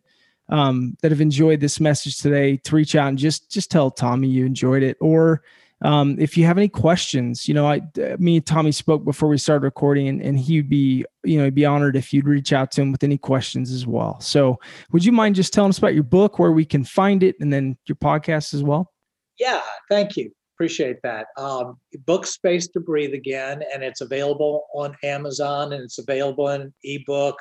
um, 0.50 0.96
that 1.02 1.12
have 1.12 1.22
enjoyed 1.22 1.60
this 1.60 1.80
message 1.80 2.20
today 2.20 2.58
to 2.58 2.76
reach 2.76 2.96
out 2.96 3.10
and 3.10 3.18
just 3.18 3.50
just 3.50 3.72
tell 3.72 3.90
Tommy 3.90 4.28
you 4.28 4.46
enjoyed 4.46 4.84
it. 4.84 4.98
Or 5.02 5.42
um, 5.82 6.16
if 6.20 6.38
you 6.38 6.46
have 6.46 6.58
any 6.58 6.70
questions, 6.70 7.48
you 7.48 7.54
know, 7.54 7.68
I 7.68 7.82
me 8.18 8.38
and 8.38 8.46
Tommy 8.46 8.72
spoke 8.72 9.04
before 9.04 9.30
we 9.30 9.38
started 9.38 9.64
recording, 9.64 10.08
and, 10.08 10.22
and 10.22 10.38
he'd 10.38 10.70
be 10.70 11.06
you 11.24 11.38
know 11.38 11.46
he'd 11.46 11.56
be 11.56 11.66
honored 11.66 11.96
if 11.96 12.14
you'd 12.14 12.28
reach 12.28 12.54
out 12.54 12.72
to 12.72 12.82
him 12.82 12.92
with 12.92 13.04
any 13.04 13.18
questions 13.18 13.72
as 13.72 13.88
well. 13.88 14.20
So, 14.20 14.60
would 14.92 15.04
you 15.04 15.12
mind 15.12 15.36
just 15.36 15.54
telling 15.54 15.70
us 15.70 15.78
about 15.78 15.94
your 15.94 16.04
book, 16.04 16.40
where 16.40 16.52
we 16.52 16.66
can 16.66 16.84
find 16.84 17.24
it, 17.24 17.36
and 17.40 17.52
then 17.52 17.78
your 17.88 17.96
podcast 17.96 18.54
as 18.54 18.64
well? 18.64 18.92
Yeah, 19.40 19.62
thank 19.90 20.18
you. 20.18 20.32
Appreciate 20.56 21.02
that. 21.02 21.28
Um, 21.38 21.80
book 22.06 22.28
Space 22.28 22.68
to 22.70 22.80
Breathe 22.80 23.14
Again, 23.14 23.64
and 23.74 23.84
it's 23.84 24.02
available 24.02 24.66
on 24.76 24.96
Amazon 25.04 25.74
and 25.74 25.84
it's 25.84 25.98
available 25.98 26.50
in 26.50 26.72
ebook 26.84 27.38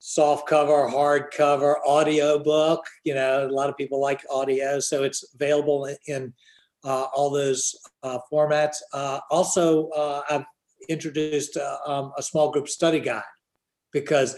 soft 0.00 0.48
cover, 0.48 0.88
hard 0.88 1.30
cover, 1.30 1.76
audio 1.86 2.38
book. 2.38 2.84
You 3.04 3.14
know, 3.14 3.46
a 3.46 3.52
lot 3.52 3.68
of 3.68 3.76
people 3.76 4.00
like 4.00 4.24
audio, 4.30 4.80
so 4.80 5.04
it's 5.04 5.24
available 5.34 5.94
in, 6.06 6.32
all 6.84 7.30
those 7.30 7.76
uh, 8.02 8.18
formats. 8.32 8.76
Uh, 8.92 9.20
also, 9.30 9.88
uh, 9.90 10.22
I've 10.30 10.44
introduced 10.88 11.56
uh, 11.56 11.78
um, 11.86 12.12
a 12.16 12.22
small 12.22 12.50
group 12.50 12.68
study 12.68 13.00
guide 13.00 13.22
because, 13.92 14.36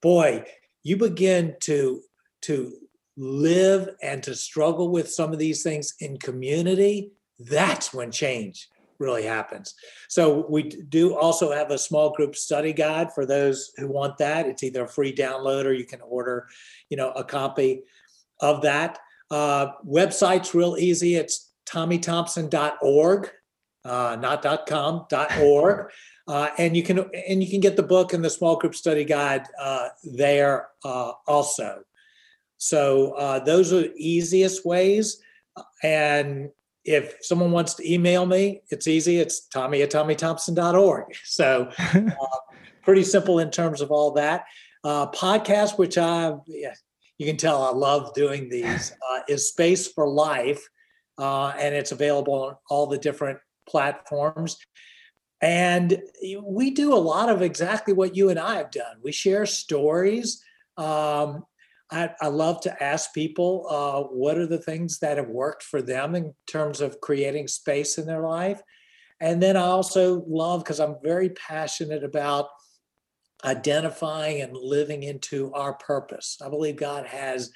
boy, 0.00 0.44
you 0.82 0.96
begin 0.96 1.56
to 1.60 2.02
to 2.42 2.72
live 3.16 3.90
and 4.02 4.22
to 4.22 4.34
struggle 4.34 4.90
with 4.90 5.10
some 5.10 5.32
of 5.32 5.38
these 5.38 5.62
things 5.62 5.94
in 6.00 6.16
community. 6.16 7.12
That's 7.38 7.92
when 7.92 8.10
change 8.10 8.68
really 8.98 9.24
happens. 9.24 9.74
So 10.08 10.46
we 10.48 10.62
do 10.62 11.16
also 11.16 11.50
have 11.52 11.70
a 11.70 11.78
small 11.78 12.10
group 12.10 12.36
study 12.36 12.72
guide 12.72 13.12
for 13.12 13.26
those 13.26 13.72
who 13.76 13.88
want 13.88 14.18
that. 14.18 14.46
It's 14.46 14.62
either 14.62 14.84
a 14.84 14.88
free 14.88 15.14
download 15.14 15.64
or 15.64 15.72
you 15.72 15.84
can 15.84 16.00
order, 16.02 16.46
you 16.90 16.96
know, 16.96 17.10
a 17.12 17.24
copy 17.24 17.82
of 18.40 18.62
that. 18.62 18.98
Uh, 19.30 19.72
website's 19.86 20.54
real 20.54 20.76
easy. 20.78 21.16
It's 21.16 21.49
tommythompson.org, 21.72 23.30
uh, 23.84 24.16
not 24.20 24.66
.com, 24.66 25.06
.org. 25.40 25.90
Uh, 26.28 26.48
and 26.58 26.76
you 26.76 26.82
can 26.84 27.00
and 27.28 27.42
you 27.42 27.50
can 27.50 27.58
get 27.58 27.74
the 27.74 27.82
book 27.82 28.12
and 28.12 28.24
the 28.24 28.30
small 28.30 28.54
group 28.54 28.72
study 28.76 29.04
guide 29.04 29.42
uh, 29.60 29.88
there 30.04 30.68
uh, 30.84 31.10
also. 31.26 31.82
So 32.58 33.14
uh, 33.14 33.40
those 33.40 33.72
are 33.72 33.80
the 33.80 33.94
easiest 33.96 34.64
ways. 34.64 35.20
And 35.82 36.50
if 36.84 37.16
someone 37.22 37.52
wants 37.52 37.74
to 37.74 37.92
email 37.92 38.26
me, 38.26 38.62
it's 38.70 38.86
easy. 38.86 39.18
It's 39.18 39.46
tommy 39.48 39.82
at 39.82 39.90
tommythompson.org. 39.90 41.04
So 41.24 41.70
uh, 41.78 42.10
pretty 42.82 43.02
simple 43.02 43.38
in 43.38 43.50
terms 43.50 43.80
of 43.80 43.90
all 43.90 44.12
that. 44.12 44.44
Uh, 44.84 45.10
podcast, 45.10 45.78
which 45.78 45.98
I, 45.98 46.34
yeah, 46.46 46.74
you 47.18 47.26
can 47.26 47.36
tell 47.36 47.62
I 47.62 47.70
love 47.70 48.14
doing 48.14 48.48
these, 48.48 48.92
uh, 49.10 49.20
is 49.28 49.48
Space 49.48 49.88
for 49.88 50.08
Life. 50.08 50.62
Uh, 51.20 51.48
and 51.58 51.74
it's 51.74 51.92
available 51.92 52.32
on 52.32 52.56
all 52.70 52.86
the 52.86 52.96
different 52.96 53.38
platforms. 53.68 54.56
And 55.42 56.02
we 56.42 56.70
do 56.70 56.94
a 56.94 56.96
lot 56.96 57.28
of 57.28 57.42
exactly 57.42 57.92
what 57.92 58.16
you 58.16 58.30
and 58.30 58.38
I 58.38 58.56
have 58.56 58.70
done. 58.70 58.96
We 59.02 59.12
share 59.12 59.44
stories. 59.44 60.42
Um, 60.78 61.44
I, 61.90 62.10
I, 62.20 62.28
love 62.28 62.60
to 62.62 62.82
ask 62.82 63.12
people 63.12 63.66
uh, 63.68 64.02
what 64.14 64.38
are 64.38 64.46
the 64.46 64.58
things 64.58 64.98
that 65.00 65.18
have 65.18 65.28
worked 65.28 65.62
for 65.62 65.82
them 65.82 66.14
in 66.14 66.32
terms 66.46 66.80
of 66.80 67.00
creating 67.00 67.48
space 67.48 67.98
in 67.98 68.06
their 68.06 68.22
life. 68.22 68.62
And 69.20 69.42
then 69.42 69.56
I 69.56 69.62
also 69.62 70.24
love, 70.26 70.64
because 70.64 70.80
I'm 70.80 70.96
very 71.02 71.30
passionate 71.30 72.04
about 72.04 72.46
identifying 73.44 74.40
and 74.40 74.56
living 74.56 75.02
into 75.02 75.52
our 75.52 75.74
purpose. 75.74 76.38
I 76.42 76.48
believe 76.48 76.76
God 76.76 77.06
has 77.06 77.50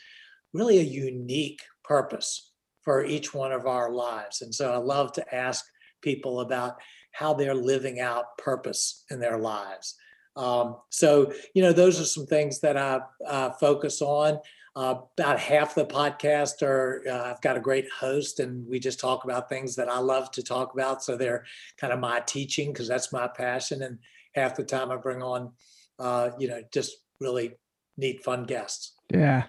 really 0.53 0.79
a 0.79 0.83
unique 0.83 1.61
purpose 1.83 2.51
for 2.85 3.05
each 3.05 3.33
one 3.35 3.53
of 3.53 3.67
our 3.67 3.91
lives. 3.91 4.43
And 4.43 4.55
so 4.55 4.73
I 4.73 4.77
love 4.77 5.13
to 5.13 5.35
ask 5.35 5.65
people 6.03 6.41
about 6.41 6.77
how 7.13 7.33
they're 7.33 7.55
living 7.55 8.01
out 8.01 8.37
purpose 8.39 9.05
in 9.11 9.21
their 9.21 9.39
lives. 9.39 9.95
Um, 10.37 10.77
so, 10.91 11.33
you 11.55 11.63
know, 11.63 11.73
those 11.73 12.01
are 12.01 12.05
some 12.05 12.27
things 12.27 12.61
that 12.61 12.77
I 12.77 13.01
uh, 13.27 13.51
focus 13.53 14.03
on. 14.03 14.39
Uh, 14.77 14.97
about 15.17 15.39
half 15.39 15.77
the 15.77 15.87
podcast 15.87 16.61
are, 16.63 17.05
uh, 17.09 17.31
I've 17.31 17.41
got 17.41 17.57
a 17.57 17.61
great 17.61 17.89
host, 17.91 18.41
and 18.41 18.67
we 18.67 18.81
just 18.81 18.99
talk 18.99 19.23
about 19.23 19.49
things 19.49 19.77
that 19.77 19.89
I 19.89 20.01
love 20.01 20.33
to 20.33 20.43
talk 20.43 20.75
about. 20.75 21.05
So 21.05 21.17
they're 21.17 21.45
kind 21.79 21.93
of 21.93 22.01
my 22.01 22.21
teaching 22.27 22.73
because 22.73 22.89
that's 22.89 23.13
my 23.13 23.29
passion. 23.29 23.83
And 23.83 24.01
half 24.35 24.57
the 24.57 24.65
time 24.65 24.91
I 24.91 24.97
bring 24.97 25.23
on, 25.23 25.53
uh, 26.01 26.31
you 26.41 26.49
know, 26.49 26.61
just 26.73 26.97
really 27.21 27.55
neat, 27.97 28.25
fun 28.25 28.45
guests. 28.45 28.95
Yeah. 29.13 29.45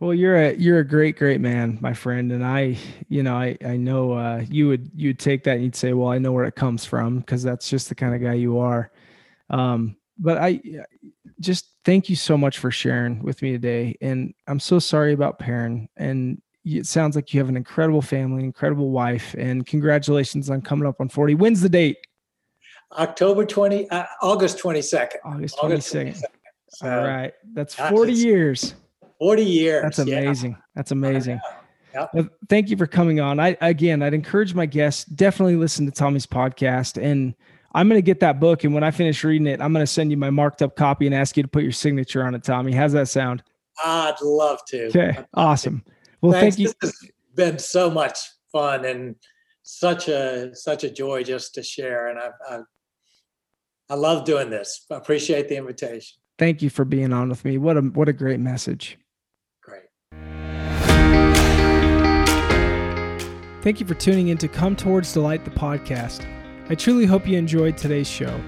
Well, 0.00 0.14
you're 0.14 0.36
a 0.36 0.54
you're 0.54 0.78
a 0.78 0.84
great 0.84 1.18
great 1.18 1.42
man, 1.42 1.76
my 1.82 1.92
friend, 1.92 2.32
and 2.32 2.42
I, 2.42 2.78
you 3.10 3.22
know, 3.22 3.36
I 3.36 3.58
I 3.62 3.76
know 3.76 4.14
uh, 4.14 4.44
you 4.48 4.66
would 4.66 4.90
you'd 4.96 5.18
take 5.18 5.44
that 5.44 5.56
and 5.56 5.62
you'd 5.64 5.76
say, 5.76 5.92
well, 5.92 6.08
I 6.08 6.16
know 6.16 6.32
where 6.32 6.46
it 6.46 6.56
comes 6.56 6.86
from 6.86 7.18
because 7.18 7.42
that's 7.42 7.68
just 7.68 7.90
the 7.90 7.94
kind 7.94 8.14
of 8.14 8.22
guy 8.22 8.32
you 8.32 8.58
are. 8.58 8.90
Um, 9.50 9.96
but 10.18 10.38
I 10.38 10.62
just 11.38 11.66
thank 11.84 12.08
you 12.08 12.16
so 12.16 12.38
much 12.38 12.58
for 12.58 12.70
sharing 12.70 13.22
with 13.22 13.42
me 13.42 13.52
today, 13.52 13.94
and 14.00 14.32
I'm 14.46 14.58
so 14.58 14.78
sorry 14.78 15.12
about 15.12 15.38
Perrin. 15.38 15.86
And 15.98 16.40
it 16.64 16.86
sounds 16.86 17.14
like 17.14 17.34
you 17.34 17.40
have 17.40 17.50
an 17.50 17.56
incredible 17.58 18.02
family, 18.02 18.42
incredible 18.42 18.90
wife, 18.92 19.34
and 19.36 19.66
congratulations 19.66 20.48
on 20.48 20.62
coming 20.62 20.88
up 20.88 20.98
on 21.00 21.10
40. 21.10 21.34
When's 21.34 21.60
the 21.60 21.68
date? 21.68 21.98
October 22.98 23.44
20, 23.44 23.90
uh, 23.90 24.04
August 24.22 24.58
22nd. 24.60 25.16
August 25.26 25.58
22nd. 25.58 25.64
August 25.64 25.94
22nd. 25.94 26.24
So, 26.70 26.90
All 26.90 27.06
right, 27.06 27.34
that's 27.52 27.74
40 27.74 28.14
years. 28.14 28.74
40 29.20 29.44
years. 29.44 29.82
That's 29.82 29.98
amazing. 30.00 30.52
Yeah. 30.52 30.58
That's 30.74 30.90
amazing. 30.90 31.40
Yep. 31.94 32.10
Well, 32.14 32.28
thank 32.48 32.70
you 32.70 32.76
for 32.76 32.86
coming 32.86 33.20
on. 33.20 33.38
I 33.38 33.56
again, 33.60 34.02
I'd 34.02 34.14
encourage 34.14 34.54
my 34.54 34.66
guests 34.66 35.04
definitely 35.04 35.56
listen 35.56 35.86
to 35.86 35.92
Tommy's 35.92 36.26
podcast, 36.26 37.00
and 37.00 37.34
I'm 37.74 37.88
going 37.88 37.98
to 37.98 38.02
get 38.02 38.20
that 38.20 38.40
book. 38.40 38.64
And 38.64 38.72
when 38.72 38.82
I 38.82 38.90
finish 38.90 39.22
reading 39.22 39.46
it, 39.46 39.60
I'm 39.60 39.72
going 39.72 39.82
to 39.82 39.90
send 39.90 40.10
you 40.10 40.16
my 40.16 40.30
marked 40.30 40.62
up 40.62 40.76
copy 40.76 41.06
and 41.06 41.14
ask 41.14 41.36
you 41.36 41.42
to 41.42 41.48
put 41.48 41.62
your 41.62 41.72
signature 41.72 42.24
on 42.24 42.34
it, 42.34 42.42
Tommy. 42.44 42.72
How's 42.72 42.92
that 42.92 43.08
sound? 43.08 43.42
I'd 43.84 44.16
love 44.22 44.60
to. 44.68 44.86
Okay, 44.86 45.18
awesome. 45.34 45.84
Well, 46.20 46.32
Thanks. 46.32 46.56
thank 46.56 46.68
you. 46.68 46.72
This 46.80 46.94
has 47.00 47.10
been 47.34 47.58
so 47.58 47.90
much 47.90 48.18
fun 48.52 48.84
and 48.84 49.16
such 49.62 50.08
a 50.08 50.54
such 50.54 50.84
a 50.84 50.90
joy 50.90 51.24
just 51.24 51.54
to 51.54 51.62
share, 51.62 52.08
and 52.08 52.18
I 52.18 52.30
I, 52.48 52.58
I 53.90 53.94
love 53.94 54.24
doing 54.24 54.48
this. 54.50 54.86
I 54.90 54.96
appreciate 54.96 55.48
the 55.48 55.56
invitation. 55.56 56.18
Thank 56.38 56.62
you 56.62 56.70
for 56.70 56.84
being 56.84 57.12
on 57.12 57.28
with 57.28 57.44
me. 57.44 57.58
What 57.58 57.76
a 57.76 57.80
what 57.80 58.08
a 58.08 58.12
great 58.12 58.40
message. 58.40 58.98
Thank 63.62 63.78
you 63.78 63.86
for 63.86 63.94
tuning 63.94 64.28
in 64.28 64.38
to 64.38 64.48
Come 64.48 64.74
Towards 64.74 65.12
Delight, 65.12 65.44
the 65.44 65.50
podcast. 65.50 66.26
I 66.70 66.74
truly 66.74 67.04
hope 67.04 67.26
you 67.26 67.36
enjoyed 67.36 67.76
today's 67.76 68.08
show. 68.08 68.40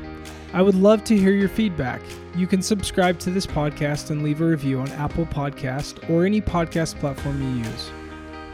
I 0.55 0.62
would 0.62 0.74
love 0.74 1.05
to 1.05 1.16
hear 1.16 1.32
your 1.32 1.51
feedback. 1.51 2.01
You 2.34 2.47
can 2.47 2.62
subscribe 2.62 3.18
to 3.20 3.30
this 3.30 3.47
podcast 3.47 4.10
and 4.10 4.22
leave 4.22 4.40
a 4.40 4.47
review 4.47 4.80
on 4.80 4.89
Apple 4.93 5.26
Podcast 5.26 6.09
or 6.09 6.24
any 6.24 6.40
podcast 6.40 6.98
platform 6.98 7.43
you 7.43 7.64
use. 7.64 7.90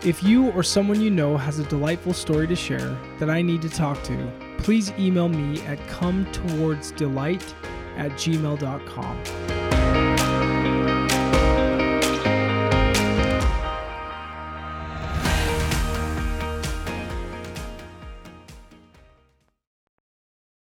If 0.04 0.22
you 0.24 0.50
or 0.50 0.64
someone 0.64 1.00
you 1.00 1.10
know 1.10 1.36
has 1.36 1.60
a 1.60 1.64
delightful 1.64 2.12
story 2.12 2.48
to 2.48 2.56
share 2.56 2.96
that 3.18 3.30
I 3.30 3.40
need 3.40 3.62
to 3.62 3.68
talk 3.68 4.02
to, 4.04 4.32
please 4.58 4.92
email 4.98 5.28
me 5.28 5.60
at 5.62 5.84
come 5.86 6.24
towards 6.32 6.90
delight 6.92 7.54
at 7.96 8.10
gmail.com. 8.12 9.57